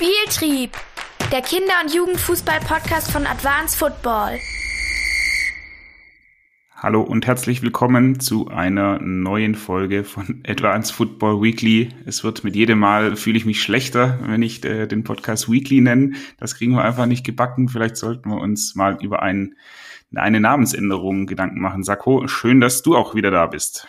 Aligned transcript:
Spieltrieb, 0.00 0.70
der 1.30 1.42
Kinder- 1.42 1.74
und 1.84 1.94
Jugendfußball-Podcast 1.94 3.10
von 3.12 3.26
Advanced 3.26 3.78
Football. 3.78 4.38
Hallo 6.74 7.02
und 7.02 7.26
herzlich 7.26 7.60
willkommen 7.60 8.18
zu 8.18 8.48
einer 8.48 8.98
neuen 8.98 9.54
Folge 9.54 10.04
von 10.04 10.42
Advanced 10.48 10.94
Football 10.94 11.42
Weekly. 11.42 11.90
Es 12.06 12.24
wird 12.24 12.44
mit 12.44 12.56
jedem 12.56 12.78
Mal, 12.78 13.14
fühle 13.14 13.36
ich 13.36 13.44
mich 13.44 13.60
schlechter, 13.60 14.18
wenn 14.22 14.40
ich 14.40 14.64
äh, 14.64 14.86
den 14.86 15.04
Podcast 15.04 15.52
Weekly 15.52 15.82
nenne. 15.82 16.12
Das 16.38 16.54
kriegen 16.54 16.72
wir 16.72 16.82
einfach 16.82 17.04
nicht 17.04 17.26
gebacken. 17.26 17.68
Vielleicht 17.68 17.98
sollten 17.98 18.30
wir 18.30 18.40
uns 18.40 18.74
mal 18.74 18.96
über 19.02 19.20
ein, 19.20 19.54
eine 20.14 20.40
Namensänderung 20.40 21.26
Gedanken 21.26 21.60
machen. 21.60 21.84
Sako, 21.84 22.26
schön, 22.26 22.62
dass 22.62 22.80
du 22.80 22.96
auch 22.96 23.14
wieder 23.14 23.30
da 23.30 23.44
bist. 23.44 23.86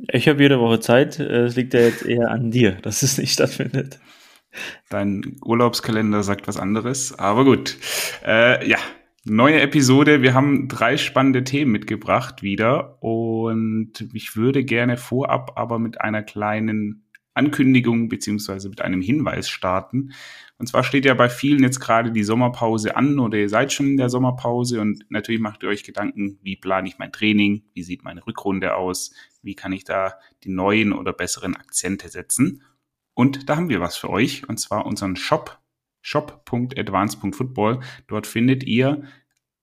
Ich 0.00 0.28
habe 0.28 0.42
jede 0.42 0.60
Woche 0.60 0.80
Zeit. 0.80 1.18
Es 1.18 1.56
liegt 1.56 1.72
ja 1.72 1.80
jetzt 1.80 2.04
eher 2.04 2.30
an 2.30 2.50
dir, 2.50 2.72
dass 2.72 3.02
es 3.02 3.16
nicht 3.16 3.32
stattfindet. 3.32 3.98
Dein 4.88 5.36
Urlaubskalender 5.44 6.22
sagt 6.22 6.48
was 6.48 6.56
anderes, 6.56 7.18
aber 7.18 7.44
gut. 7.44 7.76
Äh, 8.24 8.68
ja, 8.68 8.78
neue 9.24 9.60
Episode. 9.60 10.22
Wir 10.22 10.34
haben 10.34 10.68
drei 10.68 10.96
spannende 10.96 11.44
Themen 11.44 11.72
mitgebracht 11.72 12.42
wieder 12.42 13.02
und 13.02 13.92
ich 14.12 14.36
würde 14.36 14.64
gerne 14.64 14.96
vorab 14.96 15.52
aber 15.56 15.78
mit 15.78 16.00
einer 16.00 16.22
kleinen 16.22 17.04
Ankündigung 17.34 18.08
beziehungsweise 18.08 18.68
mit 18.68 18.80
einem 18.80 19.00
Hinweis 19.00 19.48
starten. 19.48 20.12
Und 20.58 20.66
zwar 20.66 20.82
steht 20.82 21.04
ja 21.04 21.14
bei 21.14 21.28
vielen 21.28 21.62
jetzt 21.62 21.78
gerade 21.78 22.10
die 22.10 22.24
Sommerpause 22.24 22.96
an 22.96 23.20
oder 23.20 23.38
ihr 23.38 23.48
seid 23.48 23.72
schon 23.72 23.86
in 23.86 23.96
der 23.96 24.08
Sommerpause 24.08 24.80
und 24.80 25.04
natürlich 25.08 25.40
macht 25.40 25.62
ihr 25.62 25.68
euch 25.68 25.84
Gedanken, 25.84 26.38
wie 26.42 26.56
plane 26.56 26.88
ich 26.88 26.98
mein 26.98 27.12
Training, 27.12 27.62
wie 27.74 27.84
sieht 27.84 28.02
meine 28.02 28.26
Rückrunde 28.26 28.74
aus, 28.74 29.14
wie 29.42 29.54
kann 29.54 29.72
ich 29.72 29.84
da 29.84 30.14
die 30.42 30.50
neuen 30.50 30.92
oder 30.92 31.12
besseren 31.12 31.54
Akzente 31.54 32.08
setzen. 32.08 32.62
Und 33.18 33.48
da 33.48 33.56
haben 33.56 33.68
wir 33.68 33.80
was 33.80 33.96
für 33.96 34.10
euch, 34.10 34.48
und 34.48 34.60
zwar 34.60 34.86
unseren 34.86 35.16
Shop, 35.16 35.58
shop.advance.football. 36.02 37.80
Dort 38.06 38.28
findet 38.28 38.62
ihr 38.62 39.02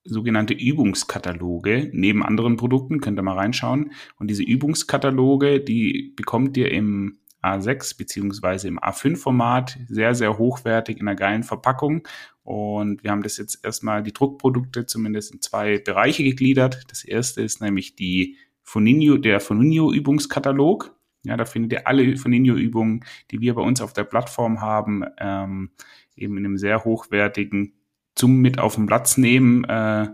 sogenannte 0.04 0.52
Übungskataloge 0.52 1.88
neben 1.94 2.22
anderen 2.22 2.58
Produkten, 2.58 3.00
könnt 3.00 3.18
ihr 3.18 3.22
mal 3.22 3.38
reinschauen. 3.38 3.92
Und 4.18 4.28
diese 4.28 4.42
Übungskataloge, 4.42 5.60
die 5.60 6.12
bekommt 6.14 6.58
ihr 6.58 6.70
im 6.70 7.16
A6 7.42 7.96
beziehungsweise 7.96 8.68
im 8.68 8.78
A5-Format, 8.78 9.78
sehr, 9.88 10.14
sehr 10.14 10.36
hochwertig 10.36 10.98
in 10.98 11.08
einer 11.08 11.16
geilen 11.16 11.42
Verpackung. 11.42 12.06
Und 12.42 13.04
wir 13.04 13.10
haben 13.10 13.22
das 13.22 13.38
jetzt 13.38 13.64
erstmal 13.64 14.02
die 14.02 14.12
Druckprodukte 14.12 14.84
zumindest 14.84 15.32
in 15.32 15.40
zwei 15.40 15.78
Bereiche 15.78 16.24
gegliedert. 16.24 16.82
Das 16.88 17.04
erste 17.04 17.40
ist 17.40 17.62
nämlich 17.62 17.96
die 17.96 18.36
Foninho, 18.62 19.16
der 19.16 19.40
Foninho-Übungskatalog. 19.40 20.95
Ja, 21.26 21.36
da 21.36 21.44
findet 21.44 21.72
ihr 21.72 21.86
alle 21.86 22.16
Foninho-Übungen, 22.16 23.04
die 23.30 23.40
wir 23.40 23.54
bei 23.54 23.62
uns 23.62 23.80
auf 23.80 23.92
der 23.92 24.04
Plattform 24.04 24.60
haben, 24.60 25.04
ähm, 25.18 25.70
eben 26.16 26.36
in 26.38 26.44
einem 26.44 26.58
sehr 26.58 26.84
hochwertigen 26.84 27.74
zum 28.14 28.40
mit 28.40 28.58
auf 28.58 28.76
den 28.76 28.86
Platz 28.86 29.18
nehmen 29.18 29.64
äh, 29.64 30.08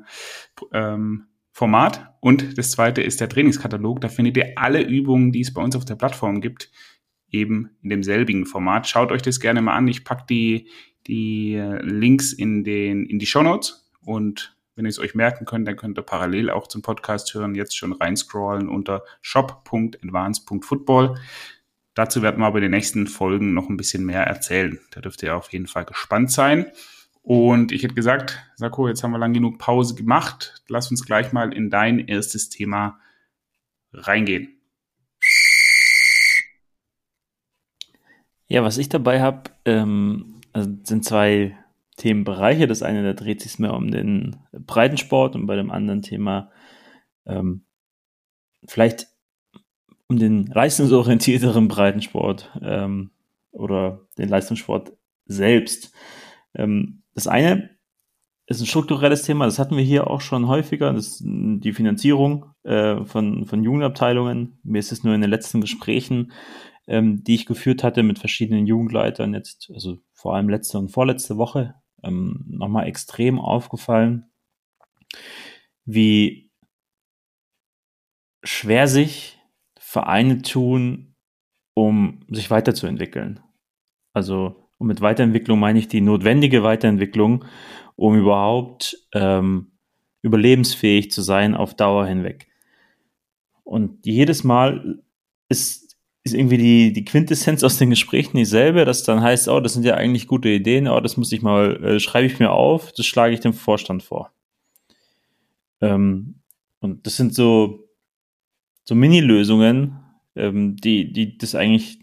ähm, 0.73 1.27
Format. 1.53 2.15
Und 2.21 2.59
das 2.59 2.73
zweite 2.73 3.03
ist 3.03 3.21
der 3.21 3.29
Trainingskatalog. 3.29 4.01
Da 4.01 4.09
findet 4.09 4.37
ihr 4.37 4.53
alle 4.57 4.83
Übungen, 4.83 5.33
die 5.33 5.41
es 5.41 5.55
bei 5.55 5.63
uns 5.63 5.77
auf 5.77 5.85
der 5.85 5.95
Plattform 5.95 6.41
gibt, 6.41 6.71
eben 7.31 7.71
in 7.83 7.91
demselbigen 7.91 8.47
Format. 8.47 8.89
Schaut 8.89 9.13
euch 9.13 9.23
das 9.23 9.41
gerne 9.41 9.63
mal 9.63 9.75
an. 9.75 9.89
Ich 9.89 10.05
pack 10.05 10.27
die, 10.27 10.69
die 11.07 11.55
äh, 11.55 11.81
Links 11.83 12.33
in, 12.33 12.65
den, 12.65 13.07
in 13.07 13.19
die 13.19 13.27
Show 13.27 13.43
Notes 13.43 13.89
und 14.01 14.57
wenn 14.75 14.87
ihr 14.87 14.91
es 14.91 14.99
euch 14.99 15.15
merken 15.15 15.45
könnt, 15.45 15.69
dann 15.69 15.77
könnt 15.77 15.99
ihr 15.99 16.03
parallel 16.03 16.51
auch 16.51 16.67
zum 16.67 16.83
Podcast 16.83 17.35
hören, 17.35 17.55
jetzt 17.55 17.77
schon 17.77 17.93
reinscrollen 17.93 18.69
unter 18.69 19.03
shop.advance.football. 19.21 21.19
Dazu 21.95 22.23
werden 22.23 22.41
wir 22.41 22.47
aber 22.47 22.59
in 22.59 22.63
den 22.63 22.71
nächsten 22.71 23.07
Folgen 23.07 23.53
noch 23.53 23.69
ein 23.69 23.77
bisschen 23.77 24.05
mehr 24.05 24.23
erzählen. 24.23 24.81
Da 24.93 25.01
dürft 25.03 25.23
ihr 25.23 25.37
auf 25.37 25.53
jeden 25.53 25.67
Fall 25.67 25.85
gespannt 25.85 26.31
sein. 26.31 26.73
Und 27.23 27.71
ich 27.71 27.83
hätte 27.83 27.95
gesagt, 27.95 28.43
Sako, 28.57 28.89
jetzt 28.89 29.03
haben 29.05 29.13
wir 29.13 29.19
lang 29.19 29.33
genug 29.33 29.59
Pause 29.59 29.95
gemacht. 29.95 30.63
Lass 30.69 30.91
uns 30.91 31.05
gleich 31.05 31.33
mal 31.33 31.53
in 31.53 31.71
dein 31.71 31.99
erstes 32.01 32.49
Thema 32.49 32.99
reingehen. 33.93 34.57
Ja, 38.49 38.63
was 38.63 38.79
ich 38.79 38.89
dabei 38.89 39.21
habe, 39.23 39.51
ähm, 39.65 40.41
also 40.53 40.71
sind 40.83 41.05
zwei 41.05 41.57
Themenbereiche. 41.97 42.67
Das 42.67 42.83
eine, 42.83 43.03
da 43.03 43.13
dreht 43.13 43.41
sich 43.41 43.59
mehr 43.59 43.75
um 43.75 43.91
den 43.91 44.37
Breitensport 44.53 45.35
und 45.35 45.47
bei 45.47 45.57
dem 45.57 45.71
anderen 45.71 46.03
Thema 46.03 46.51
ähm, 47.27 47.65
vielleicht 48.67 49.09
um 50.09 50.19
den 50.19 50.47
leistungsorientierteren 50.47 51.69
Breitensport 51.69 52.51
ähm, 52.63 53.11
oder 53.51 54.07
den 54.19 54.29
Leistungssport 54.29 54.93
selbst. 55.27 55.93
Ähm, 56.55 57.03
das 57.15 57.27
eine 57.27 57.71
ist 58.47 58.61
ein 58.61 58.67
strukturelles 58.67 59.23
Thema, 59.23 59.47
das 59.47 59.59
hatten 59.59 59.77
wir 59.77 59.85
hier 59.85 60.09
auch 60.09 60.21
schon 60.21 60.49
häufiger, 60.49 60.93
das 60.93 61.07
ist 61.07 61.23
die 61.25 61.73
Finanzierung 61.73 62.47
äh, 62.65 63.05
von, 63.05 63.47
von 63.47 63.63
Jugendabteilungen. 63.63 64.59
Mir 64.63 64.81
ist 64.81 64.93
es 64.93 65.05
nur 65.05 65.15
in 65.15 65.21
den 65.21 65.31
letzten 65.31 65.61
Gesprächen, 65.61 66.33
ähm, 66.87 67.23
die 67.25 67.35
ich 67.35 67.47
geführt 67.47 67.83
hatte 67.83 68.03
mit 68.03 68.19
verschiedenen 68.19 68.67
Jugendleitern, 68.67 69.33
jetzt, 69.33 69.71
also 69.73 69.99
vor 70.13 70.35
allem 70.35 70.49
letzte 70.49 70.79
und 70.79 70.91
vorletzte 70.91 71.37
Woche, 71.37 71.75
ähm, 72.03 72.45
nochmal 72.49 72.87
extrem 72.87 73.39
aufgefallen, 73.39 74.31
wie 75.85 76.51
schwer 78.45 78.89
sich 78.89 79.39
Vereine 79.79 80.43
tun, 80.43 81.15
um 81.75 82.21
sich 82.29 82.51
weiterzuentwickeln. 82.51 83.41
Also 84.13 84.63
und 84.83 84.89
mit 84.89 85.01
Weiterentwicklung 85.01 85.61
meine 85.61 85.79
ich 85.79 85.87
die 85.87 86.01
notwendige 86.01 86.65
Weiterentwicklung, 86.65 87.45
um 87.95 88.17
überhaupt 88.17 88.97
ähm, 89.15 89.71
überlebensfähig 90.23 91.13
zu 91.13 91.23
sein 91.23 91.55
auf 91.55 91.75
Dauer 91.75 92.05
hinweg. 92.05 92.49
Und 93.63 94.05
jedes 94.05 94.43
Mal 94.43 95.01
ist, 95.49 95.82
ist 96.25 96.35
irgendwie 96.35 96.59
die, 96.59 96.93
die 96.93 97.05
Quintessenz 97.05 97.65
aus 97.65 97.79
den 97.79 97.91
Gesprächen 97.91 98.37
dieselbe, 98.37 98.85
dass 98.85 99.03
dann 99.03 99.23
heißt, 99.23 99.49
oh, 99.49 99.61
das 99.61 99.75
sind 99.75 99.85
ja 99.85 99.95
eigentlich 99.95 100.29
gute 100.29 100.49
Ideen, 100.49 100.87
oh, 100.87 101.01
das 101.01 101.17
muss 101.17 101.33
ich 101.33 101.43
mal, 101.43 101.83
äh, 101.85 102.01
schreibe 102.01 102.27
ich 102.27 102.39
mir 102.39 102.53
auf, 102.53 102.93
das 102.93 103.07
schlage 103.07 103.35
ich 103.35 103.41
dem 103.41 103.53
Vorstand 103.53 104.03
vor. 104.03 104.31
Ähm, 105.81 106.37
und 106.81 107.07
das 107.07 107.17
sind 107.17 107.35
so, 107.35 107.89
so 108.85 108.95
Mini-Lösungen, 108.95 109.99
ähm, 110.37 110.77
die, 110.77 111.13
die 111.13 111.37
das 111.39 111.55
eigentlich 111.55 111.99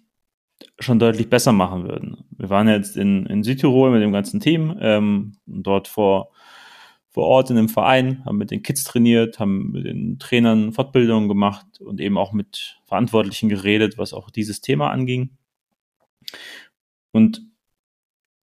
schon 0.80 1.00
deutlich 1.00 1.30
besser 1.30 1.54
machen 1.54 1.84
würden. 1.84 2.26
Wir 2.38 2.50
waren 2.50 2.68
jetzt 2.68 2.98
in, 2.98 3.26
in 3.26 3.44
Südtirol 3.44 3.92
mit 3.92 4.02
dem 4.02 4.12
ganzen 4.12 4.42
Team, 4.42 4.76
ähm, 4.82 5.38
dort 5.46 5.88
vor, 5.88 6.32
vor 7.20 7.28
Ort 7.28 7.50
in 7.50 7.58
dem 7.58 7.68
Verein, 7.68 8.24
haben 8.24 8.38
mit 8.38 8.50
den 8.50 8.64
Kids 8.64 8.86
trainiert, 8.86 9.40
haben 9.40 9.72
mit 9.72 9.84
den 9.84 10.20
Trainern 10.20 10.72
Fortbildungen 10.72 11.28
gemacht 11.28 11.66
und 11.82 12.00
eben 12.00 12.18
auch 12.18 12.32
mit 12.32 12.80
Verantwortlichen 12.86 13.50
geredet, 13.50 13.98
was 13.98 14.14
auch 14.14 14.30
dieses 14.30 14.62
Thema 14.62 14.90
anging. 14.90 15.32
Und 17.12 17.42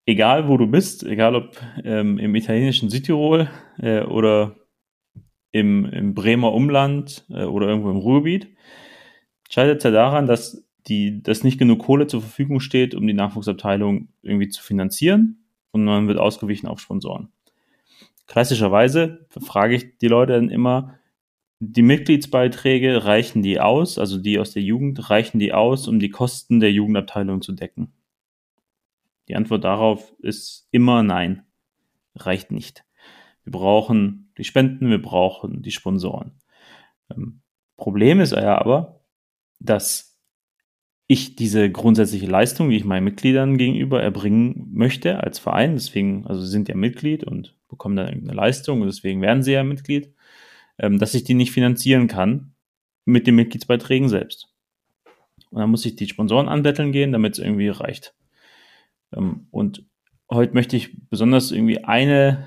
egal 0.07 0.49
wo 0.49 0.57
du 0.57 0.67
bist, 0.67 1.05
egal 1.05 1.37
ob 1.37 1.61
ähm, 1.85 2.17
im 2.17 2.35
italienischen 2.35 2.89
Südtirol 2.89 3.51
äh, 3.77 4.05
oder 4.05 4.57
im, 5.51 5.85
im 5.85 6.15
Bremer 6.15 6.55
Umland 6.55 7.27
äh, 7.29 7.45
oder 7.45 7.69
irgendwo 7.69 7.91
im 7.91 7.99
Ruhrgebiet, 7.99 8.49
scheitert 9.51 9.77
es 9.77 9.85
ja 9.85 9.91
daran, 9.91 10.27
dass 10.27 10.67
die, 10.87 11.23
dass 11.23 11.45
nicht 11.45 11.59
genug 11.59 11.81
Kohle 11.81 12.07
zur 12.07 12.23
Verfügung 12.23 12.61
steht, 12.61 12.95
um 12.95 13.07
die 13.07 13.13
Nachwuchsabteilung 13.13 14.09
irgendwie 14.23 14.49
zu 14.49 14.63
finanzieren 14.63 15.45
und 15.73 15.85
man 15.85 16.09
wird 16.09 16.17
ausgewichen 16.17 16.69
auf 16.69 16.81
Sponsoren. 16.81 17.29
Klassischerweise 18.33 19.27
frage 19.29 19.75
ich 19.75 19.99
die 19.99 20.09
Leute 20.09 20.33
dann 20.33 20.49
immer, 20.49 20.99
die 21.61 21.83
Mitgliedsbeiträge 21.83 23.05
reichen 23.05 23.43
die 23.43 23.61
aus, 23.61 23.99
also 23.99 24.17
die 24.17 24.39
aus 24.39 24.55
der 24.55 24.63
Jugend, 24.63 25.11
reichen 25.11 25.39
die 25.39 25.53
aus, 25.53 25.87
um 25.87 26.01
die 26.01 26.09
Kosten 26.09 26.59
der 26.59 26.73
Jugendabteilung 26.73 27.43
zu 27.43 27.53
decken? 27.53 27.93
Die 29.29 29.37
Antwort 29.37 29.65
darauf 29.65 30.15
ist 30.21 30.67
immer 30.71 31.03
nein, 31.03 31.45
reicht 32.15 32.53
nicht. 32.53 32.87
Wir 33.45 33.53
brauchen 33.53 34.33
die 34.39 34.45
Spenden, 34.45 34.89
wir 34.89 35.03
brauchen 35.03 35.61
die 35.61 35.71
Sponsoren. 35.71 36.33
Ähm, 37.15 37.43
Problem 37.77 38.19
ist 38.19 38.33
ja 38.33 38.59
aber, 38.59 39.05
dass 39.61 40.19
ich 41.07 41.37
diese 41.37 41.71
grundsätzliche 41.71 42.29
Leistung, 42.29 42.71
die 42.71 42.77
ich 42.77 42.87
meinen 42.87 43.05
Mitgliedern 43.05 43.59
gegenüber 43.59 44.03
erbringen 44.03 44.71
möchte 44.73 45.23
als 45.23 45.39
Verein, 45.39 45.75
deswegen, 45.75 46.27
also 46.27 46.41
sind 46.41 46.71
ja 46.71 46.75
Mitglied 46.75 47.25
und 47.25 47.59
bekommen 47.73 47.97
dann 47.97 48.07
irgendeine 48.07 48.37
Leistung 48.37 48.81
und 48.81 48.87
deswegen 48.87 49.21
werden 49.21 49.43
sie 49.43 49.53
ja 49.53 49.65
Mitglied, 49.65 50.13
ähm, 50.79 50.99
dass 50.99 51.15
ich 51.15 51.25
die 51.25 51.35
nicht 51.35 51.51
finanzieren 51.51 52.07
kann 52.07 52.55
mit 53.05 53.27
den 53.27 53.35
Mitgliedsbeiträgen 53.35 54.09
selbst. 54.09 54.49
Und 55.51 55.61
dann 55.61 55.71
muss 55.71 55.85
ich 55.85 55.97
die 55.97 56.07
Sponsoren 56.07 56.49
anbetteln 56.49 56.93
gehen, 56.93 57.13
damit 57.13 57.35
es 57.35 57.45
irgendwie 57.45 57.69
reicht. 57.69 58.15
Ähm, 59.13 59.49
und 59.51 59.85
heute 60.31 60.55
möchte 60.55 60.77
ich 60.77 61.09
besonders 61.09 61.51
irgendwie 61.51 61.83
eine 61.83 62.47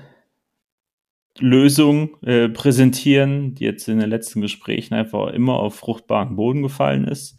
Lösung 1.38 2.16
äh, 2.22 2.48
präsentieren, 2.48 3.54
die 3.54 3.64
jetzt 3.64 3.88
in 3.88 3.98
den 3.98 4.08
letzten 4.08 4.40
Gesprächen 4.40 4.94
einfach 4.94 5.28
immer 5.28 5.60
auf 5.60 5.74
fruchtbaren 5.74 6.34
Boden 6.34 6.62
gefallen 6.62 7.06
ist 7.06 7.38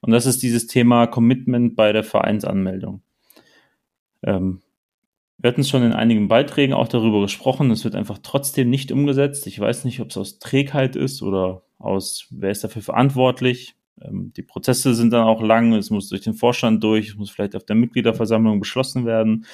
und 0.00 0.12
das 0.12 0.26
ist 0.26 0.42
dieses 0.42 0.66
Thema 0.66 1.06
Commitment 1.06 1.74
bei 1.74 1.92
der 1.92 2.04
Vereinsanmeldung. 2.04 3.02
Ähm, 4.22 4.60
wir 5.38 5.48
hatten 5.48 5.64
schon 5.64 5.84
in 5.84 5.92
einigen 5.92 6.26
Beiträgen 6.26 6.74
auch 6.74 6.88
darüber 6.88 7.20
gesprochen, 7.20 7.70
es 7.70 7.84
wird 7.84 7.94
einfach 7.94 8.18
trotzdem 8.22 8.70
nicht 8.70 8.90
umgesetzt. 8.90 9.46
Ich 9.46 9.58
weiß 9.58 9.84
nicht, 9.84 10.00
ob 10.00 10.10
es 10.10 10.16
aus 10.16 10.38
Trägheit 10.40 10.96
ist 10.96 11.22
oder 11.22 11.62
aus, 11.78 12.26
wer 12.30 12.50
ist 12.50 12.64
dafür 12.64 12.82
verantwortlich. 12.82 13.76
Ähm, 14.02 14.32
die 14.36 14.42
Prozesse 14.42 14.94
sind 14.94 15.12
dann 15.12 15.24
auch 15.24 15.40
lang, 15.40 15.72
es 15.74 15.90
muss 15.90 16.08
durch 16.08 16.22
den 16.22 16.34
Vorstand 16.34 16.82
durch, 16.82 17.10
es 17.10 17.16
muss 17.16 17.30
vielleicht 17.30 17.54
auf 17.54 17.64
der 17.64 17.76
Mitgliederversammlung 17.76 18.58
beschlossen 18.58 19.06
werden. 19.06 19.46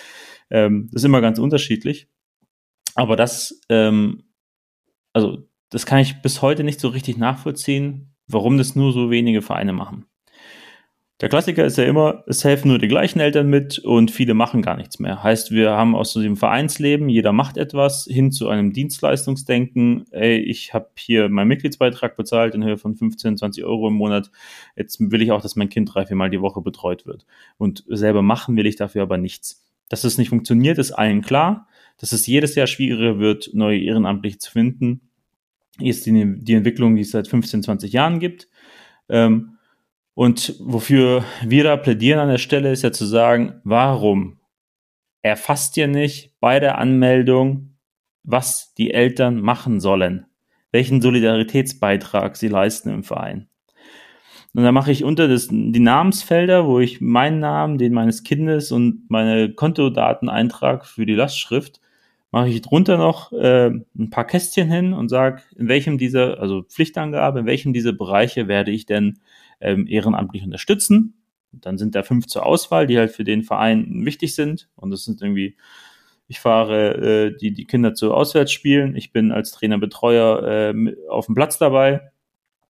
Ähm, 0.50 0.88
das 0.90 1.02
ist 1.02 1.06
immer 1.06 1.20
ganz 1.20 1.38
unterschiedlich. 1.38 2.08
Aber 2.94 3.16
das, 3.16 3.60
ähm, 3.69 4.25
also 5.12 5.46
das 5.69 5.84
kann 5.84 5.98
ich 5.98 6.22
bis 6.22 6.40
heute 6.40 6.64
nicht 6.64 6.80
so 6.80 6.88
richtig 6.88 7.19
nachvollziehen, 7.19 8.14
warum 8.26 8.56
das 8.56 8.75
nur 8.75 8.92
so 8.92 9.10
wenige 9.10 9.42
Vereine 9.42 9.75
machen. 9.75 10.06
Der 11.20 11.28
Klassiker 11.28 11.64
ist 11.64 11.78
ja 11.78 11.84
immer, 11.84 12.25
es 12.26 12.43
helfen 12.43 12.69
nur 12.69 12.81
die 12.81 12.88
gleichen 12.88 13.20
Eltern 13.20 13.49
mit 13.49 13.78
und 13.78 14.11
viele 14.11 14.34
machen 14.34 14.62
gar 14.62 14.76
nichts 14.76 14.99
mehr. 14.99 15.22
Heißt, 15.22 15.52
wir 15.52 15.70
haben 15.70 15.94
aus 15.94 16.12
dem 16.14 16.37
Vereinsleben, 16.37 17.08
jeder 17.08 17.32
macht 17.32 17.56
etwas, 17.56 18.08
hin 18.11 18.32
zu 18.32 18.49
einem 18.49 18.72
Dienstleistungsdenken. 18.72 20.06
Ey, 20.11 20.38
ich 20.38 20.75
habe 20.75 20.88
hier 20.96 21.28
meinen 21.28 21.46
Mitgliedsbeitrag 21.46 22.16
bezahlt 22.16 22.56
in 22.56 22.64
Höhe 22.64 22.78
von 22.78 22.96
15, 22.96 23.37
20 23.37 23.64
Euro 23.64 23.87
im 23.87 23.94
Monat. 23.94 24.32
Jetzt 24.75 24.99
will 24.99 25.22
ich 25.22 25.31
auch, 25.31 25.40
dass 25.40 25.55
mein 25.55 25.69
Kind 25.69 25.94
drei, 25.94 26.05
vier 26.05 26.16
Mal 26.16 26.31
die 26.31 26.40
Woche 26.40 26.61
betreut 26.61 27.06
wird. 27.06 27.26
Und 27.58 27.84
selber 27.87 28.22
machen 28.22 28.56
will 28.56 28.66
ich 28.66 28.75
dafür 28.75 29.02
aber 29.02 29.16
nichts. 29.16 29.64
Dass 29.88 30.02
es 30.02 30.19
nicht 30.19 30.31
funktioniert, 30.31 30.78
ist 30.78 30.90
allen 30.90 31.22
klar. 31.22 31.69
Dass 31.99 32.11
es 32.11 32.26
jedes 32.26 32.56
Jahr 32.56 32.66
schwieriger 32.66 33.20
wird, 33.20 33.50
neue 33.52 33.78
Ehrenamtliche 33.78 34.38
zu 34.38 34.50
finden, 34.50 35.02
ist 35.78 36.06
die, 36.06 36.34
die 36.38 36.55
Entwicklung, 36.55 36.96
die 36.96 37.02
es 37.02 37.12
seit 37.12 37.28
15, 37.28 37.62
20 37.62 37.93
Jahren 37.93 38.19
gibt. 38.19 38.49
Ähm, 39.08 39.53
und 40.14 40.55
wofür 40.61 41.25
wir 41.44 41.64
da 41.64 41.76
plädieren 41.76 42.20
an 42.20 42.28
der 42.28 42.38
Stelle 42.38 42.70
ist 42.70 42.82
ja 42.82 42.93
zu 42.93 43.05
sagen, 43.05 43.61
warum 43.64 44.38
erfasst 45.22 45.76
ihr 45.76 45.88
nicht 45.88 46.32
bei 46.40 46.61
der 46.61 46.78
Anmeldung, 46.78 47.76
was 48.22 48.75
die 48.75 48.93
Eltern 48.93 49.40
machen 49.40 49.81
sollen, 49.81 50.26
welchen 50.70 51.00
Solidaritätsbeitrag 51.00 52.37
sie 52.37 52.49
leisten 52.49 52.90
im 52.90 53.05
Verein. 53.05 53.49
Und 54.55 54.62
da 54.62 54.70
mache 54.70 54.93
ich 54.93 55.02
unter 55.02 55.26
das, 55.26 55.49
die 55.50 55.81
Namensfelder, 55.81 56.66
wo 56.66 56.78
ich 56.78 57.00
meinen 57.00 57.40
Namen, 57.40 57.76
den 57.76 57.93
meines 57.93 58.22
Kindes 58.22 58.70
und 58.70 59.02
meine 59.08 59.52
Kontodaten 59.52 60.28
eintrage 60.28 60.84
für 60.84 61.06
die 61.06 61.14
Lastschrift, 61.14 61.81
mache 62.31 62.49
ich 62.49 62.62
drunter 62.62 62.96
noch 62.96 63.32
äh, 63.32 63.70
ein 63.99 64.11
paar 64.11 64.26
Kästchen 64.26 64.70
hin 64.70 64.93
und 64.93 65.08
sage, 65.08 65.43
in 65.56 65.69
welchem 65.69 65.99
dieser, 65.99 66.38
also 66.40 66.62
Pflichtangabe, 66.62 67.40
in 67.40 67.46
welchem 67.46 67.72
dieser 67.72 67.93
Bereiche 67.93 68.46
werde 68.46 68.70
ich 68.70 68.87
denn 68.87 69.19
ähm, 69.60 69.86
ehrenamtlich 69.86 70.44
unterstützen. 70.44 71.24
Dann 71.52 71.78
sind 71.78 71.94
da 71.94 72.02
fünf 72.02 72.26
zur 72.26 72.44
Auswahl, 72.44 72.86
die 72.86 72.98
halt 72.98 73.12
für 73.12 73.24
den 73.24 73.42
Verein 73.42 74.04
wichtig 74.04 74.34
sind. 74.34 74.68
Und 74.76 74.90
das 74.90 75.04
sind 75.04 75.22
irgendwie, 75.22 75.56
ich 76.26 76.40
fahre 76.40 76.94
äh, 76.96 77.36
die, 77.36 77.52
die 77.52 77.66
Kinder 77.66 77.94
zu 77.94 78.12
Auswärtsspielen. 78.12 78.96
Ich 78.96 79.12
bin 79.12 79.32
als 79.32 79.52
Trainerbetreuer 79.52 80.74
äh, 80.74 80.96
auf 81.08 81.26
dem 81.26 81.34
Platz 81.34 81.58
dabei. 81.58 82.10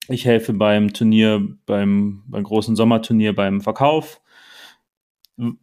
Ich 0.09 0.27
helfe 0.27 0.53
beim 0.53 0.93
Turnier, 0.93 1.47
beim, 1.67 2.25
beim 2.27 2.43
großen 2.43 2.77
Sommerturnier 2.77 3.35
beim 3.35 3.61
Verkauf. 3.63 4.21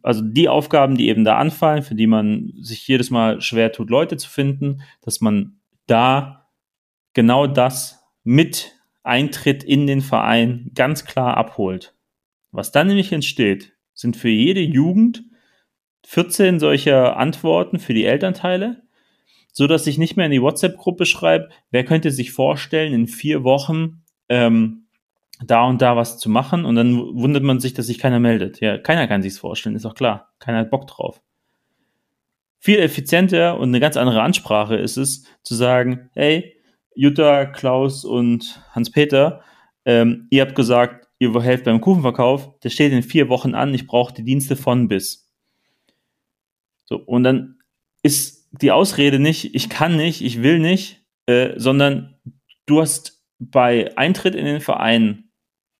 Also 0.02 0.22
die 0.22 0.48
Aufgaben, 0.48 0.96
die 0.96 1.08
eben 1.08 1.24
da 1.24 1.38
anfallen, 1.38 1.82
für 1.82 1.94
die 1.94 2.06
man 2.06 2.52
sich 2.60 2.86
jedes 2.86 3.10
Mal 3.10 3.40
schwer 3.40 3.72
tut, 3.72 3.88
Leute 3.88 4.16
zu 4.16 4.28
finden, 4.28 4.82
dass 5.00 5.20
man 5.20 5.60
da 5.86 6.50
genau 7.14 7.46
das 7.46 8.04
mit 8.24 8.74
Eintritt 9.02 9.64
in 9.64 9.86
den 9.86 10.00
Verein 10.00 10.70
ganz 10.74 11.04
klar 11.04 11.36
abholt. 11.36 11.94
Was 12.50 12.72
dann 12.72 12.86
nämlich 12.86 13.12
entsteht, 13.12 13.72
sind 13.94 14.16
für 14.16 14.28
jede 14.28 14.60
Jugend 14.60 15.24
14 16.06 16.60
solcher 16.60 17.16
Antworten 17.16 17.78
für 17.78 17.94
die 17.94 18.04
Elternteile, 18.04 18.82
so 19.52 19.66
dass 19.66 19.86
ich 19.86 19.98
nicht 19.98 20.16
mehr 20.16 20.26
in 20.26 20.32
die 20.32 20.42
WhatsApp-Gruppe 20.42 21.06
schreibe, 21.06 21.50
wer 21.70 21.84
könnte 21.84 22.10
sich 22.10 22.32
vorstellen, 22.32 22.92
in 22.92 23.06
vier 23.06 23.44
Wochen 23.44 24.02
ähm, 24.28 24.86
da 25.44 25.64
und 25.64 25.82
da 25.82 25.96
was 25.96 26.18
zu 26.18 26.28
machen 26.30 26.64
und 26.64 26.76
dann 26.76 26.96
wundert 26.96 27.42
man 27.42 27.60
sich, 27.60 27.74
dass 27.74 27.86
sich 27.86 27.98
keiner 27.98 28.20
meldet. 28.20 28.60
Ja, 28.60 28.78
keiner 28.78 29.08
kann 29.08 29.22
sich's 29.22 29.38
vorstellen, 29.38 29.76
ist 29.76 29.86
auch 29.86 29.94
klar. 29.94 30.32
Keiner 30.38 30.58
hat 30.58 30.70
Bock 30.70 30.86
drauf. 30.86 31.20
Viel 32.58 32.78
effizienter 32.78 33.58
und 33.58 33.70
eine 33.70 33.80
ganz 33.80 33.96
andere 33.96 34.22
Ansprache 34.22 34.76
ist 34.76 34.96
es, 34.96 35.24
zu 35.42 35.54
sagen, 35.54 36.10
hey, 36.12 36.54
Jutta, 36.94 37.46
Klaus 37.46 38.04
und 38.04 38.62
Hans-Peter, 38.72 39.42
ähm, 39.84 40.26
ihr 40.30 40.42
habt 40.42 40.54
gesagt, 40.54 41.08
ihr 41.18 41.40
helft 41.40 41.64
beim 41.64 41.80
Kuchenverkauf, 41.80 42.58
der 42.60 42.70
steht 42.70 42.92
in 42.92 43.02
vier 43.02 43.28
Wochen 43.28 43.54
an, 43.54 43.74
ich 43.74 43.86
brauche 43.86 44.14
die 44.14 44.24
Dienste 44.24 44.56
von 44.56 44.88
bis. 44.88 45.30
So, 46.84 46.96
und 46.96 47.24
dann 47.24 47.58
ist 48.02 48.48
die 48.52 48.72
Ausrede 48.72 49.18
nicht, 49.18 49.54
ich 49.54 49.68
kann 49.68 49.96
nicht, 49.96 50.22
ich 50.22 50.42
will 50.42 50.58
nicht, 50.58 51.04
äh, 51.26 51.54
sondern 51.56 52.16
du 52.66 52.80
hast 52.80 53.22
bei 53.38 53.96
Eintritt 53.96 54.34
in 54.34 54.44
den 54.44 54.60
Verein 54.60 55.30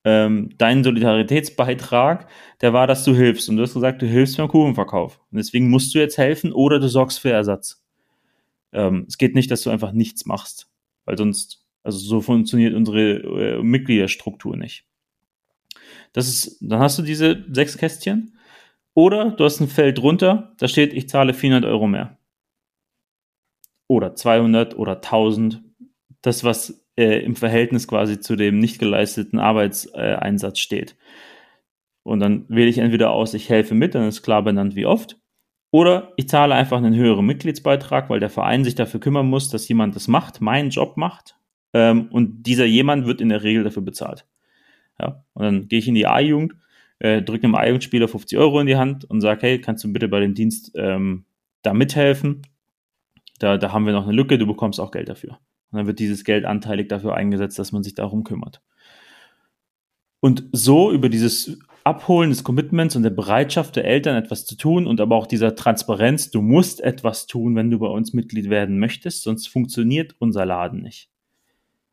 ähm, 0.05 0.51
deinen 0.59 0.83
Solidaritätsbeitrag, 0.83 2.29
der 2.61 2.73
war, 2.73 2.87
dass 2.87 3.05
du 3.05 3.15
hilfst. 3.15 3.49
Und 3.49 3.57
du 3.57 3.63
hast 3.63 3.75
gesagt, 3.75 4.03
du 4.03 4.07
hilfst 4.07 4.37
beim 4.37 4.49
Kuchenverkauf. 4.49 5.21
Und 5.31 5.39
deswegen 5.39 5.71
musst 5.71 5.95
du 5.95 5.99
jetzt 5.99 6.19
helfen 6.19 6.53
oder 6.53 6.81
du 6.81 6.89
sorgst 6.89 7.21
für 7.21 7.31
Ersatz. 7.31 7.85
Ähm, 8.73 9.05
es 9.07 9.19
geht 9.19 9.35
nicht, 9.35 9.51
dass 9.51 9.63
du 9.63 9.71
einfach 9.71 9.93
nichts 9.93 10.27
machst 10.27 10.72
weil 11.05 11.17
sonst, 11.17 11.65
also 11.83 11.99
so 11.99 12.21
funktioniert 12.21 12.75
unsere 12.75 13.01
äh, 13.01 13.63
Mitgliederstruktur 13.63 14.57
nicht. 14.57 14.87
Das 16.13 16.29
ist, 16.29 16.59
dann 16.61 16.81
hast 16.81 16.99
du 16.99 17.03
diese 17.03 17.45
sechs 17.51 17.77
Kästchen. 17.77 18.39
Oder 18.95 19.31
du 19.31 19.45
hast 19.45 19.61
ein 19.61 19.69
Feld 19.69 19.99
drunter, 19.99 20.55
da 20.59 20.69
steht, 20.69 20.93
ich 20.93 21.09
zahle 21.09 21.33
400 21.33 21.71
Euro 21.71 21.87
mehr. 21.87 22.19
Oder 23.89 24.15
200 24.15 24.77
oder 24.77 24.97
1000. 24.97 25.63
Das, 26.21 26.45
was 26.45 26.87
äh, 26.97 27.25
im 27.25 27.37
Verhältnis 27.37 27.89
quasi 27.89 28.21
zu 28.21 28.37
dem 28.37 28.59
nicht 28.59 28.79
geleisteten 28.79 29.39
Arbeitseinsatz 29.39 30.59
steht. 30.59 30.97
Und 32.03 32.21
dann 32.21 32.45
wähle 32.49 32.69
ich 32.69 32.79
entweder 32.79 33.11
aus, 33.13 33.35
ich 33.35 33.49
helfe 33.49 33.75
mit, 33.75 33.95
dann 33.95 34.09
ist 34.09 34.23
klar 34.23 34.43
benannt, 34.43 34.75
wie 34.75 34.87
oft. 34.87 35.19
Oder 35.73 36.13
ich 36.17 36.29
zahle 36.29 36.55
einfach 36.55 36.77
einen 36.77 36.95
höheren 36.95 37.25
Mitgliedsbeitrag, 37.25 38.11
weil 38.11 38.21
der 38.21 38.29
Verein 38.29 38.63
sich 38.63 38.75
dafür 38.75 39.01
kümmern 39.01 39.27
muss, 39.27 39.49
dass 39.49 39.67
jemand 39.67 39.97
das 39.97 40.07
macht, 40.07 40.43
meinen 40.43 40.69
Job 40.69 40.99
macht. 40.99 41.35
Ähm, 41.73 42.09
und 42.11 42.43
dieser 42.43 42.67
jemand 42.67 43.07
wird 43.07 43.23
in 43.23 43.31
der 43.31 43.43
Regel 43.43 43.65
dafür 43.65 43.81
bezahlt. 43.81 44.27
Ja, 45.01 45.25
und 45.33 45.43
dann 45.43 45.69
gehe 45.69 45.79
ich 45.79 45.89
in 45.89 45.95
die 45.95 46.07
A-Jugend, 46.07 46.55
äh, 46.99 47.23
drücke 47.23 47.45
einem 47.45 47.55
A-Jugendspieler 47.55 48.07
50 48.07 48.39
Euro 48.39 48.61
in 48.61 48.67
die 48.67 48.77
Hand 48.77 49.07
und 49.07 49.23
sage, 49.23 49.41
hey, 49.41 49.61
kannst 49.63 49.83
du 49.83 49.91
bitte 49.91 50.09
bei 50.09 50.21
dem 50.21 50.35
Dienst 50.35 50.73
ähm, 50.75 51.25
da 51.63 51.73
mithelfen? 51.73 52.43
Da, 53.39 53.57
da 53.57 53.73
haben 53.73 53.87
wir 53.87 53.95
noch 53.95 54.05
eine 54.05 54.13
Lücke, 54.13 54.37
du 54.37 54.47
bekommst 54.47 54.79
auch 54.79 54.91
Geld 54.91 55.09
dafür. 55.09 55.39
Und 55.71 55.79
dann 55.79 55.87
wird 55.87 56.01
dieses 56.01 56.23
Geld 56.25 56.45
anteilig 56.45 56.91
dafür 56.91 57.15
eingesetzt, 57.15 57.59
dass 57.59 57.73
man 57.73 57.83
sich 57.83 57.95
darum 57.95 58.25
kümmert. 58.25 58.61
Und 60.21 60.45
so 60.53 60.93
über 60.93 61.09
dieses 61.09 61.59
Abholen 61.85 62.31
des 62.31 62.45
Commitments 62.45 62.97
und 62.97 63.03
der 63.03 63.11
Bereitschaft 63.11 63.77
der 63.77 63.85
Eltern, 63.85 64.17
etwas 64.17 64.47
zu 64.47 64.57
tun 64.57 64.87
und 64.87 65.01
aber 65.01 65.17
auch 65.17 65.27
dieser 65.27 65.55
Transparenz, 65.55 66.31
du 66.31 66.41
musst 66.41 66.81
etwas 66.81 67.27
tun, 67.27 67.57
wenn 67.57 67.71
du 67.71 67.79
bei 67.79 67.89
uns 67.89 68.13
Mitglied 68.13 68.51
werden 68.51 68.79
möchtest, 68.79 69.23
sonst 69.23 69.49
funktioniert 69.49 70.15
unser 70.19 70.47
Laden 70.47 70.83
nicht. 70.83 71.09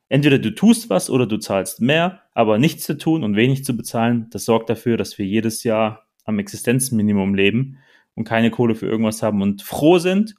Entweder 0.08 0.40
du 0.40 0.54
tust 0.54 0.90
was 0.90 1.10
oder 1.10 1.28
du 1.28 1.38
zahlst 1.38 1.82
mehr, 1.82 2.22
aber 2.34 2.58
nichts 2.58 2.84
zu 2.84 2.98
tun 2.98 3.24
und 3.24 3.36
wenig 3.36 3.64
zu 3.64 3.78
bezahlen, 3.78 4.28
das 4.32 4.46
sorgt 4.46 4.70
dafür, 4.70 4.98
dass 4.98 5.18
wir 5.18 5.26
jedes 5.26 5.64
Jahr 5.64 6.08
am 6.26 6.40
Existenzminimum 6.40 7.36
leben 7.36 7.78
und 8.16 8.24
keine 8.24 8.52
Kohle 8.52 8.76
für 8.76 8.88
irgendwas 8.88 9.24
haben 9.24 9.42
und 9.42 9.62
froh 9.62 10.00
sind, 10.00 10.36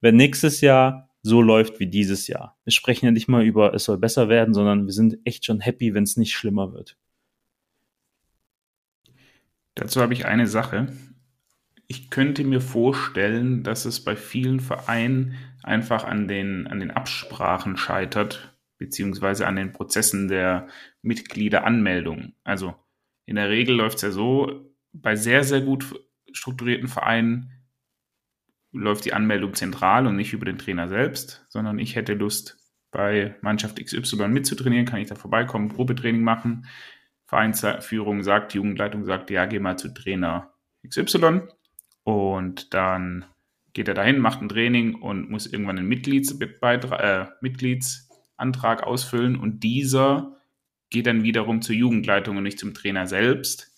wenn 0.00 0.16
nächstes 0.16 0.60
Jahr 0.60 1.08
so 1.22 1.40
läuft 1.40 1.78
wie 1.78 1.86
dieses 1.86 2.26
Jahr. 2.26 2.56
Wir 2.64 2.72
sprechen 2.72 3.06
ja 3.06 3.12
nicht 3.12 3.28
mal 3.28 3.44
über, 3.44 3.74
es 3.74 3.84
soll 3.84 3.98
besser 3.98 4.28
werden, 4.28 4.54
sondern 4.54 4.86
wir 4.86 4.92
sind 4.92 5.18
echt 5.24 5.44
schon 5.44 5.60
happy, 5.60 5.94
wenn 5.94 6.02
es 6.02 6.16
nicht 6.16 6.32
schlimmer 6.34 6.72
wird. 6.72 6.96
Dazu 9.74 10.00
habe 10.00 10.12
ich 10.12 10.26
eine 10.26 10.46
Sache. 10.46 10.92
Ich 11.86 12.10
könnte 12.10 12.44
mir 12.44 12.60
vorstellen, 12.60 13.62
dass 13.62 13.84
es 13.84 14.04
bei 14.04 14.16
vielen 14.16 14.60
Vereinen 14.60 15.34
einfach 15.62 16.04
an 16.04 16.28
den, 16.28 16.66
an 16.66 16.80
den 16.80 16.90
Absprachen 16.90 17.76
scheitert, 17.76 18.56
beziehungsweise 18.78 19.46
an 19.46 19.56
den 19.56 19.72
Prozessen 19.72 20.28
der 20.28 20.68
Mitgliederanmeldung. 21.02 22.34
Also 22.44 22.74
in 23.26 23.36
der 23.36 23.48
Regel 23.48 23.76
läuft 23.76 23.96
es 23.96 24.02
ja 24.02 24.10
so, 24.10 24.72
bei 24.92 25.16
sehr, 25.16 25.44
sehr 25.44 25.60
gut 25.60 25.94
strukturierten 26.32 26.88
Vereinen 26.88 27.52
läuft 28.72 29.04
die 29.04 29.12
Anmeldung 29.12 29.54
zentral 29.54 30.06
und 30.06 30.16
nicht 30.16 30.32
über 30.32 30.46
den 30.46 30.58
Trainer 30.58 30.88
selbst, 30.88 31.44
sondern 31.48 31.78
ich 31.78 31.94
hätte 31.94 32.14
Lust, 32.14 32.58
bei 32.92 33.34
Mannschaft 33.40 33.82
XY 33.82 34.28
mitzutrainieren, 34.28 34.86
kann 34.86 35.00
ich 35.00 35.08
da 35.08 35.14
vorbeikommen, 35.14 35.70
Probetraining 35.70 36.22
machen. 36.22 36.66
Vereinsführung 37.32 38.22
sagt, 38.22 38.52
die 38.52 38.58
Jugendleitung 38.58 39.06
sagt, 39.06 39.30
ja, 39.30 39.46
geh 39.46 39.58
mal 39.58 39.78
zu 39.78 39.88
Trainer 39.88 40.52
XY 40.86 41.40
und 42.04 42.74
dann 42.74 43.24
geht 43.72 43.88
er 43.88 43.94
dahin, 43.94 44.18
macht 44.18 44.42
ein 44.42 44.50
Training 44.50 44.96
und 44.96 45.30
muss 45.30 45.46
irgendwann 45.46 45.78
einen 45.78 45.90
äh, 45.90 47.26
Mitgliedsantrag 47.40 48.82
ausfüllen 48.82 49.36
und 49.36 49.60
dieser 49.60 50.36
geht 50.90 51.06
dann 51.06 51.22
wiederum 51.22 51.62
zur 51.62 51.74
Jugendleitung 51.74 52.36
und 52.36 52.42
nicht 52.42 52.58
zum 52.58 52.74
Trainer 52.74 53.06
selbst. 53.06 53.72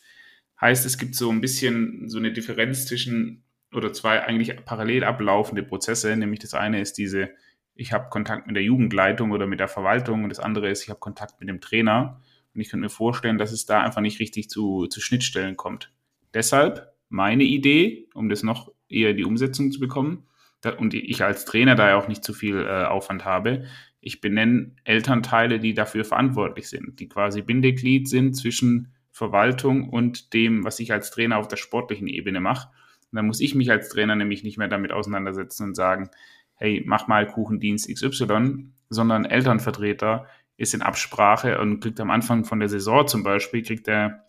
Heißt, 0.60 0.84
es 0.84 0.98
gibt 0.98 1.14
so 1.14 1.30
ein 1.30 1.40
bisschen 1.40 2.08
so 2.08 2.18
eine 2.18 2.32
Differenz 2.32 2.86
zwischen 2.86 3.44
oder 3.72 3.92
zwei 3.92 4.24
eigentlich 4.24 4.64
parallel 4.64 5.04
ablaufende 5.04 5.62
Prozesse, 5.62 6.16
nämlich 6.16 6.40
das 6.40 6.54
eine 6.54 6.80
ist 6.80 6.98
diese, 6.98 7.30
ich 7.76 7.92
habe 7.92 8.10
Kontakt 8.10 8.48
mit 8.48 8.56
der 8.56 8.64
Jugendleitung 8.64 9.30
oder 9.30 9.46
mit 9.46 9.60
der 9.60 9.68
Verwaltung 9.68 10.24
und 10.24 10.30
das 10.30 10.40
andere 10.40 10.70
ist, 10.70 10.82
ich 10.82 10.90
habe 10.90 10.98
Kontakt 10.98 11.38
mit 11.38 11.48
dem 11.48 11.60
Trainer 11.60 12.20
und 12.54 12.60
ich 12.60 12.70
könnte 12.70 12.84
mir 12.84 12.90
vorstellen, 12.90 13.38
dass 13.38 13.52
es 13.52 13.66
da 13.66 13.80
einfach 13.80 14.00
nicht 14.00 14.20
richtig 14.20 14.48
zu, 14.48 14.86
zu 14.86 15.00
Schnittstellen 15.00 15.56
kommt. 15.56 15.92
Deshalb 16.32 16.94
meine 17.08 17.44
Idee, 17.44 18.08
um 18.14 18.28
das 18.28 18.42
noch 18.42 18.72
eher 18.88 19.14
die 19.14 19.24
Umsetzung 19.24 19.72
zu 19.72 19.80
bekommen, 19.80 20.26
da, 20.60 20.70
und 20.70 20.94
ich 20.94 21.22
als 21.22 21.44
Trainer 21.44 21.74
da 21.74 21.88
ja 21.88 21.96
auch 21.96 22.08
nicht 22.08 22.24
zu 22.24 22.32
viel 22.32 22.58
äh, 22.58 22.84
Aufwand 22.84 23.24
habe, 23.24 23.64
ich 24.00 24.20
benenne 24.20 24.72
Elternteile, 24.84 25.58
die 25.58 25.74
dafür 25.74 26.04
verantwortlich 26.04 26.68
sind, 26.68 27.00
die 27.00 27.08
quasi 27.08 27.42
Bindeglied 27.42 28.08
sind 28.08 28.34
zwischen 28.34 28.92
Verwaltung 29.10 29.88
und 29.88 30.34
dem, 30.34 30.64
was 30.64 30.80
ich 30.80 30.92
als 30.92 31.10
Trainer 31.10 31.38
auf 31.38 31.48
der 31.48 31.56
sportlichen 31.56 32.08
Ebene 32.08 32.40
mache. 32.40 32.68
Und 33.10 33.16
dann 33.16 33.26
muss 33.26 33.40
ich 33.40 33.54
mich 33.54 33.70
als 33.70 33.88
Trainer 33.88 34.16
nämlich 34.16 34.42
nicht 34.42 34.58
mehr 34.58 34.68
damit 34.68 34.92
auseinandersetzen 34.92 35.64
und 35.68 35.74
sagen, 35.74 36.10
hey, 36.56 36.82
mach 36.84 37.06
mal 37.06 37.26
Kuchendienst 37.26 37.88
XY, 37.88 38.70
sondern 38.90 39.24
Elternvertreter 39.24 40.26
ist 40.56 40.74
in 40.74 40.82
Absprache 40.82 41.60
und 41.60 41.80
kriegt 41.80 42.00
am 42.00 42.10
Anfang 42.10 42.44
von 42.44 42.60
der 42.60 42.68
Saison 42.68 43.06
zum 43.06 43.22
Beispiel, 43.22 43.62
kriegt 43.62 43.88
er, 43.88 44.24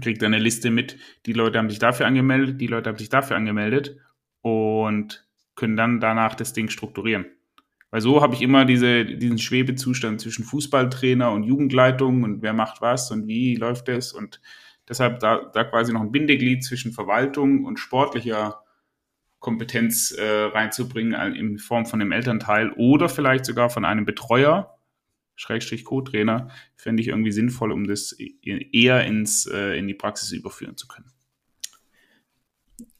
kriegt 0.00 0.22
eine 0.22 0.38
Liste 0.38 0.70
mit, 0.70 0.96
die 1.26 1.32
Leute 1.32 1.58
haben 1.58 1.70
sich 1.70 1.78
dafür 1.78 2.06
angemeldet, 2.06 2.60
die 2.60 2.68
Leute 2.68 2.90
haben 2.90 2.98
sich 2.98 3.08
dafür 3.08 3.36
angemeldet 3.36 3.96
und 4.42 5.26
können 5.56 5.76
dann 5.76 6.00
danach 6.00 6.34
das 6.34 6.52
Ding 6.52 6.68
strukturieren. 6.68 7.26
Weil 7.90 8.00
so 8.00 8.22
habe 8.22 8.34
ich 8.34 8.42
immer 8.42 8.64
diese, 8.64 9.04
diesen 9.04 9.38
Schwebezustand 9.38 10.20
zwischen 10.20 10.44
Fußballtrainer 10.44 11.32
und 11.32 11.42
Jugendleitung 11.42 12.22
und 12.22 12.40
wer 12.40 12.52
macht 12.52 12.80
was 12.80 13.10
und 13.10 13.26
wie 13.26 13.56
läuft 13.56 13.88
es 13.88 14.12
und 14.12 14.40
deshalb 14.88 15.18
da, 15.18 15.50
da 15.52 15.64
quasi 15.64 15.92
noch 15.92 16.00
ein 16.00 16.12
Bindeglied 16.12 16.64
zwischen 16.64 16.92
Verwaltung 16.92 17.64
und 17.64 17.78
sportlicher 17.78 18.62
Kompetenz 19.40 20.12
äh, 20.12 20.44
reinzubringen 20.44 21.34
in 21.34 21.58
Form 21.58 21.86
von 21.86 22.00
einem 22.00 22.12
Elternteil 22.12 22.72
oder 22.72 23.08
vielleicht 23.08 23.46
sogar 23.46 23.70
von 23.70 23.84
einem 23.84 24.04
Betreuer, 24.04 24.78
Schrägstrich 25.40 25.84
Co-Trainer, 25.84 26.50
fände 26.76 27.00
ich 27.00 27.08
irgendwie 27.08 27.32
sinnvoll, 27.32 27.72
um 27.72 27.86
das 27.86 28.14
e-, 28.18 28.34
eher 28.42 29.04
ins, 29.06 29.46
äh, 29.46 29.78
in 29.78 29.88
die 29.88 29.94
Praxis 29.94 30.32
überführen 30.32 30.76
zu 30.76 30.86
können. 30.86 31.10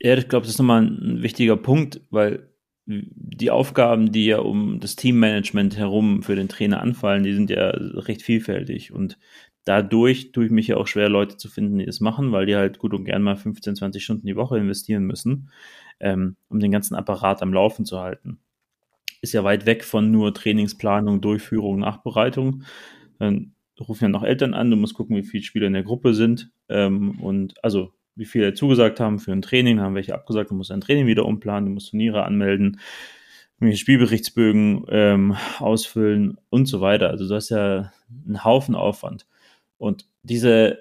Ja, 0.01 0.17
ich 0.17 0.29
glaube, 0.29 0.45
das 0.45 0.55
ist 0.55 0.59
nochmal 0.59 0.83
ein 0.83 1.23
wichtiger 1.23 1.59
Punkt, 1.59 2.01
weil 2.11 2.49
die 2.87 3.51
Aufgaben, 3.51 4.11
die 4.11 4.27
ja 4.27 4.39
um 4.39 4.81
das 4.81 4.97
Teammanagement 4.97 5.77
herum 5.77 6.23
für 6.23 6.35
den 6.35 6.49
Trainer 6.49 6.81
anfallen, 6.81 7.23
die 7.23 7.35
sind 7.35 7.51
ja 7.51 7.69
recht 7.69 8.23
vielfältig 8.23 8.93
und 8.93 9.19
dadurch 9.65 10.33
tue 10.33 10.47
ich 10.47 10.51
mich 10.51 10.67
ja 10.67 10.79
auch 10.79 10.87
schwer, 10.87 11.11
Leute 11.11 11.37
zu 11.37 11.49
finden, 11.49 11.79
die 11.79 11.87
das 11.87 12.01
machen, 12.01 12.33
weil 12.33 12.47
die 12.47 12.57
halt 12.57 12.79
gut 12.79 12.95
und 12.95 13.05
gern 13.05 13.23
mal 13.23 13.37
15, 13.37 13.77
20 13.77 14.03
Stunden 14.03 14.27
die 14.27 14.37
Woche 14.37 14.59
investieren 14.59 15.05
müssen, 15.05 15.51
ähm, 16.01 16.37
um 16.49 16.59
den 16.59 16.71
ganzen 16.71 16.95
Apparat 16.95 17.43
am 17.43 17.53
Laufen 17.53 17.85
zu 17.85 18.01
halten. 18.01 18.41
Ist 19.23 19.35
ja 19.35 19.45
weit 19.45 19.67
weg 19.67 19.85
von 19.85 20.11
nur 20.11 20.33
Trainingsplanung, 20.33 21.21
Durchführung, 21.21 21.79
Nachbereitung. 21.79 22.65
Dann 23.19 23.55
rufen 23.79 24.05
ja 24.05 24.09
noch 24.09 24.23
Eltern 24.23 24.55
an, 24.55 24.71
du 24.71 24.77
musst 24.77 24.95
gucken, 24.95 25.17
wie 25.17 25.23
viele 25.23 25.43
Spieler 25.43 25.67
in 25.67 25.73
der 25.73 25.83
Gruppe 25.83 26.15
sind 26.15 26.51
ähm, 26.69 27.21
und 27.21 27.63
also 27.65 27.93
wie 28.15 28.27
viele 28.27 28.55
zugesagt 28.55 29.01
haben 29.01 29.19
für 29.19 29.33
ein 29.33 29.43
Training, 29.43 29.81
haben 29.81 29.95
welche 29.95 30.15
abgesagt, 30.15 30.51
du 30.51 30.55
musst 30.55 30.71
ein 30.71 30.81
Training 30.81 31.07
wieder 31.07 31.25
umplanen, 31.25 31.67
du 31.67 31.73
musst 31.73 31.91
Turniere 31.91 32.25
anmelden, 32.25 32.81
Spielberichtsbögen 33.75 34.85
ähm, 34.89 35.37
ausfüllen 35.59 36.39
und 36.49 36.67
so 36.67 36.81
weiter. 36.81 37.11
Also 37.11 37.29
du 37.29 37.35
hast 37.35 37.51
ja 37.51 37.93
einen 38.27 38.45
Haufen 38.45 38.75
Aufwand. 38.75 39.27
Und 39.77 40.07
diese, 40.23 40.79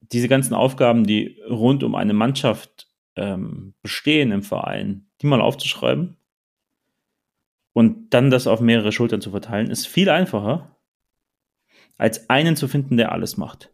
diese 0.00 0.28
ganzen 0.28 0.54
Aufgaben, 0.54 1.04
die 1.04 1.40
rund 1.48 1.82
um 1.82 1.94
eine 1.94 2.12
Mannschaft 2.12 2.88
ähm, 3.16 3.74
bestehen 3.82 4.32
im 4.32 4.42
Verein, 4.42 5.06
die 5.20 5.26
mal 5.26 5.40
aufzuschreiben 5.40 6.18
und 7.78 8.10
dann 8.10 8.30
das 8.30 8.46
auf 8.46 8.60
mehrere 8.60 8.92
Schultern 8.92 9.20
zu 9.20 9.30
verteilen, 9.30 9.70
ist 9.70 9.86
viel 9.86 10.10
einfacher, 10.10 10.76
als 11.96 12.28
einen 12.30 12.56
zu 12.56 12.68
finden, 12.68 12.96
der 12.96 13.12
alles 13.12 13.36
macht 13.36 13.70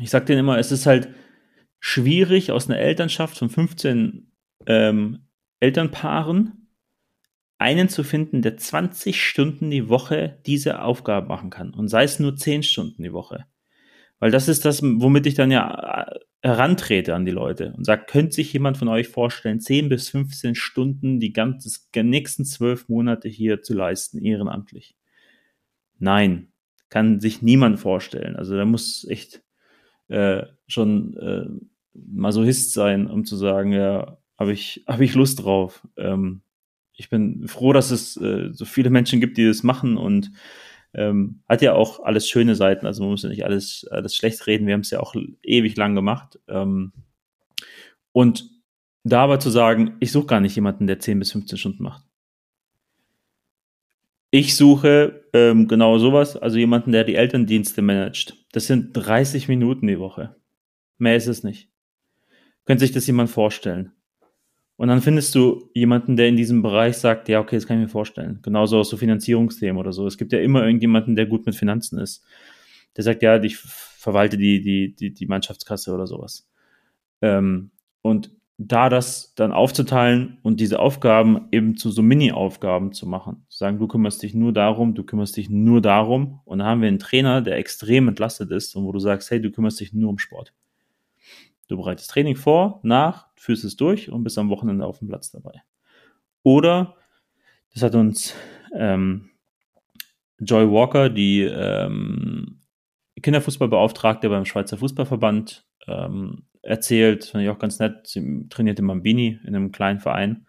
ich 0.00 0.10
sag 0.10 0.26
denen 0.26 0.40
immer, 0.40 0.58
es 0.58 0.72
ist 0.72 0.86
halt 0.86 1.08
schwierig 1.78 2.52
aus 2.52 2.68
einer 2.68 2.78
Elternschaft 2.78 3.38
von 3.38 3.50
15 3.50 4.30
ähm, 4.66 5.26
Elternpaaren 5.60 6.68
einen 7.58 7.88
zu 7.88 8.04
finden, 8.04 8.40
der 8.42 8.56
20 8.56 9.22
Stunden 9.22 9.70
die 9.70 9.88
Woche 9.88 10.38
diese 10.46 10.82
Aufgabe 10.82 11.28
machen 11.28 11.50
kann. 11.50 11.74
Und 11.74 11.88
sei 11.88 12.04
es 12.04 12.18
nur 12.18 12.36
10 12.36 12.62
Stunden 12.62 13.02
die 13.02 13.12
Woche. 13.12 13.46
Weil 14.18 14.30
das 14.30 14.48
ist 14.48 14.64
das, 14.64 14.82
womit 14.82 15.26
ich 15.26 15.34
dann 15.34 15.50
ja 15.50 16.04
äh, 16.04 16.20
herantrete 16.42 17.14
an 17.14 17.26
die 17.26 17.32
Leute 17.32 17.74
und 17.76 17.84
sage, 17.84 18.04
könnte 18.06 18.32
sich 18.32 18.52
jemand 18.52 18.78
von 18.78 18.88
euch 18.88 19.08
vorstellen, 19.08 19.60
10 19.60 19.88
bis 19.88 20.08
15 20.08 20.54
Stunden 20.54 21.20
die 21.20 21.32
ganzen 21.32 21.70
nächsten 22.08 22.44
zwölf 22.44 22.88
Monate 22.88 23.28
hier 23.28 23.62
zu 23.62 23.74
leisten, 23.74 24.18
ehrenamtlich? 24.18 24.96
Nein, 25.98 26.48
kann 26.88 27.20
sich 27.20 27.42
niemand 27.42 27.78
vorstellen. 27.78 28.36
Also 28.36 28.56
da 28.56 28.64
muss 28.64 29.06
echt 29.08 29.42
äh, 30.08 30.44
schon 30.66 31.16
äh, 31.18 31.46
Masochist 31.94 32.72
sein, 32.72 33.06
um 33.06 33.24
zu 33.24 33.36
sagen, 33.36 33.72
ja, 33.72 34.18
habe 34.38 34.52
ich, 34.52 34.82
hab 34.86 35.00
ich 35.00 35.14
Lust 35.14 35.44
drauf. 35.44 35.86
Ähm, 35.98 36.40
ich 36.94 37.10
bin 37.10 37.46
froh, 37.48 37.72
dass 37.72 37.90
es 37.90 38.16
äh, 38.16 38.48
so 38.52 38.64
viele 38.64 38.90
Menschen 38.90 39.20
gibt, 39.20 39.36
die 39.36 39.46
das 39.46 39.62
machen 39.62 39.98
und 39.98 40.32
ähm, 40.94 41.42
hat 41.48 41.62
ja 41.62 41.74
auch 41.74 42.00
alles 42.00 42.28
schöne 42.28 42.54
Seiten. 42.54 42.86
Also 42.86 43.02
man 43.02 43.10
muss 43.10 43.22
ja 43.22 43.28
nicht 43.28 43.44
alles, 43.44 43.86
alles 43.90 44.16
schlecht 44.16 44.46
reden. 44.46 44.66
Wir 44.66 44.74
haben 44.74 44.80
es 44.80 44.90
ja 44.90 45.00
auch 45.00 45.14
ewig 45.42 45.76
lang 45.76 45.94
gemacht. 45.94 46.38
Ähm, 46.48 46.92
und 48.12 48.48
da 49.04 49.22
aber 49.22 49.40
zu 49.40 49.50
sagen, 49.50 49.96
ich 50.00 50.12
suche 50.12 50.26
gar 50.26 50.40
nicht 50.40 50.54
jemanden, 50.54 50.86
der 50.86 50.98
10 50.98 51.18
bis 51.18 51.32
15 51.32 51.58
Stunden 51.58 51.82
macht. 51.82 52.04
Ich 54.32 54.56
suche 54.56 55.24
ähm, 55.32 55.66
genau 55.66 55.98
sowas, 55.98 56.36
also 56.36 56.58
jemanden, 56.58 56.92
der 56.92 57.04
die 57.04 57.16
Elterndienste 57.16 57.82
managt. 57.82 58.36
Das 58.52 58.66
sind 58.66 58.92
30 58.92 59.48
Minuten 59.48 59.86
die 59.86 59.98
Woche. 59.98 60.36
Mehr 60.98 61.16
ist 61.16 61.26
es 61.26 61.42
nicht. 61.42 61.68
Könnte 62.64 62.84
sich 62.84 62.92
das 62.92 63.06
jemand 63.06 63.30
vorstellen? 63.30 63.92
Und 64.80 64.88
dann 64.88 65.02
findest 65.02 65.34
du 65.34 65.68
jemanden, 65.74 66.16
der 66.16 66.28
in 66.28 66.36
diesem 66.36 66.62
Bereich 66.62 66.96
sagt, 66.96 67.28
ja, 67.28 67.38
okay, 67.38 67.54
das 67.54 67.66
kann 67.66 67.76
ich 67.76 67.82
mir 67.82 67.90
vorstellen. 67.90 68.38
Genauso 68.40 68.78
aus 68.78 68.88
so 68.88 68.96
Finanzierungsthemen 68.96 69.76
oder 69.76 69.92
so. 69.92 70.06
Es 70.06 70.16
gibt 70.16 70.32
ja 70.32 70.40
immer 70.40 70.64
irgendjemanden, 70.64 71.16
der 71.16 71.26
gut 71.26 71.44
mit 71.44 71.54
Finanzen 71.54 71.98
ist. 71.98 72.24
Der 72.96 73.04
sagt, 73.04 73.22
ja, 73.22 73.42
ich 73.42 73.58
verwalte 73.58 74.38
die, 74.38 74.62
die, 74.62 74.94
die, 74.96 75.12
die 75.12 75.26
Mannschaftskasse 75.26 75.92
oder 75.92 76.06
sowas. 76.06 76.48
Ähm, 77.20 77.72
und 78.00 78.30
da 78.56 78.88
das 78.88 79.34
dann 79.34 79.52
aufzuteilen 79.52 80.38
und 80.40 80.60
diese 80.60 80.78
Aufgaben 80.78 81.48
eben 81.52 81.76
zu 81.76 81.90
so 81.90 82.00
Mini-Aufgaben 82.00 82.94
zu 82.94 83.06
machen. 83.06 83.44
Zu 83.50 83.58
sagen, 83.58 83.78
du 83.78 83.86
kümmerst 83.86 84.22
dich 84.22 84.32
nur 84.32 84.54
darum, 84.54 84.94
du 84.94 85.04
kümmerst 85.04 85.36
dich 85.36 85.50
nur 85.50 85.82
darum. 85.82 86.40
Und 86.46 86.60
dann 86.60 86.66
haben 86.66 86.80
wir 86.80 86.88
einen 86.88 86.98
Trainer, 86.98 87.42
der 87.42 87.58
extrem 87.58 88.08
entlastet 88.08 88.50
ist 88.50 88.74
und 88.74 88.84
wo 88.84 88.92
du 88.92 88.98
sagst, 88.98 89.30
hey, 89.30 89.42
du 89.42 89.50
kümmerst 89.50 89.78
dich 89.78 89.92
nur 89.92 90.08
um 90.08 90.18
Sport. 90.18 90.54
Du 91.70 91.76
bereitest 91.76 92.10
Training 92.10 92.34
vor, 92.34 92.80
nach, 92.82 93.28
führst 93.36 93.62
es 93.62 93.76
durch 93.76 94.10
und 94.10 94.24
bist 94.24 94.36
am 94.38 94.50
Wochenende 94.50 94.84
auf 94.84 94.98
dem 94.98 95.06
Platz 95.06 95.30
dabei. 95.30 95.62
Oder, 96.42 96.96
das 97.72 97.84
hat 97.84 97.94
uns 97.94 98.34
ähm, 98.74 99.30
Joy 100.40 100.68
Walker, 100.68 101.08
die 101.08 101.42
ähm, 101.42 102.62
Kinderfußballbeauftragte 103.22 104.28
beim 104.28 104.46
Schweizer 104.46 104.78
Fußballverband, 104.78 105.64
ähm, 105.86 106.42
erzählt, 106.62 107.26
fand 107.26 107.44
ich 107.44 107.50
auch 107.50 107.60
ganz 107.60 107.78
nett. 107.78 108.04
Sie 108.08 108.48
trainiert 108.48 108.80
in 108.80 108.86
Mambini 108.86 109.38
in 109.44 109.54
einem 109.54 109.70
kleinen 109.70 110.00
Verein. 110.00 110.46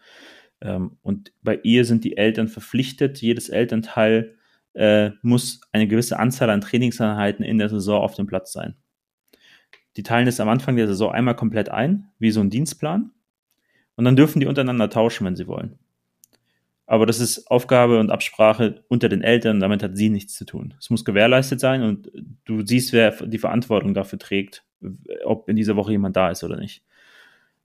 Ähm, 0.59 0.97
und 1.03 1.33
bei 1.43 1.59
ihr 1.61 1.85
sind 1.85 2.03
die 2.03 2.17
Eltern 2.17 2.47
verpflichtet, 2.47 3.21
jedes 3.21 3.49
Elternteil 3.49 4.37
äh, 4.73 5.11
muss 5.21 5.61
eine 5.71 5.87
gewisse 5.87 6.17
Anzahl 6.17 6.49
an 6.49 6.61
Trainingseinheiten 6.61 7.45
in 7.45 7.59
der 7.59 7.69
Saison 7.69 8.01
auf 8.01 8.15
dem 8.15 8.25
Platz 8.25 8.53
sein. 8.53 8.75
Die 9.97 10.03
teilen 10.03 10.25
das 10.25 10.39
am 10.39 10.49
Anfang 10.49 10.75
der 10.75 10.87
Saison 10.87 11.11
einmal 11.11 11.35
komplett 11.35 11.69
ein, 11.69 12.09
wie 12.19 12.31
so 12.31 12.39
ein 12.39 12.49
Dienstplan. 12.49 13.11
Und 13.95 14.05
dann 14.05 14.15
dürfen 14.15 14.39
die 14.39 14.47
untereinander 14.47 14.89
tauschen, 14.89 15.25
wenn 15.25 15.35
sie 15.35 15.47
wollen. 15.47 15.77
Aber 16.85 17.05
das 17.05 17.19
ist 17.19 17.49
Aufgabe 17.49 17.99
und 17.99 18.09
Absprache 18.09 18.83
unter 18.87 19.07
den 19.07 19.21
Eltern, 19.21 19.59
damit 19.59 19.81
hat 19.81 19.95
sie 19.95 20.09
nichts 20.09 20.35
zu 20.35 20.45
tun. 20.45 20.73
Es 20.79 20.89
muss 20.89 21.05
gewährleistet 21.05 21.59
sein 21.59 21.83
und 21.83 22.11
du 22.43 22.65
siehst, 22.65 22.91
wer 22.91 23.11
die 23.11 23.37
Verantwortung 23.37 23.93
dafür 23.93 24.19
trägt, 24.19 24.65
ob 25.23 25.47
in 25.47 25.55
dieser 25.55 25.75
Woche 25.75 25.91
jemand 25.91 26.15
da 26.17 26.29
ist 26.29 26.43
oder 26.43 26.57
nicht. 26.57 26.83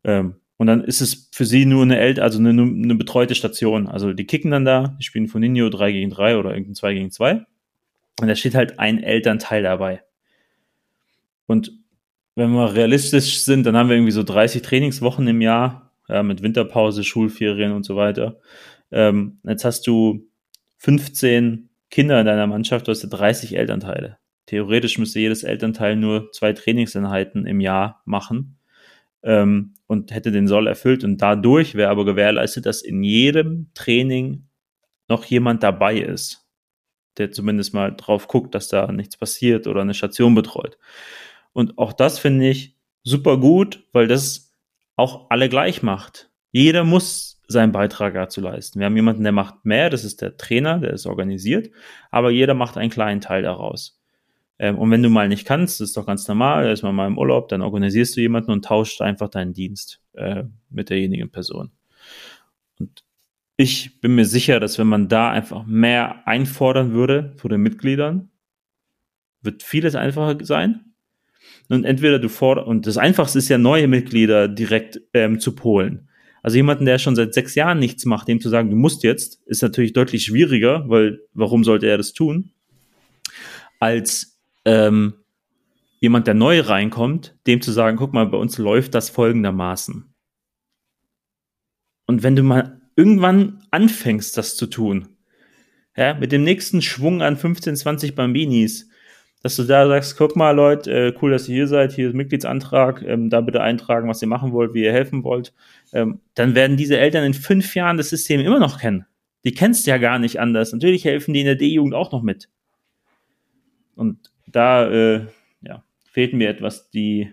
Ähm, 0.04 0.36
und 0.58 0.68
dann 0.68 0.84
ist 0.84 1.00
es 1.00 1.28
für 1.32 1.44
sie 1.44 1.66
nur 1.66 1.82
eine 1.82 1.98
El 1.98 2.20
also 2.20 2.38
eine, 2.38 2.50
eine 2.50 2.94
betreute 2.94 3.34
Station. 3.34 3.88
Also 3.88 4.12
die 4.12 4.26
kicken 4.26 4.50
dann 4.50 4.64
da, 4.64 4.96
die 4.98 5.04
spielen 5.04 5.28
von 5.28 5.40
Nino 5.40 5.68
3 5.68 5.92
gegen 5.92 6.10
3 6.10 6.38
oder 6.38 6.50
irgendein 6.50 6.74
2 6.74 6.94
gegen 6.94 7.10
2. 7.10 7.44
Und 8.20 8.28
da 8.28 8.34
steht 8.34 8.54
halt 8.54 8.78
ein 8.78 9.02
Elternteil 9.02 9.62
dabei. 9.62 10.02
Und 11.46 11.72
wenn 12.36 12.52
wir 12.52 12.74
realistisch 12.74 13.40
sind, 13.40 13.64
dann 13.64 13.76
haben 13.76 13.88
wir 13.88 13.96
irgendwie 13.96 14.12
so 14.12 14.22
30 14.22 14.62
Trainingswochen 14.62 15.26
im 15.26 15.40
Jahr, 15.40 15.92
ja, 16.08 16.22
mit 16.22 16.42
Winterpause, 16.42 17.02
Schulferien 17.02 17.72
und 17.72 17.84
so 17.84 17.96
weiter. 17.96 18.38
Ähm, 18.92 19.40
jetzt 19.42 19.64
hast 19.64 19.86
du 19.86 20.28
15 20.78 21.70
Kinder 21.90 22.20
in 22.20 22.26
deiner 22.26 22.46
Mannschaft, 22.46 22.86
du 22.86 22.92
hast 22.92 23.02
ja 23.02 23.08
30 23.08 23.56
Elternteile. 23.56 24.18
Theoretisch 24.44 24.98
müsste 24.98 25.18
jedes 25.18 25.42
Elternteil 25.42 25.96
nur 25.96 26.30
zwei 26.30 26.52
Trainingseinheiten 26.52 27.46
im 27.46 27.60
Jahr 27.60 28.02
machen. 28.04 28.58
Ähm, 29.22 29.74
und 29.86 30.12
hätte 30.12 30.30
den 30.30 30.46
Soll 30.46 30.66
erfüllt 30.66 31.04
und 31.04 31.22
dadurch 31.22 31.74
wäre 31.74 31.90
aber 31.90 32.04
gewährleistet, 32.04 32.66
dass 32.66 32.82
in 32.82 33.02
jedem 33.02 33.70
Training 33.74 34.48
noch 35.08 35.24
jemand 35.24 35.62
dabei 35.62 35.98
ist, 35.98 36.44
der 37.18 37.30
zumindest 37.30 37.72
mal 37.72 37.94
drauf 37.94 38.28
guckt, 38.28 38.54
dass 38.54 38.68
da 38.68 38.90
nichts 38.90 39.16
passiert 39.16 39.66
oder 39.66 39.80
eine 39.80 39.94
Station 39.94 40.34
betreut. 40.34 40.76
Und 41.56 41.78
auch 41.78 41.94
das 41.94 42.18
finde 42.18 42.50
ich 42.50 42.76
super 43.02 43.38
gut, 43.38 43.82
weil 43.94 44.08
das 44.08 44.52
auch 44.94 45.30
alle 45.30 45.48
gleich 45.48 45.82
macht. 45.82 46.28
Jeder 46.52 46.84
muss 46.84 47.40
seinen 47.48 47.72
Beitrag 47.72 48.12
dazu 48.12 48.42
leisten. 48.42 48.78
Wir 48.78 48.84
haben 48.84 48.94
jemanden, 48.94 49.22
der 49.22 49.32
macht 49.32 49.64
mehr, 49.64 49.88
das 49.88 50.04
ist 50.04 50.20
der 50.20 50.36
Trainer, 50.36 50.80
der 50.80 50.90
ist 50.92 51.06
organisiert, 51.06 51.70
aber 52.10 52.30
jeder 52.30 52.52
macht 52.52 52.76
einen 52.76 52.90
kleinen 52.90 53.22
Teil 53.22 53.40
daraus. 53.40 53.98
Ähm, 54.58 54.76
und 54.76 54.90
wenn 54.90 55.02
du 55.02 55.08
mal 55.08 55.30
nicht 55.30 55.46
kannst, 55.46 55.80
das 55.80 55.88
ist 55.88 55.96
doch 55.96 56.04
ganz 56.04 56.28
normal, 56.28 56.64
da 56.64 56.72
ist 56.72 56.82
man 56.82 56.94
mal 56.94 57.06
im 57.06 57.16
Urlaub, 57.16 57.48
dann 57.48 57.62
organisierst 57.62 58.18
du 58.18 58.20
jemanden 58.20 58.50
und 58.50 58.66
tauscht 58.66 59.00
einfach 59.00 59.30
deinen 59.30 59.54
Dienst 59.54 60.02
äh, 60.12 60.44
mit 60.68 60.90
derjenigen 60.90 61.30
Person. 61.30 61.70
Und 62.78 63.02
ich 63.56 63.98
bin 64.02 64.14
mir 64.14 64.26
sicher, 64.26 64.60
dass 64.60 64.78
wenn 64.78 64.88
man 64.88 65.08
da 65.08 65.30
einfach 65.30 65.64
mehr 65.64 66.28
einfordern 66.28 66.92
würde 66.92 67.32
von 67.38 67.50
den 67.50 67.62
Mitgliedern, 67.62 68.28
wird 69.40 69.62
vieles 69.62 69.94
einfacher 69.94 70.44
sein. 70.44 70.82
Und 71.68 71.84
entweder 71.84 72.18
du 72.18 72.28
forderst, 72.28 72.68
und 72.68 72.86
das 72.86 72.96
Einfachste 72.96 73.38
ist 73.38 73.48
ja, 73.48 73.58
neue 73.58 73.88
Mitglieder 73.88 74.48
direkt 74.48 75.00
ähm, 75.12 75.40
zu 75.40 75.54
polen. 75.54 76.08
Also 76.42 76.56
jemanden, 76.56 76.84
der 76.84 76.98
schon 76.98 77.16
seit 77.16 77.34
sechs 77.34 77.56
Jahren 77.56 77.80
nichts 77.80 78.04
macht, 78.04 78.28
dem 78.28 78.40
zu 78.40 78.48
sagen, 78.48 78.70
du 78.70 78.76
musst 78.76 79.02
jetzt, 79.02 79.42
ist 79.46 79.62
natürlich 79.62 79.92
deutlich 79.92 80.24
schwieriger, 80.24 80.88
weil 80.88 81.20
warum 81.34 81.64
sollte 81.64 81.86
er 81.86 81.96
das 81.96 82.12
tun? 82.12 82.52
Als 83.80 84.38
ähm, 84.64 85.14
jemand, 85.98 86.28
der 86.28 86.34
neu 86.34 86.60
reinkommt, 86.60 87.36
dem 87.48 87.60
zu 87.60 87.72
sagen, 87.72 87.96
guck 87.96 88.12
mal, 88.12 88.26
bei 88.26 88.38
uns 88.38 88.58
läuft 88.58 88.94
das 88.94 89.10
folgendermaßen. 89.10 90.04
Und 92.06 92.22
wenn 92.22 92.36
du 92.36 92.44
mal 92.44 92.80
irgendwann 92.94 93.64
anfängst, 93.72 94.36
das 94.38 94.56
zu 94.56 94.66
tun, 94.66 95.08
ja, 95.96 96.14
mit 96.14 96.30
dem 96.30 96.44
nächsten 96.44 96.82
Schwung 96.82 97.22
an 97.22 97.36
15, 97.36 97.74
20 97.74 98.14
Bambinis, 98.14 98.88
dass 99.42 99.56
du 99.56 99.64
da 99.64 99.86
sagst, 99.86 100.16
guck 100.16 100.34
mal, 100.34 100.50
Leute, 100.50 100.90
äh, 100.90 101.14
cool, 101.20 101.30
dass 101.30 101.48
ihr 101.48 101.54
hier 101.54 101.68
seid, 101.68 101.92
hier 101.92 102.08
ist 102.08 102.14
Mitgliedsantrag, 102.14 103.02
ähm, 103.02 103.30
da 103.30 103.40
bitte 103.40 103.60
eintragen, 103.60 104.08
was 104.08 104.22
ihr 104.22 104.28
machen 104.28 104.52
wollt, 104.52 104.74
wie 104.74 104.82
ihr 104.82 104.92
helfen 104.92 105.24
wollt, 105.24 105.52
ähm, 105.92 106.20
dann 106.34 106.54
werden 106.54 106.76
diese 106.76 106.98
Eltern 106.98 107.24
in 107.24 107.34
fünf 107.34 107.74
Jahren 107.74 107.96
das 107.96 108.10
System 108.10 108.40
immer 108.40 108.58
noch 108.58 108.80
kennen. 108.80 109.06
Die 109.44 109.52
kennst 109.52 109.86
ja 109.86 109.98
gar 109.98 110.18
nicht 110.18 110.40
anders. 110.40 110.72
Natürlich 110.72 111.04
helfen 111.04 111.32
die 111.32 111.40
in 111.40 111.46
der 111.46 111.54
D-Jugend 111.54 111.94
auch 111.94 112.10
noch 112.10 112.22
mit. 112.22 112.48
Und 113.94 114.32
da 114.46 114.88
äh, 114.90 115.26
ja, 115.60 115.84
fehlt 116.10 116.32
mir 116.32 116.48
etwas 116.48 116.90
die, 116.90 117.32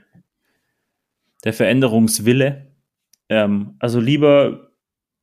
der 1.43 1.53
Veränderungswille. 1.53 2.67
Ähm, 3.29 3.75
also 3.79 3.99
lieber 3.99 4.71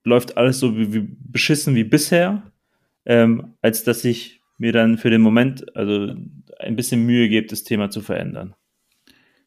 läuft 0.05 0.37
alles 0.37 0.59
so 0.59 0.77
wie, 0.77 0.93
wie 0.93 1.09
beschissen 1.19 1.75
wie 1.75 1.85
bisher, 1.85 2.43
ähm, 3.05 3.55
als 3.63 3.85
dass 3.85 4.05
ich 4.05 4.41
mir 4.59 4.73
dann 4.73 4.99
für 4.99 5.11
den 5.11 5.21
Moment 5.21 5.77
also 5.77 6.15
ein 6.61 6.77
bisschen 6.77 7.05
Mühe 7.05 7.29
gebe, 7.29 7.47
das 7.47 7.65
Thema 7.65 7.91
zu 7.91 8.01
verändern. 8.01 8.55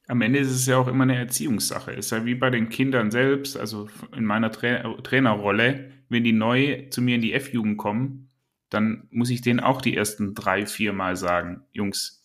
Am 0.07 0.21
Ende 0.21 0.39
ist 0.39 0.51
es 0.51 0.65
ja 0.65 0.77
auch 0.77 0.87
immer 0.87 1.03
eine 1.03 1.17
Erziehungssache. 1.17 1.91
Es 1.91 2.07
ist 2.07 2.11
ja 2.11 2.25
wie 2.25 2.35
bei 2.35 2.49
den 2.49 2.69
Kindern 2.69 3.09
selbst, 3.09 3.57
also 3.57 3.87
in 4.15 4.25
meiner 4.25 4.51
Tra 4.51 4.83
Trainerrolle, 5.01 5.91
wenn 6.09 6.23
die 6.23 6.33
neu 6.33 6.87
zu 6.89 7.01
mir 7.01 7.15
in 7.15 7.21
die 7.21 7.33
F-Jugend 7.33 7.77
kommen, 7.77 8.29
dann 8.69 9.07
muss 9.11 9.29
ich 9.29 9.41
denen 9.41 9.59
auch 9.59 9.81
die 9.81 9.95
ersten 9.95 10.33
drei, 10.33 10.65
vier 10.65 10.93
Mal 10.93 11.15
sagen, 11.15 11.61
Jungs, 11.71 12.23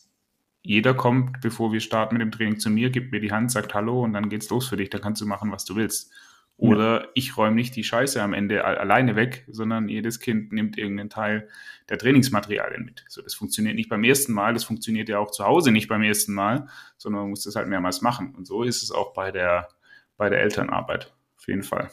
jeder 0.62 0.92
kommt, 0.94 1.40
bevor 1.40 1.72
wir 1.72 1.80
starten 1.80 2.16
mit 2.16 2.22
dem 2.22 2.32
Training 2.32 2.58
zu 2.58 2.68
mir, 2.68 2.90
gibt 2.90 3.12
mir 3.12 3.20
die 3.20 3.32
Hand, 3.32 3.50
sagt 3.50 3.74
Hallo 3.74 4.02
und 4.02 4.12
dann 4.12 4.28
geht's 4.28 4.50
los 4.50 4.68
für 4.68 4.76
dich, 4.76 4.90
dann 4.90 5.00
kannst 5.00 5.20
du 5.20 5.26
machen, 5.26 5.52
was 5.52 5.64
du 5.64 5.76
willst. 5.76 6.12
Oder 6.58 7.02
ja. 7.02 7.08
ich 7.14 7.36
räume 7.36 7.54
nicht 7.54 7.76
die 7.76 7.84
Scheiße 7.84 8.20
am 8.20 8.34
Ende 8.34 8.64
alleine 8.64 9.14
weg, 9.14 9.44
sondern 9.48 9.88
jedes 9.88 10.18
Kind 10.18 10.52
nimmt 10.52 10.76
irgendeinen 10.76 11.08
Teil 11.08 11.48
der 11.88 11.98
Trainingsmaterialien 11.98 12.84
mit. 12.84 13.04
So, 13.08 13.22
das 13.22 13.34
funktioniert 13.34 13.76
nicht 13.76 13.88
beim 13.88 14.02
ersten 14.02 14.32
Mal, 14.32 14.54
das 14.54 14.64
funktioniert 14.64 15.08
ja 15.08 15.20
auch 15.20 15.30
zu 15.30 15.44
Hause 15.44 15.70
nicht 15.70 15.88
beim 15.88 16.02
ersten 16.02 16.34
Mal, 16.34 16.66
sondern 16.96 17.22
man 17.22 17.30
muss 17.30 17.44
das 17.44 17.54
halt 17.54 17.68
mehrmals 17.68 18.02
machen. 18.02 18.34
Und 18.34 18.46
so 18.46 18.64
ist 18.64 18.82
es 18.82 18.90
auch 18.90 19.14
bei 19.14 19.30
der, 19.30 19.68
bei 20.16 20.28
der 20.28 20.40
Elternarbeit. 20.40 21.14
Auf 21.36 21.46
jeden 21.46 21.62
Fall. 21.62 21.90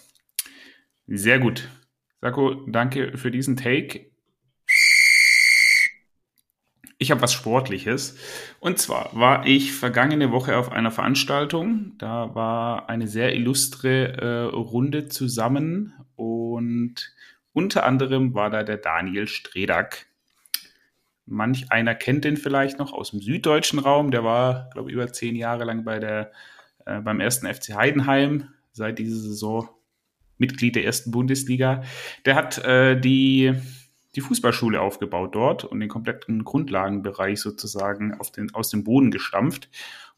Sehr 1.06 1.38
gut. 1.38 1.70
Sako, 2.22 2.66
danke 2.68 3.18
für 3.20 3.30
diesen 3.30 3.56
Take. 3.56 4.08
Ich 6.98 7.12
habe 7.12 7.22
was 7.22 7.34
Sportliches. 7.34 8.18
Und 8.60 8.80
zwar 8.80 9.10
war 9.14 9.46
ich 9.46 9.74
vergangene 9.74 10.32
Woche 10.32 10.58
auf 10.58 10.72
einer 10.72 10.92
Veranstaltung. 10.92 11.94
Da 11.98 12.34
war 12.36 12.90
eine 12.90 13.08
sehr 13.08 13.36
illustre 13.36 14.14
äh, 14.14 14.56
Runde 14.56 15.08
zusammen 15.08 15.94
und 16.16 17.14
unter 17.52 17.86
anderem 17.86 18.34
war 18.34 18.50
da 18.50 18.64
der 18.64 18.78
Daniel 18.78 19.28
Stredak. 19.28 20.08
Manch 21.26 21.72
einer 21.72 21.96
kennt 21.96 22.24
den 22.24 22.38
vielleicht 22.38 22.80
noch 22.80 22.94
aus 22.94 23.12
dem 23.12 23.20
süddeutschen 23.20 23.80
Raum. 23.80 24.12
Der 24.12 24.24
war, 24.24 24.70
glaube 24.72 24.90
ich, 24.90 24.96
über 24.96 25.12
zehn 25.12 25.36
Jahre 25.36 25.66
lang 25.66 25.84
bei 25.84 26.00
der, 26.00 26.32
äh, 26.86 27.02
beim 27.02 27.20
ersten 27.20 27.48
FC 27.48 27.76
Heidenheim, 27.76 28.50
seit 28.72 29.00
dieser 29.00 29.18
Saison 29.18 29.70
Mitglied 30.38 30.76
der 30.76 30.86
ersten 30.86 31.12
Bundesliga. 31.12 31.84
Der 32.26 32.36
hat 32.36 32.58
äh, 32.60 33.00
die 33.00 33.54
die 34.16 34.22
Fußballschule 34.22 34.80
aufgebaut 34.80 35.36
dort 35.36 35.66
und 35.66 35.80
den 35.80 35.90
kompletten 35.90 36.44
Grundlagenbereich 36.44 37.40
sozusagen 37.40 38.20
auf 38.20 38.32
den, 38.32 38.54
aus 38.54 38.70
dem 38.70 38.84
Boden 38.84 39.12
gestampft. 39.12 39.70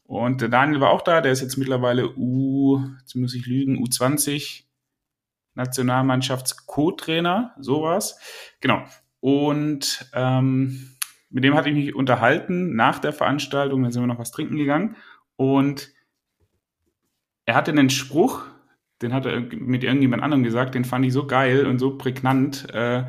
Und 0.04 0.40
der 0.40 0.48
Daniel 0.48 0.80
war 0.80 0.90
auch 0.90 1.02
da, 1.02 1.20
der 1.20 1.32
ist 1.32 1.42
jetzt 1.42 1.58
mittlerweile 1.58 2.14
U, 2.16 2.80
jetzt 3.00 3.14
muss 3.14 3.34
ich 3.34 3.46
lügen, 3.46 3.78
U20 3.78 4.64
Nationalmannschafts-Co-Trainer, 5.54 7.54
sowas. 7.58 8.18
Genau. 8.60 8.84
Und 9.20 10.08
ähm, 10.14 10.96
mit 11.30 11.44
dem 11.44 11.54
hatte 11.54 11.68
ich 11.68 11.74
mich 11.74 11.94
unterhalten 11.94 12.74
nach 12.74 13.00
der 13.00 13.12
Veranstaltung, 13.12 13.82
dann 13.82 13.92
sind 13.92 14.02
wir 14.02 14.06
noch 14.06 14.18
was 14.18 14.30
trinken 14.30 14.56
gegangen. 14.56 14.96
Und 15.36 15.92
er 17.44 17.54
hatte 17.54 17.72
einen 17.72 17.90
Spruch, 17.90 18.46
den 19.02 19.12
hat 19.12 19.26
er 19.26 19.40
mit 19.40 19.84
irgendjemand 19.84 20.22
anderem 20.22 20.42
gesagt, 20.42 20.74
den 20.74 20.84
fand 20.84 21.04
ich 21.04 21.12
so 21.12 21.26
geil 21.26 21.66
und 21.66 21.78
so 21.78 21.96
prägnant. 21.96 22.68
Äh, 22.72 23.04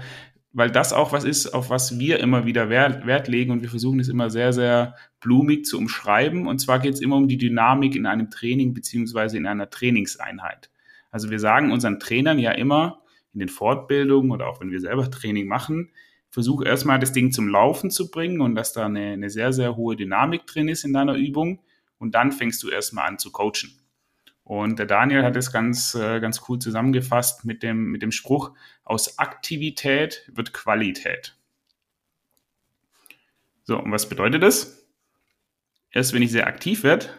weil 0.51 0.71
das 0.71 0.93
auch 0.93 1.12
was 1.12 1.23
ist, 1.23 1.53
auf 1.53 1.69
was 1.69 1.99
wir 1.99 2.19
immer 2.19 2.45
wieder 2.45 2.69
Wert, 2.69 3.27
legen 3.27 3.51
und 3.51 3.62
wir 3.62 3.69
versuchen 3.69 3.99
es 3.99 4.09
immer 4.09 4.29
sehr, 4.29 4.51
sehr 4.51 4.95
blumig 5.19 5.65
zu 5.65 5.77
umschreiben. 5.77 6.47
Und 6.47 6.59
zwar 6.59 6.79
geht 6.79 6.95
es 6.95 7.01
immer 7.01 7.17
um 7.17 7.27
die 7.27 7.38
Dynamik 7.38 7.95
in 7.95 8.05
einem 8.05 8.31
Training 8.31 8.73
beziehungsweise 8.73 9.38
in 9.38 9.45
einer 9.45 9.69
Trainingseinheit. 9.69 10.71
Also 11.12 11.29
wir 11.29 11.39
sagen 11.39 11.71
unseren 11.71 11.99
Trainern 11.99 12.39
ja 12.39 12.51
immer 12.51 13.01
in 13.33 13.39
den 13.39 13.49
Fortbildungen 13.49 14.31
oder 14.31 14.47
auch 14.47 14.59
wenn 14.59 14.71
wir 14.71 14.79
selber 14.79 15.09
Training 15.09 15.47
machen, 15.47 15.91
versuche 16.31 16.65
erstmal 16.65 16.99
das 16.99 17.12
Ding 17.12 17.31
zum 17.31 17.47
Laufen 17.47 17.91
zu 17.91 18.09
bringen 18.09 18.41
und 18.41 18.55
dass 18.55 18.73
da 18.73 18.85
eine, 18.85 19.13
eine 19.13 19.29
sehr, 19.29 19.53
sehr 19.53 19.75
hohe 19.75 19.95
Dynamik 19.95 20.45
drin 20.45 20.67
ist 20.67 20.83
in 20.83 20.93
deiner 20.93 21.15
Übung. 21.15 21.59
Und 21.97 22.15
dann 22.15 22.31
fängst 22.31 22.63
du 22.63 22.69
erstmal 22.69 23.07
an 23.07 23.19
zu 23.19 23.31
coachen. 23.31 23.79
Und 24.49 24.79
der 24.79 24.88
Daniel 24.88 25.21
hat 25.21 25.35
es 25.35 25.51
ganz, 25.51 25.93
äh, 25.93 26.19
ganz 26.19 26.41
cool 26.49 26.57
zusammengefasst 26.57 27.45
mit 27.45 27.62
dem, 27.62 27.91
mit 27.91 28.01
dem 28.01 28.12
Spruch, 28.12 28.55
aus 28.83 29.19
Aktivität 29.19 30.23
wird 30.33 30.53
Qualität. 30.53 31.38
So, 33.62 33.77
und 33.77 33.91
was 33.91 34.09
bedeutet 34.09 34.41
das? 34.41 34.88
Erst 35.91 36.13
wenn 36.13 36.23
ich 36.23 36.31
sehr 36.31 36.47
aktiv 36.47 36.81
werde, 36.81 37.09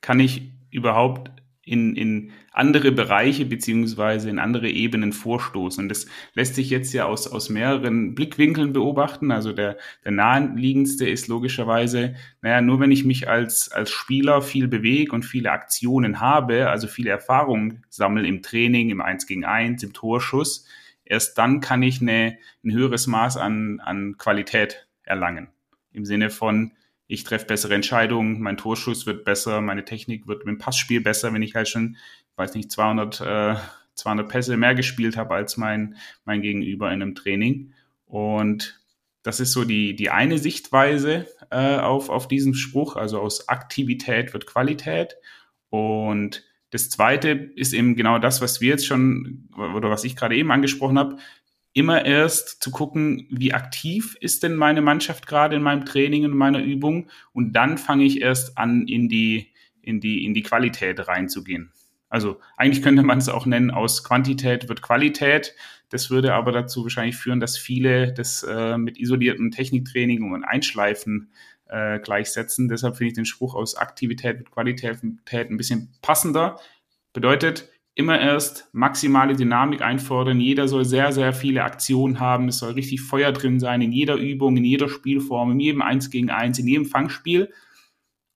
kann 0.00 0.18
ich 0.18 0.50
überhaupt 0.72 1.30
in, 1.66 1.96
in 1.96 2.30
andere 2.52 2.92
Bereiche 2.92 3.44
beziehungsweise 3.44 4.30
in 4.30 4.38
andere 4.38 4.70
Ebenen 4.70 5.12
vorstoßen. 5.12 5.82
Und 5.84 5.88
das 5.88 6.06
lässt 6.32 6.54
sich 6.54 6.70
jetzt 6.70 6.92
ja 6.94 7.06
aus, 7.06 7.26
aus 7.26 7.48
mehreren 7.50 8.14
Blickwinkeln 8.14 8.72
beobachten. 8.72 9.32
Also 9.32 9.52
der, 9.52 9.76
der 10.04 10.12
naheliegendste 10.12 11.08
ist 11.08 11.26
logischerweise, 11.26 12.14
naja, 12.40 12.60
nur 12.60 12.78
wenn 12.78 12.92
ich 12.92 13.04
mich 13.04 13.28
als, 13.28 13.70
als 13.72 13.90
Spieler 13.90 14.42
viel 14.42 14.68
bewege 14.68 15.12
und 15.12 15.24
viele 15.24 15.50
Aktionen 15.50 16.20
habe, 16.20 16.70
also 16.70 16.86
viele 16.86 17.10
Erfahrungen 17.10 17.84
sammle 17.90 18.26
im 18.26 18.42
Training, 18.42 18.90
im 18.90 19.00
1 19.00 19.26
gegen 19.26 19.44
1, 19.44 19.82
im 19.82 19.92
Torschuss, 19.92 20.66
erst 21.04 21.36
dann 21.36 21.60
kann 21.60 21.82
ich 21.82 22.00
eine, 22.00 22.38
ein 22.64 22.72
höheres 22.72 23.08
Maß 23.08 23.38
an, 23.38 23.80
an 23.80 24.16
Qualität 24.18 24.86
erlangen. 25.02 25.48
Im 25.90 26.04
Sinne 26.04 26.30
von, 26.30 26.72
ich 27.08 27.24
treffe 27.24 27.46
bessere 27.46 27.74
Entscheidungen, 27.74 28.40
mein 28.40 28.56
Torschuss 28.56 29.06
wird 29.06 29.24
besser, 29.24 29.60
meine 29.60 29.84
Technik 29.84 30.26
wird 30.26 30.44
mit 30.44 30.54
dem 30.54 30.58
Passspiel 30.58 31.00
besser, 31.00 31.32
wenn 31.32 31.42
ich 31.42 31.54
halt 31.54 31.68
schon, 31.68 31.96
weiß 32.36 32.54
nicht, 32.54 32.70
200, 32.70 33.20
äh, 33.20 33.54
200 33.94 34.28
Pässe 34.28 34.56
mehr 34.56 34.74
gespielt 34.74 35.16
habe 35.16 35.34
als 35.34 35.56
mein, 35.56 35.96
mein 36.24 36.42
Gegenüber 36.42 36.92
in 36.92 37.02
einem 37.02 37.14
Training. 37.14 37.72
Und 38.06 38.80
das 39.22 39.40
ist 39.40 39.52
so 39.52 39.64
die, 39.64 39.96
die 39.96 40.10
eine 40.10 40.38
Sichtweise 40.38 41.26
äh, 41.50 41.76
auf, 41.78 42.10
auf 42.10 42.28
diesen 42.28 42.54
Spruch. 42.54 42.96
Also 42.96 43.20
aus 43.20 43.48
Aktivität 43.48 44.32
wird 44.32 44.46
Qualität. 44.46 45.16
Und 45.70 46.44
das 46.70 46.90
zweite 46.90 47.30
ist 47.30 47.72
eben 47.72 47.96
genau 47.96 48.18
das, 48.18 48.40
was 48.40 48.60
wir 48.60 48.70
jetzt 48.70 48.86
schon 48.86 49.48
oder 49.56 49.90
was 49.90 50.04
ich 50.04 50.16
gerade 50.16 50.36
eben 50.36 50.50
angesprochen 50.50 50.98
habe 50.98 51.16
immer 51.76 52.06
erst 52.06 52.62
zu 52.62 52.70
gucken, 52.70 53.26
wie 53.28 53.52
aktiv 53.52 54.16
ist 54.20 54.42
denn 54.42 54.56
meine 54.56 54.80
Mannschaft 54.80 55.26
gerade 55.26 55.56
in 55.56 55.62
meinem 55.62 55.84
Training 55.84 56.24
und 56.24 56.34
meiner 56.34 56.62
Übung 56.62 57.10
und 57.34 57.52
dann 57.52 57.76
fange 57.76 58.04
ich 58.04 58.22
erst 58.22 58.56
an, 58.56 58.88
in 58.88 59.10
die, 59.10 59.52
in 59.82 60.00
die, 60.00 60.24
in 60.24 60.32
die 60.32 60.42
Qualität 60.42 61.06
reinzugehen. 61.06 61.70
Also 62.08 62.40
eigentlich 62.56 62.82
könnte 62.82 63.02
man 63.02 63.18
es 63.18 63.28
auch 63.28 63.44
nennen, 63.44 63.70
aus 63.70 64.04
Quantität 64.04 64.70
wird 64.70 64.80
Qualität. 64.80 65.54
Das 65.90 66.08
würde 66.08 66.32
aber 66.32 66.50
dazu 66.50 66.82
wahrscheinlich 66.82 67.16
führen, 67.16 67.40
dass 67.40 67.58
viele 67.58 68.14
das 68.14 68.42
äh, 68.42 68.78
mit 68.78 68.98
isoliertem 68.98 69.50
Techniktraining 69.50 70.32
und 70.32 70.44
Einschleifen 70.44 71.30
äh, 71.66 71.98
gleichsetzen. 71.98 72.68
Deshalb 72.68 72.96
finde 72.96 73.08
ich 73.08 73.16
den 73.16 73.26
Spruch 73.26 73.54
aus 73.54 73.76
Aktivität 73.76 74.38
mit 74.38 74.50
Qualität 74.50 75.02
ein 75.02 75.56
bisschen 75.58 75.92
passender. 76.00 76.58
Bedeutet, 77.12 77.68
immer 77.96 78.20
erst 78.20 78.68
maximale 78.72 79.34
Dynamik 79.34 79.80
einfordern. 79.80 80.38
Jeder 80.38 80.68
soll 80.68 80.84
sehr, 80.84 81.12
sehr 81.12 81.32
viele 81.32 81.64
Aktionen 81.64 82.20
haben. 82.20 82.48
Es 82.48 82.58
soll 82.58 82.72
richtig 82.72 83.00
Feuer 83.00 83.32
drin 83.32 83.58
sein 83.58 83.80
in 83.80 83.90
jeder 83.90 84.16
Übung, 84.16 84.58
in 84.58 84.64
jeder 84.64 84.88
Spielform, 84.88 85.52
in 85.52 85.60
jedem 85.60 85.82
Eins 85.82 86.10
gegen 86.10 86.30
Eins, 86.30 86.58
in 86.58 86.68
jedem 86.68 86.84
Fangspiel. 86.84 87.52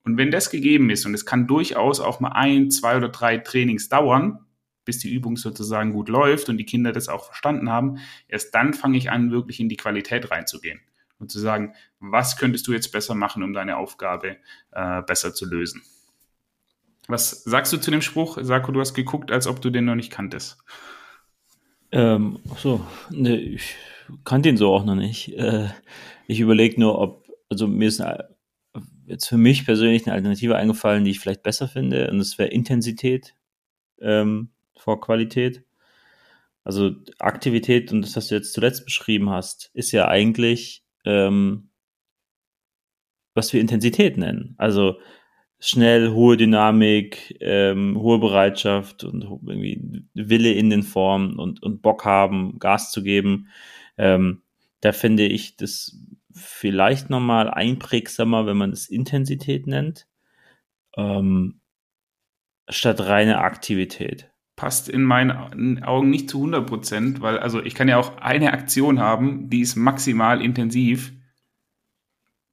Und 0.03 0.17
wenn 0.17 0.31
das 0.31 0.51
gegeben 0.51 0.89
ist, 0.89 1.05
und 1.05 1.13
es 1.13 1.27
kann 1.27 1.47
durchaus 1.47 2.01
auch 2.01 2.21
mal 2.21 2.33
ein, 2.33 2.71
zwei 2.71 2.97
oder 2.97 3.11
drei 3.11 3.37
Trainings 3.37 3.91
dauern, 3.91 4.47
bis 4.87 4.99
die 4.99 5.13
Übung 5.13 5.37
sozusagen 5.37 5.93
gut 5.93 6.09
läuft 6.09 6.49
und 6.49 6.57
die 6.57 6.65
Kinder 6.65 6.93
das 6.93 7.11
auch 7.11 7.27
verstanden 7.27 7.69
haben, 7.69 7.99
erst 8.29 8.55
dann 8.55 8.73
fange 8.73 8.97
ich 8.97 9.11
an, 9.11 9.31
wirklich 9.31 9.61
in 9.61 9.69
die 9.69 9.77
Qualität 9.77 10.31
reinzugehen 10.31 10.81
und 11.19 11.31
zu 11.31 11.39
sagen, 11.39 11.75
was 11.99 12.39
könntest 12.39 12.67
du 12.67 12.73
jetzt 12.73 12.93
besser 12.93 13.15
machen, 13.15 13.43
um 13.43 13.53
deine 13.53 13.77
Aufgabe 13.77 14.39
äh, 14.73 15.03
besser 15.03 15.35
zu 15.35 15.45
lösen. 15.45 15.83
Was 17.09 17.45
sagst 17.45 17.73
du 17.73 17.79
zu 17.79 17.91
dem 17.91 18.03
Spruch? 18.03 18.39
Sarko, 18.41 18.73
du 18.73 18.81
hast 18.81 18.95
geguckt, 18.95 19.33
als 19.33 19.47
ob 19.47 19.61
du 19.61 19.71
den 19.71 19.85
noch 19.85 19.95
nicht 19.95 20.11
kanntest. 20.11 20.59
Ähm, 21.93 22.39
so, 22.57 22.85
ne, 23.11 23.39
ich 23.41 23.75
kannte 24.25 24.49
ihn 24.49 24.57
so 24.57 24.73
auch 24.73 24.85
noch 24.85 24.95
nicht. 24.95 25.37
Äh, 25.37 25.69
ich 26.27 26.41
überlege 26.41 26.81
nur, 26.81 26.99
ob, 26.99 27.27
also 27.49 27.67
mir 27.67 27.89
ist 27.89 28.01
eine, 28.01 28.29
jetzt 29.07 29.27
für 29.27 29.39
mich 29.39 29.65
persönlich 29.65 30.07
eine 30.07 30.15
Alternative 30.15 30.57
eingefallen, 30.57 31.05
die 31.05 31.11
ich 31.11 31.21
vielleicht 31.21 31.43
besser 31.43 31.67
finde, 31.67 32.11
und 32.11 32.19
das 32.19 32.39
wäre 32.39 32.51
Intensität 32.51 33.35
ähm, 34.01 34.51
vor 34.77 35.01
Qualität. 35.01 35.65
Also 36.63 36.93
Aktivität 37.19 37.91
und 37.91 38.03
das, 38.03 38.17
was 38.17 38.29
du 38.29 38.37
jetzt 38.37 38.53
zuletzt 38.53 38.85
beschrieben 38.85 39.31
hast, 39.31 39.71
ist 39.75 39.91
ja 39.93 40.07
eigentlich 40.07 40.85
ähm, 41.05 41.71
was 43.35 43.53
wir 43.53 43.61
Intensität 43.61 44.17
nennen. 44.17 44.55
Also 44.59 44.99
schnell, 45.61 46.13
hohe 46.13 46.39
Dynamik, 46.39 47.37
ähm, 47.41 47.99
hohe 47.99 48.19
Bereitschaft 48.19 49.05
und 49.05 49.23
irgendwie 49.23 50.05
Wille 50.15 50.53
in 50.53 50.71
den 50.71 50.83
Formen 50.83 51.39
und, 51.39 51.63
und 51.63 51.83
Bock 51.83 52.07
haben, 52.07 52.59
Gas 52.59 52.91
zu 52.91 53.03
geben. 53.03 53.49
Ähm, 53.99 54.43
da 54.81 54.93
finde 54.93 55.27
ich 55.27 55.57
das 55.57 55.99
vielleicht 56.33 57.11
nochmal 57.11 57.51
einprägsamer, 57.51 58.47
wenn 58.47 58.57
man 58.57 58.71
es 58.71 58.89
Intensität 58.89 59.67
nennt, 59.67 60.07
ähm, 60.97 61.61
statt 62.69 63.01
reine 63.01 63.39
Aktivität. 63.39 64.31
Passt 64.57 64.89
in 64.89 65.03
meinen 65.03 65.83
Augen 65.83 66.11
nicht 66.11 66.31
zu 66.31 66.39
100 66.39 66.67
Prozent, 66.67 67.21
weil 67.21 67.39
also 67.39 67.63
ich 67.63 67.75
kann 67.75 67.89
ja 67.89 67.99
auch 67.99 68.17
eine 68.19 68.53
Aktion 68.53 68.99
haben, 69.01 69.51
die 69.51 69.61
ist 69.61 69.77
maximal 69.77 70.43
intensiv. 70.43 71.13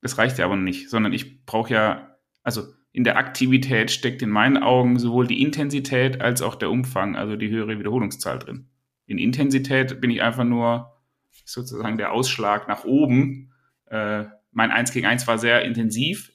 Das 0.01 0.17
reicht 0.17 0.37
ja 0.37 0.45
aber 0.45 0.57
nicht, 0.57 0.89
sondern 0.89 1.13
ich 1.13 1.45
brauche 1.45 1.73
ja, 1.73 2.17
also 2.43 2.63
in 2.97 3.03
der 3.03 3.17
Aktivität 3.17 3.91
steckt 3.91 4.23
in 4.23 4.31
meinen 4.31 4.57
Augen 4.57 4.97
sowohl 4.97 5.27
die 5.27 5.43
Intensität 5.43 6.19
als 6.19 6.41
auch 6.41 6.55
der 6.55 6.71
Umfang, 6.71 7.15
also 7.15 7.35
die 7.35 7.51
höhere 7.51 7.77
Wiederholungszahl 7.77 8.39
drin. 8.39 8.69
In 9.05 9.19
Intensität 9.19 10.01
bin 10.01 10.09
ich 10.09 10.23
einfach 10.23 10.43
nur 10.43 10.97
sozusagen 11.45 11.99
der 11.99 12.11
Ausschlag 12.11 12.67
nach 12.67 12.85
oben. 12.85 13.53
Äh, 13.85 14.23
mein 14.49 14.71
1 14.71 14.93
gegen 14.93 15.05
1 15.05 15.27
war 15.27 15.37
sehr 15.37 15.63
intensiv, 15.63 16.31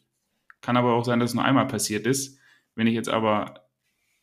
kann 0.61 0.77
aber 0.77 0.93
auch 0.93 1.05
sein, 1.05 1.19
dass 1.19 1.31
es 1.31 1.35
nur 1.35 1.45
einmal 1.45 1.67
passiert 1.67 2.07
ist. 2.07 2.39
Wenn 2.77 2.87
ich 2.87 2.95
jetzt 2.95 3.09
aber 3.09 3.67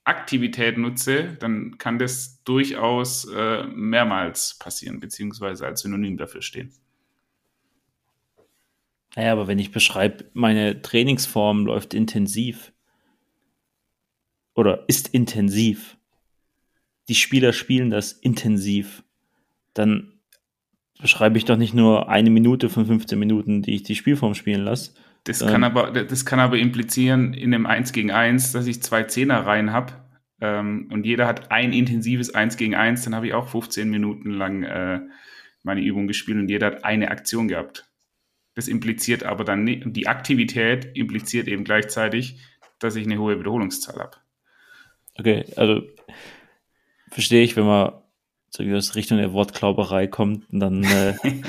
Aktivität 0.06 0.78
nutze, 0.78 1.36
dann 1.42 1.78
kann 1.78 2.00
das 2.00 2.42
durchaus 2.46 3.26
äh, 3.26 3.66
mehrmals 3.66 4.58
passieren, 4.60 5.02
beziehungsweise 5.02 5.66
als 5.66 5.82
Synonym 5.82 6.16
dafür 6.16 6.42
stehen. 6.42 6.72
Naja, 9.16 9.32
aber 9.32 9.48
wenn 9.48 9.60
ich 9.60 9.72
beschreibe, 9.72 10.26
meine 10.34 10.82
Trainingsform 10.82 11.66
läuft 11.66 11.94
intensiv 11.94 12.72
oder 14.54 14.86
ist 14.88 15.10
intensiv, 15.10 15.98
die 17.08 17.16
Spieler 17.16 17.54
spielen 17.54 17.90
das 17.90 18.12
intensiv, 18.12 19.04
dann 19.74 20.14
beschreibe 21.02 21.38
ich 21.38 21.46
doch 21.46 21.58
nicht 21.58 21.74
nur 21.74 22.10
eine 22.10 22.30
Minute 22.30 22.70
von 22.70 22.86
15 22.86 23.18
Minuten, 23.18 23.62
die 23.62 23.76
ich 23.76 23.84
die 23.84 23.96
Spielform 23.96 24.36
spielen 24.36 24.62
lasse. 24.62 24.94
Das 25.24 25.40
kann, 25.40 25.64
aber, 25.64 25.92
das 25.92 26.26
kann 26.26 26.40
aber 26.40 26.58
implizieren 26.58 27.34
in 27.34 27.54
einem 27.54 27.66
1 27.66 27.92
gegen 27.92 28.12
1, 28.12 28.52
dass 28.52 28.68
ich 28.68 28.82
zwei 28.82 29.04
Zehnerreihen 29.04 29.74
habe 29.74 29.94
ähm, 30.42 30.88
und 30.92 31.06
jeder 31.06 31.28
hat 31.28 31.52
ein 31.52 31.74
intensives 31.74 32.34
1 32.34 32.58
gegen 32.58 32.76
1, 32.76 33.04
dann 33.04 33.16
habe 33.16 33.28
ich 33.28 33.34
auch 33.34 33.50
15 33.50 33.90
Minuten 33.90 34.32
lang 34.32 34.64
äh, 34.64 35.02
meine 35.64 35.82
Übung 35.82 36.08
gespielt 36.08 36.38
und 36.38 36.50
jeder 36.50 36.68
hat 36.68 36.84
eine 36.86 37.12
Aktion 37.12 37.48
gehabt. 37.48 37.89
Das 38.60 38.68
impliziert 38.68 39.24
aber 39.24 39.46
dann, 39.46 39.66
die 39.66 40.08
Aktivität 40.08 40.90
impliziert 40.94 41.48
eben 41.48 41.64
gleichzeitig, 41.64 42.42
dass 42.78 42.98
ich 42.98 43.06
eine 43.06 43.18
hohe 43.18 43.40
Wiederholungszahl 43.40 43.98
habe. 43.98 44.18
Okay, 45.18 45.46
also 45.56 45.84
verstehe 47.10 47.42
ich, 47.42 47.56
wenn 47.56 47.64
man 47.64 47.94
so 48.50 48.66
aus 48.66 48.96
Richtung 48.96 49.18
der 49.18 49.32
Wortklauberei 49.32 50.08
kommt, 50.08 50.46
dann 50.52 50.84
äh, 50.84 51.14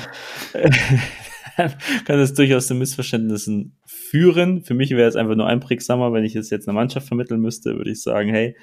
kann 1.57 2.19
das 2.19 2.33
durchaus 2.35 2.69
zu 2.69 2.77
Missverständnissen 2.77 3.77
führen. 3.85 4.63
Für 4.63 4.75
mich 4.75 4.93
wäre 4.93 5.09
es 5.09 5.17
einfach 5.17 5.35
nur 5.35 5.49
einprägsamer, 5.49 6.13
wenn 6.13 6.23
ich 6.23 6.37
es 6.37 6.49
jetzt 6.49 6.69
einer 6.69 6.79
Mannschaft 6.79 7.09
vermitteln 7.09 7.41
müsste, 7.41 7.77
würde 7.77 7.91
ich 7.91 8.01
sagen, 8.01 8.29
hey, 8.29 8.57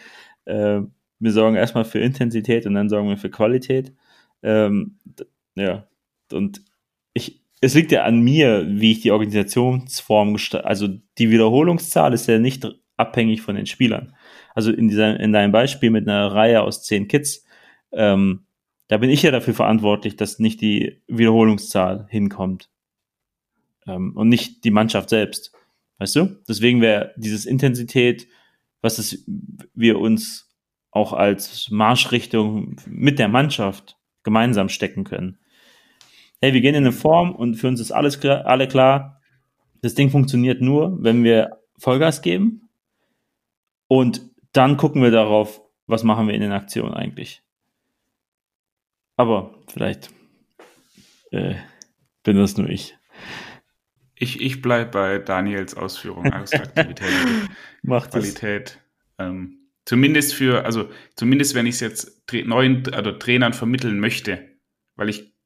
äh, 0.46 0.84
wir 1.20 1.32
sorgen 1.34 1.58
erstmal 1.58 1.84
für 1.84 2.00
Intensität 2.00 2.66
und 2.66 2.76
dann 2.76 2.88
sorgen 2.88 3.10
wir 3.10 3.18
für 3.18 3.30
Qualität. 3.30 3.94
Ähm, 4.42 5.00
ja, 5.56 5.86
und 6.32 6.62
es 7.60 7.74
liegt 7.74 7.92
ja 7.92 8.04
an 8.04 8.20
mir, 8.22 8.66
wie 8.68 8.92
ich 8.92 9.02
die 9.02 9.12
Organisationsform 9.12 10.34
gestalte. 10.34 10.68
Also 10.68 10.88
die 11.18 11.30
Wiederholungszahl 11.30 12.14
ist 12.14 12.28
ja 12.28 12.40
nicht 12.40 12.68
abhängig 12.98 13.42
von 13.42 13.56
den 13.56 13.66
Spielern. 13.66 14.16
Also 14.54 14.72
in, 14.72 14.88
dieser, 14.88 15.20
in 15.20 15.34
deinem 15.34 15.52
Beispiel 15.52 15.90
mit 15.90 16.08
einer 16.08 16.32
Reihe 16.34 16.62
aus 16.62 16.84
zehn 16.84 17.08
Kids, 17.08 17.46
ähm, 17.92 18.46
da 18.88 18.98
bin 18.98 19.10
ich 19.10 19.24
ja 19.24 19.32
dafür 19.32 19.54
verantwortlich, 19.54 20.16
dass 20.16 20.40
nicht 20.40 20.62
die 20.62 21.02
Wiederholungszahl 21.08 22.08
hinkommt. 22.10 22.70
Ähm, 23.86 24.16
und 24.16 24.30
nicht 24.30 24.64
die 24.64 24.72
Mannschaft 24.72 25.10
selbst. 25.10 25.52
Weißt 25.98 26.16
du? 26.16 26.38
Deswegen 26.48 26.82
wäre 26.82 27.14
dieses 27.18 27.46
Intensität, 27.46 28.28
was 28.82 29.00
es, 29.00 29.26
wir 29.74 30.00
uns 30.00 30.50
auch 30.92 31.14
als 31.14 31.70
Marschrichtung 31.72 32.78
mit 32.86 33.20
der 33.20 33.28
Mannschaft 33.28 33.98
gemeinsam 34.24 34.70
stecken 34.70 35.04
können 35.04 35.40
hey, 36.42 36.54
wir 36.54 36.62
gehen 36.62 36.76
in 36.76 36.84
eine 36.84 36.92
Form 36.92 37.36
und 37.36 37.56
für 37.56 37.68
uns 37.68 37.80
ist 37.80 37.92
alles 37.92 38.20
klar, 38.20 38.46
alle 38.46 38.68
klar, 38.68 39.22
das 39.82 39.96
Ding 39.96 40.10
funktioniert 40.10 40.62
nur, 40.62 41.02
wenn 41.04 41.24
wir 41.24 41.60
Vollgas 41.78 42.22
geben 42.22 42.70
und 43.88 44.22
dann 44.54 44.78
gucken 44.78 45.02
wir 45.02 45.12
darauf, 45.12 45.62
was 45.86 46.04
machen 46.04 46.28
wir 46.28 46.34
in 46.34 46.42
den 46.42 46.52
Aktionen 46.52 46.94
eigentlich. 46.94 47.44
Aber 49.16 49.56
vielleicht 49.68 50.10
äh, 51.32 51.56
bin 52.24 52.38
das 52.38 52.58
nur 52.58 52.70
ich. 52.70 52.96
Ich, 54.16 54.42
ich 54.42 54.62
bleibe 54.62 54.92
bei 54.92 55.20
Daniels 55.20 55.76
Ausführung 55.76 56.32
als 56.34 56.54
Aktivität. 56.54 57.10
Macht 57.84 58.12
Qualität. 58.12 58.80
Ähm, 59.20 59.70
zumindest 59.86 60.34
für, 60.34 60.66
also 60.66 60.90
zumindest 61.16 61.56
wenn 61.56 61.68
ich 61.68 61.76
es 61.76 61.82
jetzt 61.82 62.32
neuen 62.34 62.92
also 62.94 63.12
Trainern 63.12 63.54
vermitteln 63.54 64.00
möchte, 64.00 64.58
weil 64.96 65.10
ich 65.10 65.37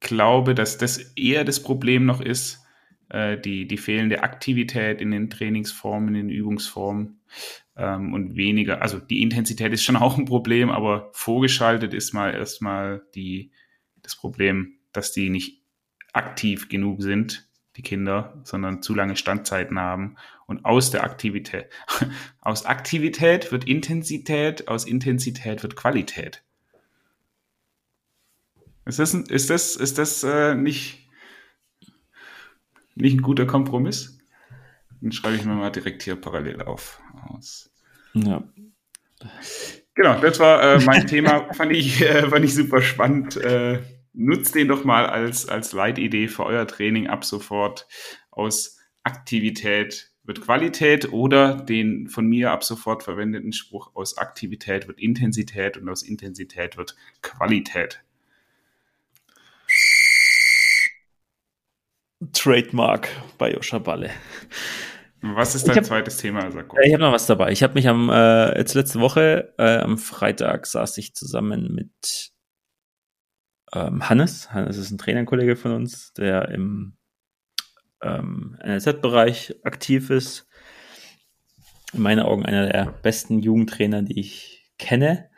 glaube, 0.00 0.54
dass 0.54 0.78
das 0.78 0.98
eher 1.16 1.44
das 1.44 1.62
Problem 1.62 2.06
noch 2.06 2.20
ist, 2.20 2.64
äh, 3.08 3.38
die, 3.38 3.66
die 3.66 3.78
fehlende 3.78 4.22
Aktivität 4.22 5.00
in 5.00 5.10
den 5.10 5.30
Trainingsformen, 5.30 6.08
in 6.08 6.14
den 6.14 6.30
Übungsformen 6.30 7.20
ähm, 7.76 8.12
und 8.12 8.36
weniger, 8.36 8.82
also 8.82 8.98
die 8.98 9.22
Intensität 9.22 9.72
ist 9.72 9.84
schon 9.84 9.96
auch 9.96 10.18
ein 10.18 10.24
Problem, 10.24 10.70
aber 10.70 11.10
vorgeschaltet 11.12 11.94
ist 11.94 12.12
mal 12.12 12.34
erstmal 12.34 13.02
die, 13.14 13.52
das 14.02 14.16
Problem, 14.16 14.78
dass 14.92 15.12
die 15.12 15.30
nicht 15.30 15.62
aktiv 16.12 16.68
genug 16.68 17.02
sind, 17.02 17.48
die 17.76 17.82
Kinder, 17.82 18.40
sondern 18.44 18.82
zu 18.82 18.94
lange 18.94 19.16
Standzeiten 19.16 19.78
haben. 19.78 20.16
Und 20.46 20.64
aus 20.64 20.90
der 20.90 21.04
Aktivität, 21.04 21.66
aus 22.40 22.66
Aktivität 22.66 23.52
wird 23.52 23.64
Intensität, 23.64 24.68
aus 24.68 24.84
Intensität 24.84 25.62
wird 25.62 25.76
Qualität. 25.76 26.42
Ist 28.88 28.98
das, 28.98 29.12
ist 29.12 29.50
das, 29.50 29.76
ist 29.76 29.98
das 29.98 30.24
äh, 30.24 30.54
nicht, 30.54 31.06
nicht 32.94 33.18
ein 33.18 33.22
guter 33.22 33.44
Kompromiss? 33.44 34.18
Dann 35.02 35.12
schreibe 35.12 35.36
ich 35.36 35.44
mir 35.44 35.54
mal 35.54 35.70
direkt 35.70 36.02
hier 36.02 36.16
parallel 36.16 36.62
auf. 36.62 36.98
Aus. 37.28 37.70
Ja. 38.14 38.42
Genau, 39.94 40.18
das 40.20 40.40
war 40.40 40.62
äh, 40.62 40.84
mein 40.84 41.06
Thema. 41.06 41.52
fand, 41.52 41.72
ich, 41.72 42.00
äh, 42.00 42.30
fand 42.30 42.46
ich 42.46 42.54
super 42.54 42.80
spannend. 42.80 43.36
Äh, 43.36 43.82
nutzt 44.14 44.54
den 44.54 44.68
doch 44.68 44.84
mal 44.84 45.04
als, 45.04 45.46
als 45.46 45.72
Leitidee 45.74 46.26
für 46.26 46.46
euer 46.46 46.66
Training 46.66 47.08
ab 47.08 47.26
sofort. 47.26 47.86
Aus 48.30 48.78
Aktivität 49.02 50.12
wird 50.24 50.40
Qualität 50.40 51.12
oder 51.12 51.56
den 51.56 52.08
von 52.08 52.26
mir 52.26 52.52
ab 52.52 52.64
sofort 52.64 53.02
verwendeten 53.02 53.52
Spruch 53.52 53.94
aus 53.94 54.16
Aktivität 54.16 54.88
wird 54.88 54.98
Intensität 54.98 55.76
und 55.76 55.90
aus 55.90 56.02
Intensität 56.02 56.78
wird 56.78 56.96
Qualität. 57.20 58.02
Trademark 62.32 63.08
bei 63.38 63.52
Joscha 63.52 63.78
Balle. 63.78 64.10
Was 65.20 65.54
ist 65.54 65.66
dein 65.66 65.76
hab, 65.76 65.84
zweites 65.84 66.16
Thema, 66.18 66.50
Sakko? 66.50 66.76
Ich 66.82 66.92
habe 66.92 67.02
noch 67.02 67.12
was 67.12 67.26
dabei. 67.26 67.50
Ich 67.50 67.62
habe 67.62 67.74
mich 67.74 67.88
am 67.88 68.08
äh, 68.08 68.56
jetzt 68.56 68.74
letzte 68.74 69.00
Woche 69.00 69.52
äh, 69.58 69.78
am 69.78 69.98
Freitag 69.98 70.66
saß 70.66 70.96
ich 70.98 71.14
zusammen 71.14 71.74
mit 71.74 72.32
ähm, 73.72 74.08
Hannes. 74.08 74.52
Hannes 74.52 74.76
ist 74.76 74.90
ein 74.90 74.98
Trainerkollege 74.98 75.56
von 75.56 75.72
uns, 75.72 76.12
der 76.12 76.48
im 76.50 76.96
ähm, 78.02 78.56
NLZ-Bereich 78.64 79.56
aktiv 79.64 80.10
ist. 80.10 80.46
In 81.92 82.02
meinen 82.02 82.20
Augen 82.20 82.44
einer 82.44 82.68
der 82.68 82.92
besten 83.02 83.40
Jugendtrainer, 83.40 84.02
die 84.02 84.20
ich 84.20 84.70
kenne. 84.78 85.30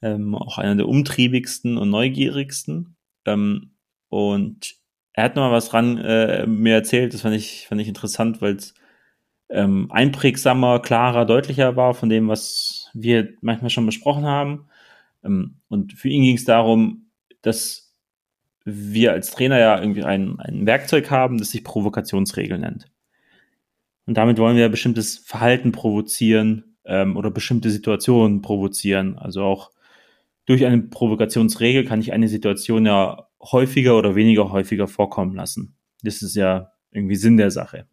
Ähm, 0.00 0.34
auch 0.34 0.58
einer 0.58 0.76
der 0.76 0.88
umtriebigsten 0.88 1.76
und 1.76 1.90
neugierigsten. 1.90 2.96
Ähm, 3.26 3.76
und 4.08 4.76
er 5.16 5.24
hat 5.24 5.34
noch 5.34 5.44
mal 5.44 5.52
was 5.52 5.72
ran 5.72 5.98
äh, 5.98 6.46
mir 6.46 6.74
erzählt, 6.74 7.14
das 7.14 7.22
fand 7.22 7.34
ich, 7.34 7.66
fand 7.68 7.80
ich 7.80 7.88
interessant, 7.88 8.42
weil 8.42 8.56
es 8.56 8.74
ähm, 9.48 9.90
einprägsamer, 9.90 10.80
klarer, 10.80 11.24
deutlicher 11.24 11.74
war 11.74 11.94
von 11.94 12.10
dem, 12.10 12.28
was 12.28 12.90
wir 12.92 13.32
manchmal 13.40 13.70
schon 13.70 13.86
besprochen 13.86 14.26
haben. 14.26 14.66
Ähm, 15.24 15.56
und 15.68 15.94
für 15.94 16.08
ihn 16.10 16.22
ging 16.22 16.36
es 16.36 16.44
darum, 16.44 17.06
dass 17.40 17.94
wir 18.64 19.12
als 19.12 19.30
Trainer 19.30 19.58
ja 19.58 19.80
irgendwie 19.80 20.04
ein, 20.04 20.38
ein 20.38 20.66
Werkzeug 20.66 21.10
haben, 21.10 21.38
das 21.38 21.50
sich 21.50 21.64
Provokationsregel 21.64 22.58
nennt. 22.58 22.90
Und 24.04 24.18
damit 24.18 24.38
wollen 24.38 24.56
wir 24.56 24.68
bestimmtes 24.68 25.16
Verhalten 25.16 25.72
provozieren 25.72 26.76
ähm, 26.84 27.16
oder 27.16 27.30
bestimmte 27.30 27.70
Situationen 27.70 28.42
provozieren. 28.42 29.16
Also 29.16 29.44
auch 29.44 29.70
durch 30.44 30.66
eine 30.66 30.82
Provokationsregel 30.82 31.84
kann 31.84 32.00
ich 32.00 32.12
eine 32.12 32.28
Situation 32.28 32.84
ja 32.84 33.25
häufiger 33.40 33.96
oder 33.96 34.14
weniger 34.14 34.50
häufiger 34.50 34.88
vorkommen 34.88 35.34
lassen. 35.34 35.76
Das 36.02 36.22
ist 36.22 36.36
ja 36.36 36.72
irgendwie 36.90 37.16
Sinn 37.16 37.36
der 37.36 37.50
Sache 37.50 37.86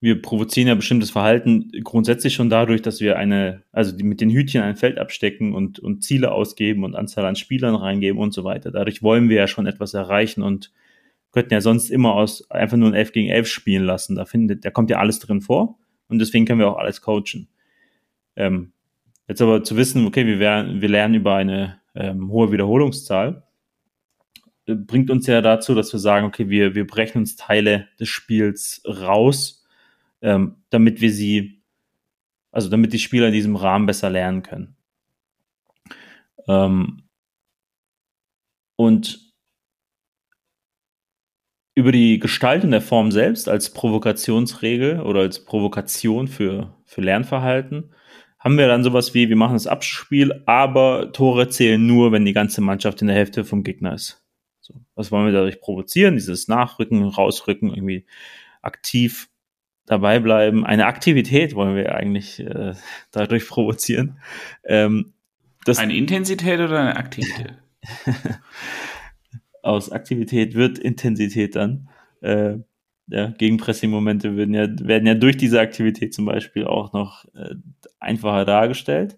wir 0.00 0.20
provozieren 0.20 0.68
ja 0.68 0.74
bestimmtes 0.74 1.10
Verhalten 1.10 1.70
grundsätzlich 1.82 2.34
schon 2.34 2.50
dadurch, 2.50 2.82
dass 2.82 3.00
wir 3.00 3.16
eine, 3.16 3.62
also 3.72 3.96
mit 4.02 4.20
den 4.20 4.30
Hütchen 4.30 4.62
ein 4.62 4.76
Feld 4.76 4.98
abstecken 4.98 5.54
und, 5.54 5.78
und 5.78 6.04
Ziele 6.04 6.32
ausgeben 6.32 6.84
und 6.84 6.94
Anzahl 6.94 7.24
an 7.24 7.36
Spielern 7.36 7.74
reingeben 7.74 8.20
und 8.20 8.32
so 8.32 8.44
weiter. 8.44 8.70
Dadurch 8.70 9.02
wollen 9.02 9.28
wir 9.28 9.36
ja 9.36 9.46
schon 9.46 9.66
etwas 9.66 9.94
erreichen 9.94 10.42
und 10.42 10.72
könnten 11.32 11.54
ja 11.54 11.60
sonst 11.60 11.90
immer 11.90 12.14
aus 12.14 12.50
einfach 12.50 12.76
nur 12.76 12.90
ein 12.90 12.94
11 12.94 13.12
gegen 13.12 13.30
11 13.30 13.48
spielen 13.48 13.84
lassen. 13.84 14.16
Da 14.16 14.26
findet, 14.26 14.64
da 14.64 14.70
kommt 14.70 14.90
ja 14.90 14.98
alles 14.98 15.18
drin 15.18 15.40
vor 15.40 15.78
und 16.08 16.18
deswegen 16.18 16.44
können 16.44 16.60
wir 16.60 16.68
auch 16.68 16.78
alles 16.78 17.00
coachen. 17.00 17.48
Ähm, 18.36 18.72
jetzt 19.28 19.40
aber 19.40 19.64
zu 19.64 19.76
wissen, 19.76 20.06
okay, 20.06 20.26
wir, 20.26 20.38
werden, 20.38 20.82
wir 20.82 20.88
lernen 20.90 21.14
über 21.14 21.36
eine 21.36 21.80
ähm, 21.94 22.30
hohe 22.30 22.52
Wiederholungszahl, 22.52 23.44
bringt 24.66 25.10
uns 25.10 25.26
ja 25.26 25.40
dazu, 25.40 25.74
dass 25.74 25.92
wir 25.92 26.00
sagen, 26.00 26.26
okay, 26.26 26.48
wir, 26.48 26.74
wir 26.74 26.86
brechen 26.86 27.18
uns 27.18 27.36
Teile 27.36 27.88
des 27.98 28.08
Spiels 28.08 28.82
raus 28.86 29.62
ähm, 30.22 30.56
damit 30.70 31.00
wir 31.00 31.12
sie, 31.12 31.62
also 32.50 32.68
damit 32.68 32.92
die 32.92 32.98
Spieler 32.98 33.28
in 33.28 33.32
diesem 33.32 33.56
Rahmen 33.56 33.86
besser 33.86 34.10
lernen 34.10 34.42
können. 34.42 34.76
Ähm, 36.48 37.02
und 38.76 39.32
über 41.74 41.92
die 41.92 42.18
Gestaltung 42.18 42.70
der 42.70 42.80
Form 42.80 43.12
selbst 43.12 43.48
als 43.48 43.72
Provokationsregel 43.72 45.00
oder 45.00 45.20
als 45.20 45.44
Provokation 45.44 46.26
für, 46.26 46.74
für 46.84 47.02
Lernverhalten 47.02 47.92
haben 48.38 48.58
wir 48.58 48.68
dann 48.68 48.84
sowas 48.84 49.12
wie, 49.12 49.28
wir 49.28 49.36
machen 49.36 49.54
das 49.54 49.66
Abspiel, 49.66 50.42
aber 50.46 51.12
Tore 51.12 51.48
zählen 51.48 51.84
nur, 51.84 52.12
wenn 52.12 52.24
die 52.24 52.32
ganze 52.32 52.60
Mannschaft 52.60 53.00
in 53.02 53.08
der 53.08 53.16
Hälfte 53.16 53.44
vom 53.44 53.62
Gegner 53.62 53.94
ist. 53.94 54.25
So, 54.66 54.74
was 54.96 55.12
wollen 55.12 55.26
wir 55.26 55.32
dadurch 55.32 55.60
provozieren? 55.60 56.16
Dieses 56.16 56.48
Nachrücken, 56.48 57.04
Rausrücken, 57.04 57.70
irgendwie 57.70 58.04
aktiv 58.62 59.28
dabei 59.86 60.18
bleiben. 60.18 60.66
Eine 60.66 60.86
Aktivität 60.86 61.54
wollen 61.54 61.76
wir 61.76 61.94
eigentlich 61.94 62.40
äh, 62.40 62.74
dadurch 63.12 63.46
provozieren. 63.46 64.18
Ähm, 64.64 65.12
eine 65.76 65.96
Intensität 65.96 66.58
oder 66.58 66.80
eine 66.80 66.96
Aktivität? 66.96 67.54
Aus 69.62 69.92
Aktivität 69.92 70.54
wird 70.54 70.78
Intensität 70.78 71.54
dann. 71.54 71.88
Äh, 72.20 72.58
ja, 73.08 73.28
Gegenpressing-Momente 73.28 74.36
werden 74.36 74.54
ja, 74.54 74.66
werden 74.80 75.06
ja 75.06 75.14
durch 75.14 75.36
diese 75.36 75.60
Aktivität 75.60 76.12
zum 76.12 76.24
Beispiel 76.24 76.66
auch 76.66 76.92
noch 76.92 77.24
äh, 77.34 77.54
einfacher 78.00 78.44
dargestellt. 78.44 79.16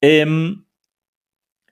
Ähm, 0.00 0.66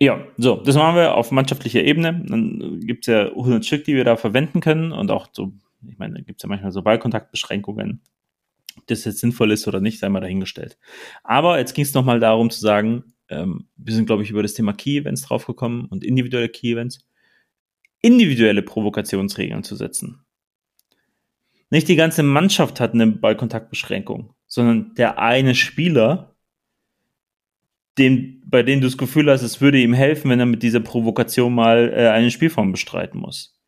ja, 0.01 0.27
so, 0.37 0.57
das 0.57 0.77
machen 0.77 0.97
wir 0.97 1.15
auf 1.15 1.31
mannschaftlicher 1.31 1.83
Ebene. 1.83 2.25
Dann 2.27 2.81
gibt's 2.81 3.07
ja 3.07 3.29
100 3.29 3.65
Stück, 3.65 3.85
die 3.85 3.95
wir 3.95 4.05
da 4.05 4.17
verwenden 4.17 4.61
können 4.61 4.93
und 4.93 5.11
auch 5.11 5.29
so 5.33 5.53
ich 5.89 5.99
meine, 5.99 6.15
da 6.15 6.21
gibt 6.21 6.41
es 6.41 6.43
ja 6.43 6.49
manchmal 6.49 6.73
so 6.73 6.83
Ballkontaktbeschränkungen. 6.83 8.01
Ob 8.77 8.87
das 8.87 9.05
jetzt 9.05 9.19
sinnvoll 9.19 9.53
ist 9.53 9.67
oder 9.67 9.81
nicht, 9.81 9.99
sei 9.99 10.09
mal 10.09 10.21
dahingestellt. 10.21 10.79
Aber 11.25 11.59
jetzt 11.59 11.75
ging 11.75 11.85
es 11.85 11.95
nochmal 11.95 12.21
darum 12.21 12.51
zu 12.51 12.61
sagen, 12.61 13.15
ähm, 13.29 13.67
wir 13.77 13.95
sind, 13.95 14.07
glaube 14.07 14.23
ich, 14.23 14.31
über 14.31 14.43
das 14.43 14.55
Thema 14.55 14.73
Key-Events 14.73 15.23
draufgekommen 15.23 15.87
und 15.87 16.05
individuelle 16.05 16.49
Key-Events, 16.49 17.07
individuelle 18.03 18.63
Provokationsregeln 18.63 19.65
zu 19.65 19.77
setzen. 19.77 20.25
Nicht 21.71 21.89
die 21.89 21.97
ganze 21.97 22.23
Mannschaft 22.23 22.81
hat 22.81 22.95
eine 22.95 23.07
Ballkontaktbeschränkung, 23.07 24.35
sondern 24.47 24.95
der 24.95 25.19
eine 25.19 25.55
Spieler, 25.55 26.35
dem, 28.01 28.43
bei 28.47 28.65
dem 28.65 28.81
du 28.81 28.89
das 28.89 28.99
Gefühl 28.99 29.31
hast, 29.31 29.43
es 29.43 29.61
würde 29.61 29.79
ihm 29.79 29.93
helfen, 29.93 30.31
wenn 30.31 30.41
er 30.41 30.47
mit 30.47 30.65
dieser 30.65 30.81
Provokation 30.81 31.55
mal 31.55 31.93
äh, 31.95 32.09
eine 32.09 32.33
Spielform 32.33 32.73
bestreiten 32.73 33.21
muss 33.21 33.61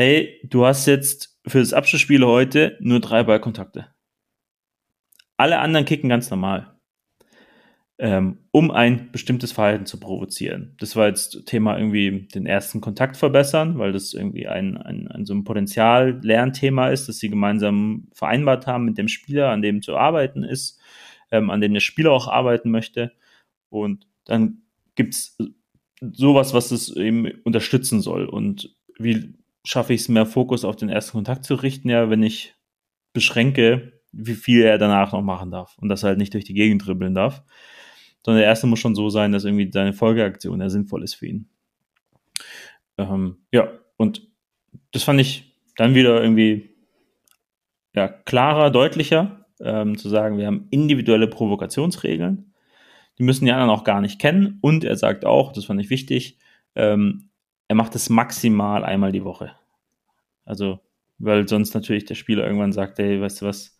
hey, 0.00 0.40
du 0.44 0.64
hast 0.64 0.86
jetzt 0.86 1.38
für 1.46 1.58
das 1.58 1.74
Abschlussspiel 1.74 2.24
heute 2.24 2.78
nur 2.80 3.00
drei 3.00 3.22
Ballkontakte. 3.22 3.88
Alle 5.36 5.58
anderen 5.58 5.84
kicken 5.84 6.08
ganz 6.08 6.30
normal, 6.30 6.74
ähm, 7.98 8.38
um 8.50 8.70
ein 8.70 9.12
bestimmtes 9.12 9.52
Verhalten 9.52 9.84
zu 9.84 10.00
provozieren. 10.00 10.74
Das 10.78 10.96
war 10.96 11.08
jetzt 11.08 11.44
Thema 11.44 11.76
irgendwie 11.76 12.28
den 12.34 12.46
ersten 12.46 12.80
Kontakt 12.80 13.18
verbessern, 13.18 13.78
weil 13.78 13.92
das 13.92 14.14
irgendwie 14.14 14.48
ein, 14.48 14.78
ein, 14.78 15.06
ein 15.08 15.26
so 15.26 15.34
ein 15.34 15.44
Potenzial-Lernthema 15.44 16.88
ist, 16.88 17.06
das 17.10 17.18
sie 17.18 17.28
gemeinsam 17.28 18.08
vereinbart 18.14 18.66
haben 18.66 18.86
mit 18.86 18.96
dem 18.96 19.08
Spieler, 19.08 19.50
an 19.50 19.60
dem 19.60 19.82
zu 19.82 19.98
arbeiten 19.98 20.44
ist, 20.44 20.80
ähm, 21.30 21.50
an 21.50 21.60
dem 21.60 21.74
der 21.74 21.80
Spieler 21.80 22.12
auch 22.12 22.26
arbeiten 22.26 22.70
möchte. 22.70 23.12
Und 23.70 24.06
dann 24.24 24.62
gibt's 24.94 25.38
sowas, 26.00 26.54
was 26.54 26.70
es 26.70 26.94
eben 26.94 27.30
unterstützen 27.44 28.00
soll. 28.00 28.26
Und 28.26 28.74
wie 28.98 29.34
schaffe 29.64 29.92
ich 29.94 30.02
es 30.02 30.08
mehr 30.08 30.26
Fokus 30.26 30.64
auf 30.64 30.76
den 30.76 30.88
ersten 30.88 31.12
Kontakt 31.12 31.44
zu 31.44 31.54
richten, 31.54 31.88
ja, 31.88 32.10
wenn 32.10 32.22
ich 32.22 32.54
beschränke, 33.12 34.00
wie 34.12 34.34
viel 34.34 34.62
er 34.62 34.78
danach 34.78 35.12
noch 35.12 35.22
machen 35.22 35.50
darf 35.50 35.76
und 35.78 35.88
dass 35.88 36.02
er 36.02 36.08
halt 36.08 36.18
nicht 36.18 36.34
durch 36.34 36.44
die 36.44 36.54
Gegend 36.54 36.86
dribbeln 36.86 37.14
darf. 37.14 37.42
Sondern 38.24 38.40
der 38.40 38.48
erste 38.48 38.66
muss 38.66 38.80
schon 38.80 38.94
so 38.94 39.08
sein, 39.08 39.32
dass 39.32 39.44
irgendwie 39.44 39.70
seine 39.72 39.92
Folgeaktion 39.92 40.60
ja 40.60 40.68
sinnvoll 40.68 41.02
ist 41.04 41.14
für 41.14 41.26
ihn. 41.26 41.48
Ähm, 42.98 43.38
ja, 43.50 43.70
und 43.96 44.28
das 44.92 45.04
fand 45.04 45.20
ich 45.20 45.56
dann 45.76 45.94
wieder 45.94 46.22
irgendwie 46.22 46.70
ja, 47.94 48.08
klarer, 48.08 48.70
deutlicher, 48.70 49.46
ähm, 49.60 49.96
zu 49.96 50.08
sagen, 50.08 50.38
wir 50.38 50.46
haben 50.46 50.66
individuelle 50.70 51.28
Provokationsregeln. 51.28 52.49
Die 53.20 53.24
müssen 53.24 53.44
die 53.44 53.52
anderen 53.52 53.68
auch 53.68 53.84
gar 53.84 54.00
nicht 54.00 54.18
kennen. 54.18 54.56
Und 54.62 54.82
er 54.82 54.96
sagt 54.96 55.26
auch, 55.26 55.52
das 55.52 55.66
fand 55.66 55.78
ich 55.78 55.90
wichtig, 55.90 56.38
ähm, 56.74 57.28
er 57.68 57.76
macht 57.76 57.94
es 57.94 58.08
maximal 58.08 58.82
einmal 58.82 59.12
die 59.12 59.24
Woche. 59.24 59.52
Also, 60.46 60.80
weil 61.18 61.46
sonst 61.46 61.74
natürlich 61.74 62.06
der 62.06 62.14
Spieler 62.14 62.46
irgendwann 62.46 62.72
sagt, 62.72 62.98
ey, 62.98 63.20
weißt 63.20 63.42
du 63.42 63.46
was, 63.46 63.78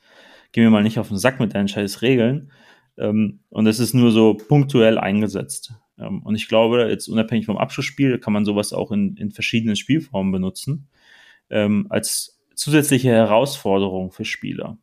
geh 0.52 0.60
mir 0.60 0.68
mal 0.68 0.82
nicht 0.82 0.98
auf 0.98 1.08
den 1.08 1.16
Sack 1.16 1.40
mit 1.40 1.54
deinen 1.54 1.68
scheiß 1.68 2.02
Regeln. 2.02 2.52
Ähm, 2.98 3.40
und 3.48 3.66
es 3.66 3.78
ist 3.78 3.94
nur 3.94 4.10
so 4.10 4.34
punktuell 4.34 4.98
eingesetzt. 4.98 5.72
Ähm, 5.98 6.22
und 6.22 6.34
ich 6.34 6.46
glaube, 6.46 6.90
jetzt 6.90 7.08
unabhängig 7.08 7.46
vom 7.46 7.56
Abschlussspiel 7.56 8.18
kann 8.18 8.34
man 8.34 8.44
sowas 8.44 8.74
auch 8.74 8.92
in, 8.92 9.16
in 9.16 9.30
verschiedenen 9.30 9.76
Spielformen 9.76 10.32
benutzen, 10.32 10.90
ähm, 11.48 11.86
als 11.88 12.38
zusätzliche 12.54 13.08
Herausforderung 13.08 14.12
für 14.12 14.26
Spieler. 14.26 14.76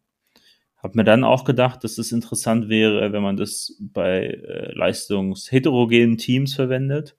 Hab 0.77 0.95
mir 0.95 1.03
dann 1.03 1.23
auch 1.23 1.43
gedacht, 1.43 1.83
dass 1.83 1.97
es 1.97 2.11
interessant 2.11 2.69
wäre, 2.69 3.11
wenn 3.11 3.23
man 3.23 3.37
das 3.37 3.75
bei 3.79 4.25
äh, 4.25 4.71
leistungsheterogenen 4.73 6.17
Teams 6.17 6.53
verwendet 6.53 7.15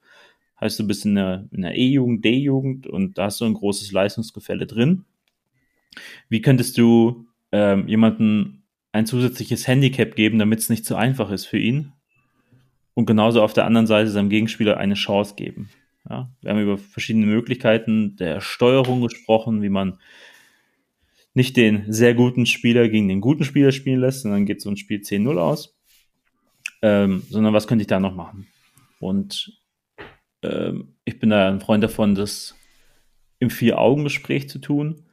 heißt, 0.60 0.78
du 0.78 0.86
bist 0.86 1.04
in 1.04 1.14
der, 1.14 1.46
in 1.50 1.62
der 1.62 1.76
E-Jugend, 1.76 2.24
D-Jugend 2.24 2.86
und 2.86 3.18
da 3.18 3.24
hast 3.24 3.40
du 3.40 3.44
ein 3.44 3.54
großes 3.54 3.92
Leistungsgefälle 3.92 4.66
drin. 4.66 5.04
Wie 6.28 6.42
könntest 6.42 6.78
du 6.78 7.26
ähm, 7.52 7.88
jemanden 7.88 8.64
ein 8.92 9.06
zusätzliches 9.06 9.66
Handicap 9.66 10.16
geben, 10.16 10.38
damit 10.38 10.60
es 10.60 10.70
nicht 10.70 10.84
zu 10.84 10.96
einfach 10.96 11.30
ist 11.30 11.46
für 11.46 11.58
ihn? 11.58 11.92
Und 12.94 13.06
genauso 13.06 13.42
auf 13.42 13.52
der 13.52 13.64
anderen 13.64 13.86
Seite 13.86 14.10
seinem 14.10 14.28
Gegenspieler 14.28 14.76
eine 14.76 14.94
Chance 14.94 15.34
geben. 15.36 15.70
Ja, 16.08 16.30
wir 16.40 16.50
haben 16.50 16.60
über 16.60 16.78
verschiedene 16.78 17.26
Möglichkeiten 17.26 18.16
der 18.16 18.40
Steuerung 18.40 19.02
gesprochen, 19.02 19.62
wie 19.62 19.68
man 19.68 19.98
nicht 21.38 21.56
den 21.56 21.90
sehr 21.90 22.14
guten 22.14 22.46
Spieler 22.46 22.88
gegen 22.88 23.08
den 23.08 23.20
guten 23.20 23.44
Spieler 23.44 23.70
spielen 23.72 24.00
lässt, 24.00 24.22
sondern 24.22 24.44
geht 24.44 24.60
so 24.60 24.68
ein 24.68 24.76
Spiel 24.76 24.98
10-0 24.98 25.38
aus. 25.38 25.78
Ähm, 26.82 27.22
sondern 27.30 27.54
was 27.54 27.68
könnte 27.68 27.82
ich 27.82 27.86
da 27.86 28.00
noch 28.00 28.14
machen? 28.14 28.48
Und 28.98 29.62
ähm, 30.42 30.96
ich 31.04 31.20
bin 31.20 31.30
da 31.30 31.48
ein 31.48 31.60
Freund 31.60 31.82
davon, 31.82 32.16
das 32.16 32.56
im 33.38 33.50
Vier-Augen-Gespräch 33.50 34.48
zu 34.48 34.58
tun. 34.58 35.04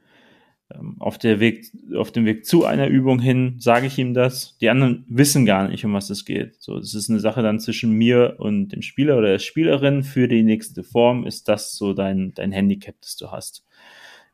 Ähm, 0.74 0.96
auf, 0.98 1.16
der 1.16 1.38
Weg, 1.38 1.70
auf 1.94 2.10
dem 2.10 2.24
Weg 2.24 2.44
zu 2.44 2.64
einer 2.64 2.88
Übung 2.88 3.20
hin 3.20 3.54
sage 3.60 3.86
ich 3.86 3.96
ihm 3.96 4.12
das. 4.12 4.58
Die 4.58 4.68
anderen 4.68 5.04
wissen 5.08 5.46
gar 5.46 5.68
nicht, 5.68 5.84
um 5.84 5.94
was 5.94 6.10
es 6.10 6.24
geht. 6.24 6.60
So, 6.60 6.76
das 6.76 6.92
ist 6.92 7.08
eine 7.08 7.20
Sache 7.20 7.42
dann 7.42 7.60
zwischen 7.60 7.92
mir 7.92 8.34
und 8.38 8.70
dem 8.70 8.82
Spieler 8.82 9.16
oder 9.16 9.30
der 9.30 9.38
Spielerin. 9.38 10.02
Für 10.02 10.26
die 10.26 10.42
nächste 10.42 10.82
Form 10.82 11.24
ist 11.24 11.48
das 11.48 11.76
so 11.76 11.94
dein, 11.94 12.32
dein 12.34 12.50
Handicap, 12.50 12.96
das 13.00 13.14
du 13.14 13.30
hast. 13.30 13.64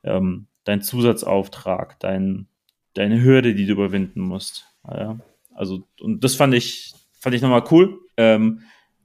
Ähm, 0.05 0.47
dein 0.65 0.83
Zusatzauftrag, 0.83 1.99
dein, 2.01 2.47
deine 2.95 3.23
Hürde, 3.23 3.55
die 3.55 3.67
du 3.67 3.73
überwinden 3.73 4.21
musst. 4.21 4.67
Ja, 4.89 5.19
also, 5.55 5.85
und 6.01 6.25
das 6.25 6.35
fand 6.35 6.55
ich, 6.55 6.95
fand 7.19 7.35
ich 7.35 7.43
nochmal 7.43 7.65
cool, 7.71 8.01
ähm, 8.17 8.63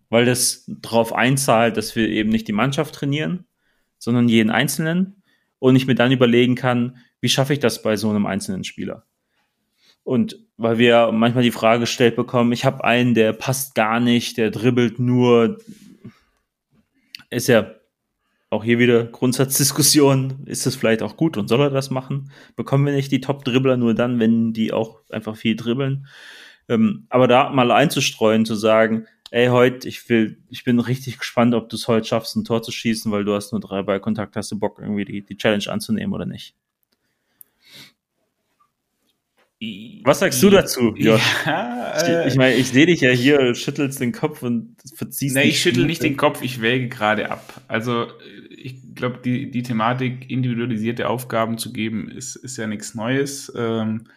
weil 0.09 0.25
das 0.25 0.65
darauf 0.67 1.13
einzahlt, 1.13 1.77
dass 1.77 1.95
wir 1.95 2.07
eben 2.07 2.29
nicht 2.29 2.47
die 2.47 2.53
Mannschaft 2.53 2.95
trainieren, 2.95 3.45
sondern 3.97 4.29
jeden 4.29 4.49
Einzelnen 4.49 5.21
und 5.59 5.75
ich 5.75 5.87
mir 5.87 5.95
dann 5.95 6.11
überlegen 6.11 6.55
kann, 6.55 6.97
wie 7.19 7.29
schaffe 7.29 7.53
ich 7.53 7.59
das 7.59 7.81
bei 7.81 7.95
so 7.95 8.09
einem 8.09 8.25
einzelnen 8.25 8.63
Spieler? 8.63 9.05
Und 10.03 10.39
weil 10.55 10.77
wir 10.77 11.11
manchmal 11.11 11.43
die 11.43 11.51
Frage 11.51 11.81
gestellt 11.81 12.15
bekommen, 12.15 12.53
ich 12.53 12.63
habe 12.63 12.83
einen, 12.83 13.13
der 13.13 13.33
passt 13.33 13.75
gar 13.75 13.99
nicht, 13.99 14.37
der 14.37 14.51
dribbelt 14.51 14.99
nur, 14.99 15.57
ist 17.29 17.47
ja 17.47 17.76
auch 18.49 18.63
hier 18.63 18.79
wieder 18.79 19.05
Grundsatzdiskussion, 19.05 20.43
ist 20.45 20.65
es 20.65 20.75
vielleicht 20.75 21.01
auch 21.01 21.17
gut 21.17 21.37
und 21.37 21.47
soll 21.47 21.61
er 21.61 21.69
das 21.69 21.89
machen? 21.89 22.31
Bekommen 22.55 22.85
wir 22.85 22.93
nicht 22.93 23.11
die 23.11 23.21
Top-Dribbler 23.21 23.77
nur 23.77 23.93
dann, 23.93 24.19
wenn 24.19 24.53
die 24.53 24.71
auch 24.71 25.01
einfach 25.09 25.35
viel 25.35 25.55
dribbeln? 25.55 26.07
Ähm, 26.69 27.05
aber 27.09 27.27
da 27.27 27.49
mal 27.49 27.71
einzustreuen, 27.71 28.45
zu 28.45 28.55
sagen, 28.55 29.05
ey, 29.31 29.47
heute, 29.47 29.87
ich 29.87 30.07
will, 30.09 30.41
ich 30.49 30.63
bin 30.63 30.79
richtig 30.79 31.19
gespannt, 31.19 31.55
ob 31.55 31.69
du 31.69 31.75
es 31.75 31.87
heute 31.87 32.07
schaffst, 32.07 32.35
ein 32.35 32.45
Tor 32.45 32.61
zu 32.61 32.71
schießen, 32.71 33.11
weil 33.11 33.25
du 33.25 33.33
hast 33.33 33.51
nur 33.51 33.61
drei 33.61 33.83
Ballkontakt, 33.83 34.35
hast 34.35 34.51
du 34.51 34.59
Bock, 34.59 34.79
irgendwie 34.79 35.05
die, 35.05 35.21
die 35.25 35.37
Challenge 35.37 35.65
anzunehmen 35.67 36.13
oder 36.13 36.25
nicht? 36.25 36.55
Was 40.03 40.19
sagst 40.19 40.41
du 40.43 40.51
dazu? 40.51 40.93
Ja, 40.97 41.15
äh, 41.45 42.27
ich, 42.27 42.33
ich 42.33 42.37
meine, 42.37 42.55
ich 42.55 42.67
sehe 42.69 42.85
dich 42.85 43.01
ja 43.01 43.09
hier, 43.09 43.55
schüttelst 43.55 43.99
den 43.99 44.11
Kopf 44.11 44.43
und 44.43 44.75
verziehst 44.93 45.35
Nee, 45.35 45.43
ich 45.43 45.61
schüttel 45.61 45.85
nicht 45.85 46.03
den 46.03 46.15
Kopf, 46.15 46.43
ich 46.43 46.61
wäge 46.61 46.89
gerade 46.89 47.31
ab. 47.31 47.61
Also 47.67 48.07
ich 48.55 48.93
glaube, 48.93 49.19
die, 49.23 49.49
die 49.49 49.63
Thematik, 49.63 50.29
individualisierte 50.29 51.09
Aufgaben 51.09 51.57
zu 51.57 51.73
geben, 51.73 52.07
ist, 52.07 52.35
ist 52.35 52.57
ja 52.57 52.67
nichts 52.67 52.93
Neues. 52.93 53.51
Ähm, 53.55 54.07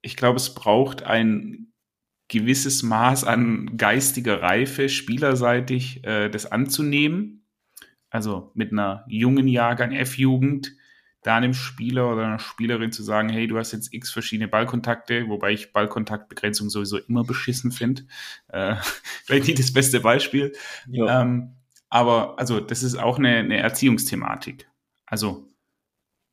ich 0.00 0.16
glaube, 0.16 0.36
es 0.36 0.54
braucht 0.54 1.02
ein 1.02 1.72
gewisses 2.28 2.82
Maß 2.82 3.24
an 3.24 3.76
geistiger 3.76 4.40
Reife, 4.40 4.88
spielerseitig 4.88 6.04
äh, 6.04 6.30
das 6.30 6.50
anzunehmen. 6.50 7.44
Also 8.08 8.50
mit 8.54 8.72
einer 8.72 9.04
jungen 9.08 9.46
Jahrgang 9.46 9.92
F-Jugend, 9.92 10.74
da 11.22 11.36
einem 11.36 11.54
Spieler 11.54 12.10
oder 12.12 12.24
einer 12.24 12.38
Spielerin 12.38 12.92
zu 12.92 13.02
sagen, 13.02 13.28
hey, 13.28 13.46
du 13.46 13.58
hast 13.58 13.72
jetzt 13.72 13.92
x 13.92 14.10
verschiedene 14.10 14.48
Ballkontakte, 14.48 15.28
wobei 15.28 15.52
ich 15.52 15.72
Ballkontaktbegrenzung 15.72 16.70
sowieso 16.70 16.98
immer 16.98 17.24
beschissen 17.24 17.72
finde. 17.72 18.04
Äh, 18.48 18.76
vielleicht 19.24 19.48
nicht 19.48 19.58
das 19.58 19.72
beste 19.72 20.00
Beispiel. 20.00 20.52
Ja. 20.88 21.22
Ähm, 21.22 21.56
aber 21.90 22.38
also 22.38 22.60
das 22.60 22.82
ist 22.82 22.96
auch 22.96 23.18
eine, 23.18 23.36
eine 23.36 23.58
Erziehungsthematik. 23.58 24.68
Also 25.04 25.50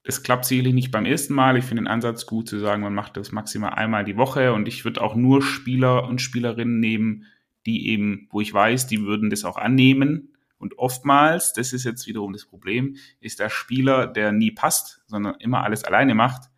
es 0.04 0.23
klappt 0.23 0.45
sicherlich 0.45 0.73
nicht 0.73 0.91
beim 0.91 1.06
ersten 1.06 1.34
Mal. 1.34 1.58
Ich 1.58 1.65
finde 1.65 1.84
den 1.84 1.88
Ansatz 1.89 2.26
gut 2.26 2.47
zu 2.47 2.60
sagen, 2.60 2.82
man 2.82 2.93
macht 2.93 3.17
das 3.17 3.34
maximal 3.34 3.71
einmal 3.71 4.06
die 4.06 4.15
Woche 4.15 4.54
und 4.54 4.67
ich 4.67 4.86
würde 4.86 5.02
auch 5.02 5.15
nur 5.15 5.41
Spieler 5.41 6.08
und 6.08 6.21
Spielerinnen 6.21 6.80
nehmen, 6.80 7.26
die 7.65 7.89
eben, 7.89 8.28
wo 8.32 8.39
ich 8.39 8.54
weiß, 8.54 8.88
die 8.88 9.02
würden 9.02 9.30
das 9.30 9.43
auch 9.43 9.58
annehmen. 9.58 10.37
Und 10.57 10.77
oftmals, 10.77 11.53
das 11.53 11.73
ist 11.73 11.83
jetzt 11.83 12.07
wiederum 12.07 12.33
das 12.33 12.45
Problem, 12.45 12.97
ist 13.19 13.39
der 13.39 13.49
Spieler, 13.49 14.07
der 14.07 14.31
nie 14.31 14.51
passt, 14.51 15.01
sondern 15.07 15.35
immer 15.39 15.63
alles 15.63 15.83
alleine 15.83 16.15
macht, 16.15 16.49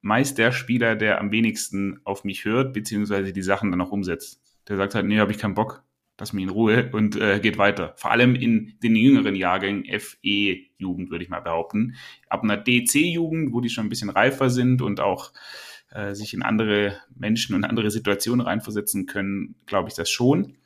meist 0.00 0.38
der 0.38 0.52
Spieler, 0.52 0.96
der 0.96 1.20
am 1.20 1.30
wenigsten 1.30 2.00
auf 2.04 2.24
mich 2.24 2.44
hört, 2.44 2.72
beziehungsweise 2.72 3.32
die 3.32 3.42
Sachen 3.42 3.70
dann 3.70 3.80
auch 3.80 3.92
umsetzt. 3.92 4.42
Der 4.68 4.76
sagt 4.76 4.94
halt, 4.94 5.06
nee, 5.06 5.18
habe 5.18 5.32
ich 5.32 5.38
keinen 5.38 5.54
Bock 5.54 5.84
lass 6.18 6.32
mich 6.32 6.44
in 6.44 6.50
Ruhe 6.50 6.90
und 6.92 7.16
äh, 7.16 7.40
geht 7.40 7.58
weiter. 7.58 7.94
Vor 7.96 8.10
allem 8.10 8.34
in 8.34 8.74
den 8.82 8.94
jüngeren 8.96 9.34
Jahrgängen, 9.34 9.84
FE-Jugend 9.84 11.10
würde 11.10 11.24
ich 11.24 11.30
mal 11.30 11.40
behaupten. 11.40 11.96
Ab 12.28 12.42
einer 12.42 12.56
DC-Jugend, 12.56 13.52
wo 13.52 13.60
die 13.60 13.68
schon 13.68 13.86
ein 13.86 13.88
bisschen 13.88 14.10
reifer 14.10 14.50
sind 14.50 14.80
und 14.80 15.00
auch 15.00 15.32
äh, 15.90 16.14
sich 16.14 16.34
in 16.34 16.42
andere 16.42 16.96
Menschen 17.14 17.54
und 17.54 17.64
andere 17.64 17.90
Situationen 17.90 18.46
reinversetzen 18.46 19.06
können, 19.06 19.56
glaube 19.66 19.88
ich 19.88 19.94
das 19.94 20.10
schon. 20.10 20.56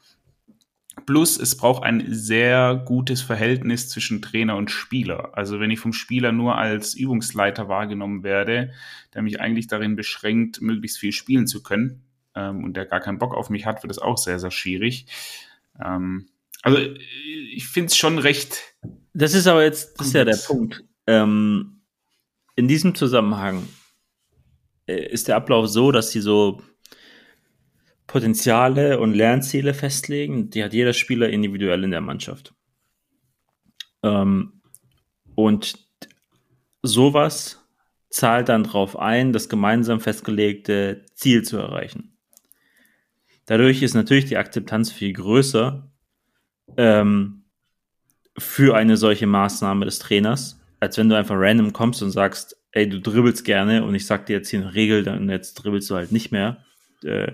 Plus, 1.06 1.38
es 1.38 1.56
braucht 1.56 1.82
ein 1.82 2.04
sehr 2.08 2.82
gutes 2.84 3.22
Verhältnis 3.22 3.88
zwischen 3.88 4.22
Trainer 4.22 4.56
und 4.56 4.70
Spieler. 4.70 5.36
Also 5.36 5.60
wenn 5.60 5.70
ich 5.70 5.80
vom 5.80 5.92
Spieler 5.92 6.32
nur 6.32 6.56
als 6.56 6.94
Übungsleiter 6.94 7.68
wahrgenommen 7.68 8.22
werde, 8.22 8.72
der 9.14 9.22
mich 9.22 9.40
eigentlich 9.40 9.66
darin 9.66 9.96
beschränkt, 9.96 10.60
möglichst 10.60 10.98
viel 10.98 11.12
spielen 11.12 11.46
zu 11.46 11.62
können, 11.62 12.02
ähm, 12.38 12.64
und 12.64 12.76
der 12.76 12.86
gar 12.86 13.00
keinen 13.00 13.18
Bock 13.18 13.34
auf 13.34 13.50
mich 13.50 13.66
hat, 13.66 13.82
wird 13.82 13.90
es 13.90 13.98
auch 13.98 14.18
sehr, 14.18 14.38
sehr 14.38 14.50
schwierig. 14.50 15.06
Ähm, 15.82 16.28
also 16.62 16.78
ich 16.78 17.66
finde 17.66 17.88
es 17.88 17.96
schon 17.96 18.18
recht. 18.18 18.74
Das 19.12 19.34
ist 19.34 19.46
aber 19.46 19.64
jetzt, 19.64 19.98
das 19.98 20.08
ist 20.08 20.14
ja 20.14 20.24
der 20.24 20.38
Punkt. 20.46 20.84
Ähm, 21.06 21.82
in 22.56 22.68
diesem 22.68 22.94
Zusammenhang 22.94 23.68
äh, 24.86 25.06
ist 25.06 25.28
der 25.28 25.36
Ablauf 25.36 25.68
so, 25.68 25.92
dass 25.92 26.10
sie 26.10 26.20
so 26.20 26.62
Potenziale 28.08 28.98
und 28.98 29.14
Lernziele 29.14 29.74
festlegen. 29.74 30.50
Die 30.50 30.64
hat 30.64 30.72
jeder 30.72 30.94
Spieler 30.94 31.28
individuell 31.28 31.84
in 31.84 31.92
der 31.92 32.00
Mannschaft. 32.00 32.54
Ähm, 34.02 34.62
und 35.36 35.78
sowas 36.82 37.64
zahlt 38.08 38.48
dann 38.48 38.64
darauf 38.64 38.98
ein, 38.98 39.32
das 39.32 39.48
gemeinsam 39.48 40.00
festgelegte 40.00 41.04
Ziel 41.14 41.42
zu 41.44 41.58
erreichen. 41.58 42.16
Dadurch 43.44 43.82
ist 43.82 43.94
natürlich 43.94 44.24
die 44.24 44.38
Akzeptanz 44.38 44.90
viel 44.90 45.12
größer 45.12 45.92
ähm, 46.78 47.44
für 48.38 48.74
eine 48.74 48.96
solche 48.96 49.26
Maßnahme 49.26 49.84
des 49.84 49.98
Trainers, 49.98 50.60
als 50.80 50.96
wenn 50.96 51.10
du 51.10 51.16
einfach 51.16 51.36
random 51.36 51.74
kommst 51.74 52.02
und 52.02 52.10
sagst, 52.10 52.56
ey, 52.72 52.88
du 52.88 53.00
dribbelst 53.00 53.44
gerne 53.44 53.84
und 53.84 53.94
ich 53.94 54.06
sag 54.06 54.24
dir 54.26 54.36
jetzt 54.36 54.48
hier 54.48 54.60
eine 54.60 54.74
Regel, 54.74 55.02
dann 55.02 55.28
jetzt 55.28 55.54
dribbelst 55.54 55.90
du 55.90 55.94
halt 55.94 56.10
nicht 56.10 56.32
mehr, 56.32 56.64
äh, 57.04 57.32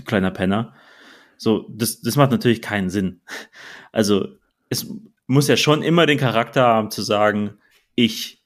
du 0.00 0.04
kleiner 0.04 0.30
Penner. 0.30 0.74
So, 1.36 1.66
das, 1.70 2.00
das 2.00 2.16
macht 2.16 2.30
natürlich 2.30 2.62
keinen 2.62 2.90
Sinn. 2.90 3.20
Also, 3.92 4.28
es 4.68 4.86
muss 5.26 5.48
ja 5.48 5.56
schon 5.56 5.82
immer 5.82 6.06
den 6.06 6.18
Charakter 6.18 6.62
haben 6.62 6.90
zu 6.90 7.02
sagen, 7.02 7.58
ich 7.94 8.40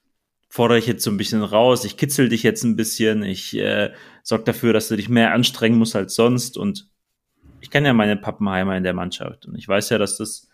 fordere 0.48 0.78
ich 0.78 0.86
jetzt 0.86 1.02
so 1.02 1.10
ein 1.10 1.16
bisschen 1.16 1.42
raus, 1.42 1.84
ich 1.84 1.96
kitzel 1.96 2.28
dich 2.28 2.44
jetzt 2.44 2.62
ein 2.62 2.76
bisschen, 2.76 3.24
ich 3.24 3.56
äh, 3.56 3.92
sorge 4.22 4.44
dafür, 4.44 4.72
dass 4.72 4.86
du 4.88 4.96
dich 4.96 5.08
mehr 5.08 5.32
anstrengen 5.32 5.78
musst 5.78 5.96
als 5.96 6.14
sonst 6.14 6.56
und 6.56 6.88
ich 7.60 7.70
kenne 7.70 7.88
ja 7.88 7.92
meine 7.92 8.16
Pappenheimer 8.16 8.76
in 8.76 8.84
der 8.84 8.94
Mannschaft 8.94 9.46
und 9.46 9.56
ich 9.56 9.66
weiß 9.66 9.90
ja, 9.90 9.98
dass 9.98 10.16
das 10.16 10.48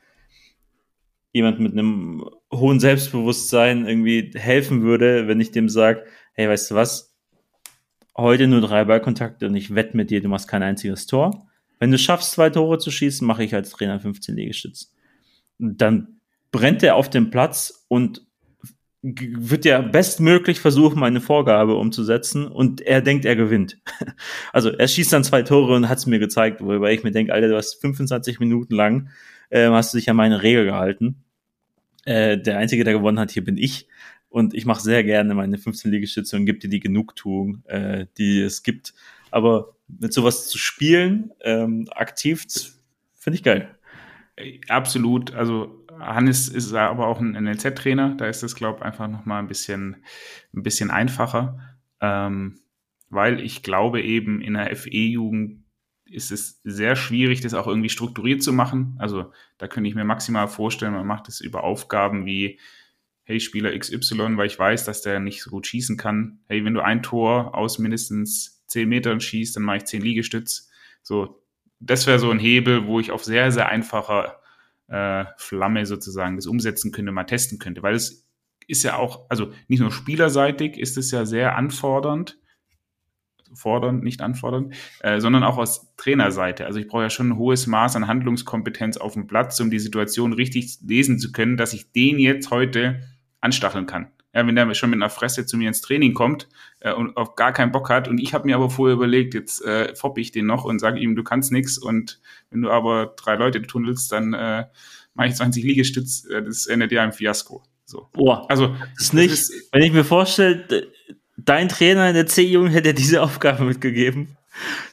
jemand 1.33 1.61
mit 1.61 1.73
einem 1.73 2.25
hohen 2.51 2.81
Selbstbewusstsein 2.81 3.87
irgendwie 3.87 4.33
helfen 4.35 4.83
würde, 4.83 5.29
wenn 5.29 5.39
ich 5.39 5.53
dem 5.53 5.69
sage, 5.69 6.05
hey, 6.33 6.49
weißt 6.49 6.71
du 6.71 6.75
was, 6.77 7.10
heute 8.20 8.46
nur 8.46 8.61
drei 8.61 8.85
Ballkontakte 8.85 9.46
und 9.46 9.54
ich 9.54 9.74
wette 9.74 9.96
mit 9.96 10.11
dir, 10.11 10.20
du 10.20 10.28
machst 10.28 10.48
kein 10.48 10.62
einziges 10.62 11.06
Tor. 11.06 11.46
Wenn 11.78 11.90
du 11.90 11.98
schaffst, 11.98 12.33
zwei 12.33 12.50
Tore 12.50 12.78
zu 12.78 12.90
schießen, 12.90 13.26
mache 13.26 13.42
ich 13.44 13.54
als 13.54 13.70
Trainer 13.70 13.98
15 13.98 14.37
Liegestütz. 14.37 14.94
Dann 15.59 16.20
brennt 16.52 16.83
er 16.83 16.96
auf 16.96 17.08
dem 17.08 17.31
Platz 17.31 17.87
und 17.88 18.23
wird 19.02 19.64
ja 19.64 19.81
bestmöglich 19.81 20.60
versuchen, 20.60 21.00
meine 21.00 21.23
Vorgabe 21.23 21.75
umzusetzen 21.77 22.46
und 22.46 22.83
er 22.83 23.00
denkt, 23.00 23.25
er 23.25 23.37
gewinnt. 23.37 23.79
Also 24.52 24.71
er 24.71 24.88
schießt 24.88 25.12
dann 25.12 25.25
zwei 25.25 25.42
Tore 25.42 25.75
und 25.75 25.88
hat 25.88 25.98
es 25.98 26.06
mir 26.06 26.18
gezeigt, 26.18 26.60
wobei 26.60 26.92
ich 26.92 27.02
mir 27.02 27.12
denke, 27.12 27.33
Alter, 27.33 27.48
du 27.48 27.56
hast 27.56 27.81
25 27.81 28.40
Minuten 28.40 28.75
lang, 28.75 29.08
äh, 29.48 29.68
hast 29.68 29.94
du 29.94 29.98
dich 29.98 30.10
an 30.10 30.16
meine 30.16 30.42
Regel 30.42 30.66
gehalten. 30.66 31.25
Äh, 32.04 32.38
der 32.38 32.58
Einzige, 32.58 32.85
der 32.85 32.92
gewonnen 32.92 33.18
hat, 33.18 33.31
hier 33.31 33.44
bin 33.44 33.56
ich. 33.56 33.88
Und 34.31 34.54
ich 34.54 34.64
mache 34.64 34.81
sehr 34.81 35.04
gerne 35.04 35.35
meine 35.35 35.58
15 35.58 35.90
Liegestütze 35.90 36.37
und 36.37 36.46
gebe 36.46 36.58
dir 36.58 36.70
die 36.70 36.81
Genugtuung, 36.81 37.62
äh, 37.66 38.06
die 38.16 38.40
es 38.40 38.62
gibt. 38.62 38.94
Aber 39.31 39.76
mit 39.88 40.12
sowas 40.12 40.48
zu 40.48 40.56
spielen, 40.56 41.33
ähm, 41.40 41.88
aktiv, 41.90 42.46
finde 43.14 43.37
ich 43.37 43.42
geil. 43.42 43.76
Absolut. 44.68 45.35
Also 45.35 45.85
Hannes 45.98 46.48
ist 46.48 46.72
aber 46.72 47.08
auch 47.08 47.20
ein 47.20 47.33
NLZ-Trainer, 47.33 48.14
da 48.14 48.26
ist 48.26 48.42
es, 48.42 48.54
glaube 48.54 48.78
ich, 48.78 48.85
einfach 48.85 49.08
nochmal 49.08 49.40
ein 49.40 49.48
bisschen, 49.48 49.96
ein 50.54 50.62
bisschen 50.62 50.90
einfacher, 50.90 51.58
ähm, 52.00 52.60
weil 53.10 53.40
ich 53.40 53.62
glaube 53.62 54.00
eben 54.00 54.40
in 54.40 54.54
der 54.54 54.74
FE-Jugend 54.74 55.64
ist 56.04 56.33
es 56.33 56.60
sehr 56.64 56.96
schwierig, 56.96 57.40
das 57.40 57.54
auch 57.54 57.66
irgendwie 57.66 57.88
strukturiert 57.88 58.42
zu 58.42 58.52
machen. 58.52 58.96
Also 58.98 59.33
da 59.58 59.68
könnte 59.68 59.88
ich 59.88 59.94
mir 59.94 60.04
maximal 60.04 60.48
vorstellen, 60.48 60.94
man 60.94 61.06
macht 61.06 61.28
es 61.28 61.40
über 61.40 61.62
Aufgaben 61.62 62.26
wie, 62.26 62.58
hey, 63.31 63.38
Spieler 63.38 63.78
XY, 63.78 64.37
weil 64.37 64.48
ich 64.48 64.58
weiß, 64.58 64.85
dass 64.85 65.02
der 65.02 65.20
nicht 65.20 65.40
so 65.40 65.50
gut 65.50 65.64
schießen 65.64 65.96
kann. 65.96 66.40
Hey, 66.48 66.64
wenn 66.64 66.74
du 66.74 66.81
ein 66.81 67.00
Tor 67.00 67.54
aus 67.54 67.78
mindestens 67.78 68.64
zehn 68.66 68.88
Metern 68.88 69.20
schießt, 69.20 69.54
dann 69.54 69.62
mache 69.62 69.76
ich 69.76 69.85
zehn 69.85 70.02
Liegestütz. 70.02 70.68
So, 71.00 71.40
das 71.78 72.08
wäre 72.08 72.18
so 72.18 72.28
ein 72.28 72.40
Hebel, 72.40 72.88
wo 72.88 72.98
ich 72.98 73.12
auf 73.12 73.22
sehr, 73.22 73.52
sehr 73.52 73.68
einfacher 73.68 74.40
äh, 74.88 75.26
Flamme 75.37 75.87
sozusagen 75.87 76.35
das 76.35 76.48
umsetzen 76.48 76.90
könnte, 76.90 77.12
mal 77.12 77.22
testen 77.22 77.60
könnte. 77.60 77.85
Weil 77.85 77.94
es 77.94 78.28
ist 78.66 78.83
ja 78.83 78.96
auch, 78.96 79.31
also 79.31 79.52
nicht 79.68 79.78
nur 79.78 79.92
spielerseitig 79.92 80.76
ist 80.76 80.98
es 80.98 81.12
ja 81.12 81.24
sehr 81.24 81.54
anfordernd, 81.54 82.37
fordernd, 83.54 84.02
nicht 84.02 84.22
anfordernd, 84.22 84.74
äh, 85.04 85.20
sondern 85.20 85.44
auch 85.44 85.56
aus 85.56 85.94
Trainerseite. 85.96 86.66
Also 86.66 86.81
ich 86.81 86.88
brauche 86.88 87.04
ja 87.04 87.10
schon 87.10 87.28
ein 87.28 87.37
hohes 87.37 87.68
Maß 87.68 87.94
an 87.94 88.08
Handlungskompetenz 88.08 88.96
auf 88.96 89.12
dem 89.12 89.28
Platz, 89.28 89.60
um 89.60 89.70
die 89.70 89.78
Situation 89.78 90.33
richtig 90.33 90.81
lesen 90.83 91.20
zu 91.20 91.31
können, 91.31 91.56
dass 91.56 91.74
ich 91.74 91.92
den 91.92 92.18
jetzt 92.18 92.50
heute 92.50 93.02
anstacheln 93.41 93.87
kann. 93.87 94.09
Ja, 94.33 94.47
wenn 94.47 94.55
der 94.55 94.73
schon 94.75 94.91
mit 94.91 94.99
einer 94.99 95.11
Fresse 95.11 95.45
zu 95.45 95.57
mir 95.57 95.67
ins 95.67 95.81
Training 95.81 96.15
kommt 96.15 96.49
äh, 96.79 96.93
und 96.93 97.17
auf 97.17 97.35
gar 97.35 97.53
keinen 97.53 97.73
Bock 97.73 97.91
hat 97.91 98.07
und 98.07 98.19
ich 98.19 98.33
habe 98.33 98.47
mir 98.47 98.55
aber 98.55 98.71
vorher 98.71 98.95
überlegt, 98.95 99.35
jetzt 99.35 99.65
äh, 99.65 99.95
fopp 99.97 100.19
ich 100.19 100.31
den 100.31 100.47
noch 100.47 100.65
und 100.65 100.79
sage 100.79 101.01
ihm, 101.01 101.17
du 101.17 101.25
kannst 101.25 101.51
nix 101.51 101.79
und 101.79 102.21
wenn 102.51 102.63
du 102.63 102.71
aber 102.71 103.15
drei 103.17 103.35
Leute 103.35 103.61
tunnelst, 103.63 104.13
dann 104.13 104.33
äh, 104.35 104.67
mache 105.15 105.29
ich 105.29 105.35
20 105.35 105.65
Liegestütz, 105.65 106.27
äh, 106.27 106.43
das 106.43 106.67
endet 106.67 106.93
ja 106.93 107.05
im 107.05 107.13
Fiasko. 107.13 107.65
So. 107.85 108.09
Boah, 108.13 108.49
also 108.49 108.77
ist 108.97 109.15
nicht, 109.15 109.33
ist, 109.33 109.53
wenn 109.73 109.83
ich 109.83 109.93
mir 109.93 110.05
vorstelle, 110.05 110.87
dein 111.37 111.69
Trainer 111.69 112.09
in 112.09 112.15
der 112.15 112.27
C-Jugend 112.27 112.73
hätte 112.73 112.95
diese 112.95 113.23
Aufgabe 113.23 113.65
mitgegeben, 113.65 114.37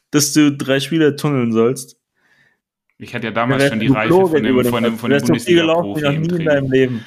dass 0.10 0.34
du 0.34 0.52
drei 0.52 0.80
Spieler 0.80 1.16
tunneln 1.16 1.52
sollst. 1.52 1.98
Ich 2.98 3.14
hatte 3.14 3.28
ja 3.28 3.32
damals 3.32 3.68
schon 3.68 3.80
die 3.80 3.88
Reife 3.88 4.14
von 4.14 4.42
dem, 4.42 4.64
von 4.66 4.84
dem, 4.84 4.98
von 4.98 5.12
dem 5.12 5.22
Bundesliga-Profi 5.22 6.06
im 6.06 6.28
Training. 6.28 6.40
in 6.40 6.46
deinem 6.46 6.72
Leben. 6.72 7.06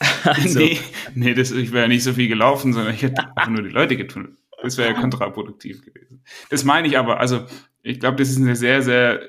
Also. 0.24 0.58
Nee, 0.60 0.78
nee 1.14 1.34
das, 1.34 1.50
ich 1.50 1.72
wäre 1.72 1.84
ja 1.84 1.88
nicht 1.88 2.02
so 2.02 2.12
viel 2.12 2.28
gelaufen, 2.28 2.72
sondern 2.72 2.94
ich 2.94 3.02
hätte 3.02 3.36
einfach 3.36 3.50
nur 3.50 3.62
die 3.62 3.70
Leute 3.70 3.96
getunnelt. 3.96 4.36
Das 4.62 4.76
wäre 4.76 4.92
ja 4.92 5.00
kontraproduktiv 5.00 5.84
gewesen. 5.84 6.22
Das 6.50 6.64
meine 6.64 6.88
ich 6.88 6.98
aber, 6.98 7.20
also 7.20 7.46
ich 7.82 8.00
glaube, 8.00 8.16
das 8.16 8.30
ist 8.30 8.38
eine 8.38 8.56
sehr, 8.56 8.82
sehr 8.82 9.20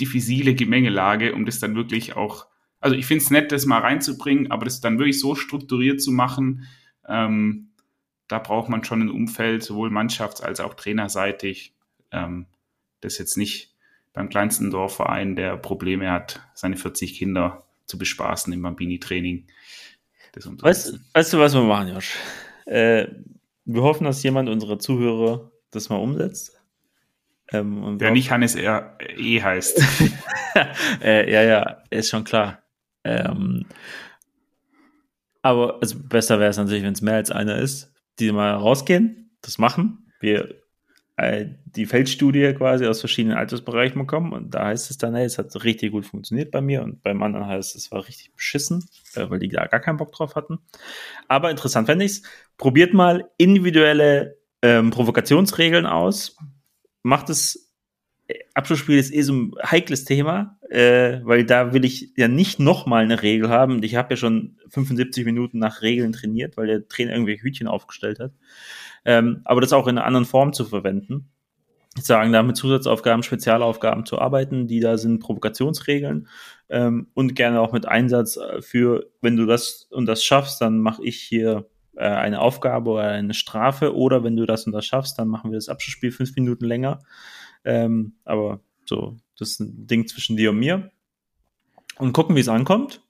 diffizile 0.00 0.54
Gemengelage, 0.54 1.34
um 1.34 1.46
das 1.46 1.60
dann 1.60 1.76
wirklich 1.76 2.16
auch, 2.16 2.46
also 2.80 2.96
ich 2.96 3.06
finde 3.06 3.24
es 3.24 3.30
nett, 3.30 3.52
das 3.52 3.66
mal 3.66 3.80
reinzubringen, 3.80 4.50
aber 4.50 4.64
das 4.64 4.80
dann 4.80 4.98
wirklich 4.98 5.20
so 5.20 5.34
strukturiert 5.34 6.02
zu 6.02 6.10
machen, 6.10 6.66
ähm, 7.08 7.70
da 8.28 8.38
braucht 8.38 8.68
man 8.68 8.84
schon 8.84 9.02
ein 9.02 9.10
Umfeld, 9.10 9.62
sowohl 9.62 9.90
mannschafts- 9.90 10.42
als 10.42 10.60
auch 10.60 10.74
trainerseitig, 10.74 11.74
ähm, 12.10 12.46
das 13.00 13.18
jetzt 13.18 13.36
nicht 13.36 13.74
beim 14.12 14.28
kleinsten 14.28 14.70
Dorfverein, 14.70 15.36
der 15.36 15.56
Probleme 15.56 16.10
hat, 16.10 16.40
seine 16.54 16.76
40 16.76 17.14
Kinder 17.14 17.63
zu 17.86 17.98
bespaßen 17.98 18.52
im 18.52 18.62
Bambini-Training. 18.62 19.46
Weißt, 20.34 20.98
weißt, 21.12 21.32
du, 21.32 21.38
was 21.38 21.54
wir 21.54 21.62
machen, 21.62 21.88
Josh? 21.88 22.16
Äh, 22.66 23.06
wir 23.64 23.82
hoffen, 23.82 24.04
dass 24.04 24.22
jemand 24.22 24.48
unserer 24.48 24.78
Zuhörer 24.78 25.52
das 25.70 25.88
mal 25.88 25.96
umsetzt. 25.96 26.60
Ähm, 27.52 27.98
Der 27.98 28.10
nicht 28.10 28.30
Hannes 28.30 28.54
R. 28.54 28.98
E 29.16 29.40
heißt. 29.40 29.80
äh, 31.02 31.30
ja, 31.30 31.42
ja, 31.42 31.82
ist 31.90 32.08
schon 32.08 32.24
klar. 32.24 32.62
Ähm, 33.04 33.66
aber 35.42 35.78
also 35.80 35.98
besser 35.98 36.40
wäre 36.40 36.50
es 36.50 36.56
natürlich, 36.56 36.82
wenn 36.82 36.94
es 36.94 37.02
mehr 37.02 37.16
als 37.16 37.30
einer 37.30 37.58
ist, 37.58 37.92
die 38.18 38.32
mal 38.32 38.54
rausgehen, 38.54 39.36
das 39.42 39.58
machen. 39.58 40.10
Wir 40.20 40.63
die 41.16 41.86
Feldstudie 41.86 42.54
quasi 42.54 42.86
aus 42.86 42.98
verschiedenen 42.98 43.36
Altersbereichen 43.36 44.00
bekommen 44.00 44.32
und 44.32 44.52
da 44.52 44.66
heißt 44.66 44.90
es 44.90 44.98
dann, 44.98 45.14
hey, 45.14 45.24
es 45.24 45.38
hat 45.38 45.54
richtig 45.62 45.92
gut 45.92 46.06
funktioniert 46.06 46.50
bei 46.50 46.60
mir 46.60 46.82
und 46.82 47.04
beim 47.04 47.22
anderen 47.22 47.46
heißt 47.46 47.76
es, 47.76 47.84
es 47.84 47.92
war 47.92 48.06
richtig 48.06 48.32
beschissen, 48.34 48.84
äh, 49.14 49.30
weil 49.30 49.38
die 49.38 49.48
da 49.48 49.66
gar 49.66 49.78
keinen 49.78 49.96
Bock 49.96 50.10
drauf 50.10 50.34
hatten. 50.34 50.58
Aber 51.28 51.50
interessant 51.52 51.86
fände 51.86 52.04
ich 52.04 52.12
es. 52.12 52.22
Probiert 52.58 52.94
mal 52.94 53.30
individuelle 53.38 54.38
ähm, 54.62 54.90
Provokationsregeln 54.90 55.86
aus. 55.86 56.36
Macht 57.04 57.30
es 57.30 57.72
äh, 58.26 58.34
Abschlussspiel 58.54 58.98
ist 58.98 59.14
eh 59.14 59.22
so 59.22 59.34
ein 59.34 59.52
heikles 59.62 60.04
Thema, 60.04 60.58
äh, 60.68 61.20
weil 61.22 61.44
da 61.44 61.72
will 61.72 61.84
ich 61.84 62.12
ja 62.16 62.26
nicht 62.26 62.58
nochmal 62.58 63.04
eine 63.04 63.22
Regel 63.22 63.50
haben. 63.50 63.84
Ich 63.84 63.94
habe 63.94 64.14
ja 64.14 64.16
schon 64.16 64.58
75 64.70 65.24
Minuten 65.24 65.60
nach 65.60 65.80
Regeln 65.80 66.12
trainiert, 66.12 66.56
weil 66.56 66.66
der 66.66 66.88
Trainer 66.88 67.12
irgendwelche 67.12 67.44
Hütchen 67.44 67.68
aufgestellt 67.68 68.18
hat 68.18 68.32
ähm, 69.04 69.40
aber 69.44 69.60
das 69.60 69.72
auch 69.72 69.86
in 69.86 69.98
einer 69.98 70.06
anderen 70.06 70.26
Form 70.26 70.52
zu 70.52 70.64
verwenden. 70.64 71.30
Ich 71.96 72.04
sagen, 72.04 72.32
da 72.32 72.42
mit 72.42 72.56
Zusatzaufgaben, 72.56 73.22
Spezialaufgaben 73.22 74.04
zu 74.04 74.18
arbeiten, 74.18 74.66
die 74.66 74.80
da 74.80 74.98
sind 74.98 75.20
Provokationsregeln 75.20 76.28
ähm, 76.68 77.06
und 77.14 77.36
gerne 77.36 77.60
auch 77.60 77.72
mit 77.72 77.86
Einsatz 77.86 78.36
äh, 78.36 78.62
für, 78.62 79.06
wenn 79.20 79.36
du 79.36 79.46
das 79.46 79.86
und 79.90 80.06
das 80.06 80.24
schaffst, 80.24 80.60
dann 80.60 80.80
mache 80.80 81.04
ich 81.04 81.20
hier 81.20 81.68
äh, 81.94 82.08
eine 82.08 82.40
Aufgabe 82.40 82.90
oder 82.90 83.08
eine 83.08 83.34
Strafe 83.34 83.94
oder 83.94 84.24
wenn 84.24 84.36
du 84.36 84.44
das 84.44 84.66
und 84.66 84.72
das 84.72 84.86
schaffst, 84.86 85.18
dann 85.18 85.28
machen 85.28 85.52
wir 85.52 85.58
das 85.58 85.68
Abschlussspiel 85.68 86.10
fünf 86.10 86.34
Minuten 86.34 86.64
länger. 86.64 86.98
Ähm, 87.64 88.14
aber 88.24 88.60
so, 88.86 89.16
das 89.38 89.52
ist 89.52 89.60
ein 89.60 89.86
Ding 89.86 90.08
zwischen 90.08 90.36
dir 90.36 90.50
und 90.50 90.58
mir. 90.58 90.90
Und 91.96 92.12
gucken, 92.12 92.34
wie 92.34 92.40
es 92.40 92.48
ankommt 92.48 93.03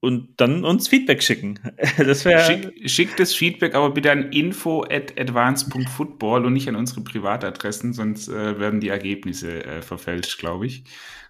und 0.00 0.40
dann 0.40 0.64
uns 0.64 0.88
Feedback 0.88 1.22
schicken. 1.22 1.60
Das 1.98 2.24
wäre. 2.24 2.44
Schick, 2.44 2.90
schickt 2.90 3.20
das 3.20 3.34
Feedback 3.34 3.74
aber 3.74 3.90
bitte 3.90 4.10
an 4.10 4.32
info 4.32 4.82
at 4.82 5.18
advance.football 5.18 6.46
und 6.46 6.54
nicht 6.54 6.68
an 6.68 6.76
unsere 6.76 7.02
Privatadressen, 7.02 7.92
sonst 7.92 8.28
äh, 8.28 8.58
werden 8.58 8.80
die 8.80 8.88
Ergebnisse 8.88 9.64
äh, 9.64 9.82
verfälscht, 9.82 10.38
glaube 10.38 10.66
ich. 10.66 10.84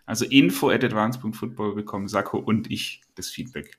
Also 0.06 0.24
info 0.24 0.70
at 0.70 0.84
advance.football 0.84 1.74
bekommen 1.74 2.08
Sakko 2.08 2.38
und 2.38 2.70
ich 2.70 3.02
das 3.16 3.28
Feedback. 3.28 3.78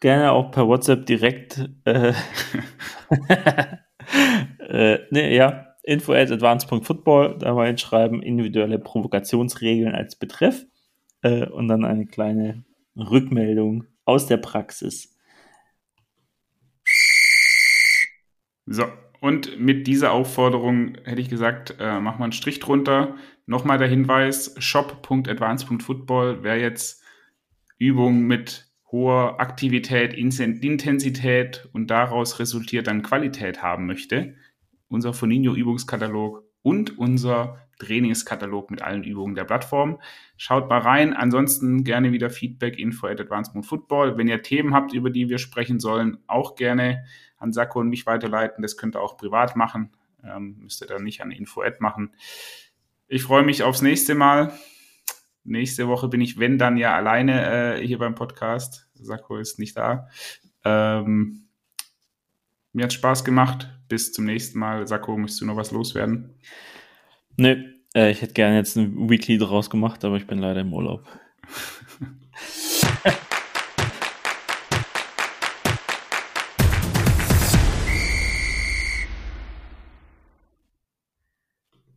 Gerne 0.00 0.32
auch 0.32 0.50
per 0.50 0.66
WhatsApp 0.66 1.06
direkt. 1.06 1.68
Äh, 1.84 2.12
äh, 4.68 4.98
nee, 5.10 5.36
ja, 5.36 5.74
info 5.82 6.12
at 6.12 6.30
advance.football, 6.30 7.38
da 7.38 7.54
mal 7.54 7.68
hinschreiben, 7.68 8.22
individuelle 8.22 8.78
Provokationsregeln 8.78 9.94
als 9.94 10.16
Betreff 10.16 10.66
äh, 11.22 11.46
und 11.46 11.68
dann 11.68 11.84
eine 11.84 12.06
kleine 12.06 12.64
Rückmeldung 12.96 13.84
aus 14.04 14.26
der 14.26 14.36
Praxis. 14.36 15.16
So, 18.66 18.84
und 19.20 19.58
mit 19.58 19.86
dieser 19.86 20.12
Aufforderung 20.12 20.96
hätte 21.04 21.20
ich 21.20 21.28
gesagt, 21.28 21.76
äh, 21.78 22.00
machen 22.00 22.20
wir 22.20 22.24
einen 22.24 22.32
Strich 22.32 22.60
drunter. 22.60 23.16
Nochmal 23.46 23.78
der 23.78 23.88
Hinweis, 23.88 24.54
shop.advance.football, 24.58 26.42
wer 26.42 26.58
jetzt 26.58 27.02
Übungen 27.78 28.26
mit 28.26 28.70
hoher 28.90 29.40
Aktivität, 29.40 30.14
Intensität 30.14 31.68
und 31.72 31.88
daraus 31.88 32.38
resultiert 32.38 32.86
dann 32.86 33.02
Qualität 33.02 33.62
haben 33.62 33.86
möchte, 33.86 34.36
unser 34.88 35.12
Foninho 35.12 35.54
Übungskatalog 35.54 36.44
und 36.62 36.98
unser 36.98 37.63
Trainingskatalog 37.78 38.70
mit 38.70 38.82
allen 38.82 39.04
Übungen 39.04 39.34
der 39.34 39.44
Plattform. 39.44 40.00
Schaut 40.36 40.68
mal 40.68 40.80
rein. 40.80 41.14
Ansonsten 41.14 41.84
gerne 41.84 42.12
wieder 42.12 42.30
Feedback, 42.30 42.78
info 42.78 43.06
at 43.06 43.20
advanced.football. 43.20 44.16
Wenn 44.18 44.28
ihr 44.28 44.42
Themen 44.42 44.74
habt, 44.74 44.92
über 44.92 45.10
die 45.10 45.28
wir 45.28 45.38
sprechen 45.38 45.80
sollen, 45.80 46.18
auch 46.26 46.54
gerne 46.54 47.04
an 47.38 47.52
Sakko 47.52 47.80
und 47.80 47.88
mich 47.88 48.06
weiterleiten. 48.06 48.62
Das 48.62 48.76
könnt 48.76 48.96
ihr 48.96 49.00
auch 49.00 49.16
privat 49.16 49.56
machen. 49.56 49.90
Ähm, 50.24 50.56
müsst 50.60 50.82
ihr 50.82 50.86
dann 50.86 51.04
nicht 51.04 51.20
an 51.20 51.30
info 51.30 51.62
at 51.62 51.80
machen. 51.80 52.14
Ich 53.06 53.22
freue 53.22 53.44
mich 53.44 53.62
aufs 53.62 53.82
nächste 53.82 54.14
Mal. 54.14 54.52
Nächste 55.44 55.88
Woche 55.88 56.08
bin 56.08 56.22
ich, 56.22 56.38
wenn 56.38 56.58
dann 56.58 56.78
ja 56.78 56.94
alleine 56.96 57.76
äh, 57.76 57.86
hier 57.86 57.98
beim 57.98 58.14
Podcast. 58.14 58.88
Sakko 58.94 59.36
ist 59.36 59.58
nicht 59.58 59.76
da. 59.76 60.08
Ähm, 60.64 61.48
mir 62.72 62.84
hat 62.84 62.92
Spaß 62.94 63.24
gemacht. 63.24 63.70
Bis 63.88 64.12
zum 64.12 64.24
nächsten 64.24 64.58
Mal. 64.58 64.86
Sakko, 64.86 65.16
möchtest 65.18 65.42
du 65.42 65.46
noch 65.46 65.56
was 65.56 65.70
loswerden? 65.70 66.34
Nö, 67.36 67.56
äh, 67.94 68.10
ich 68.10 68.22
hätte 68.22 68.34
gerne 68.34 68.56
jetzt 68.56 68.76
ein 68.76 69.08
Weekly 69.08 69.38
draus 69.38 69.70
gemacht, 69.70 70.04
aber 70.04 70.16
ich 70.16 70.26
bin 70.26 70.38
leider 70.38 70.60
im 70.60 70.72
Urlaub. 70.72 71.06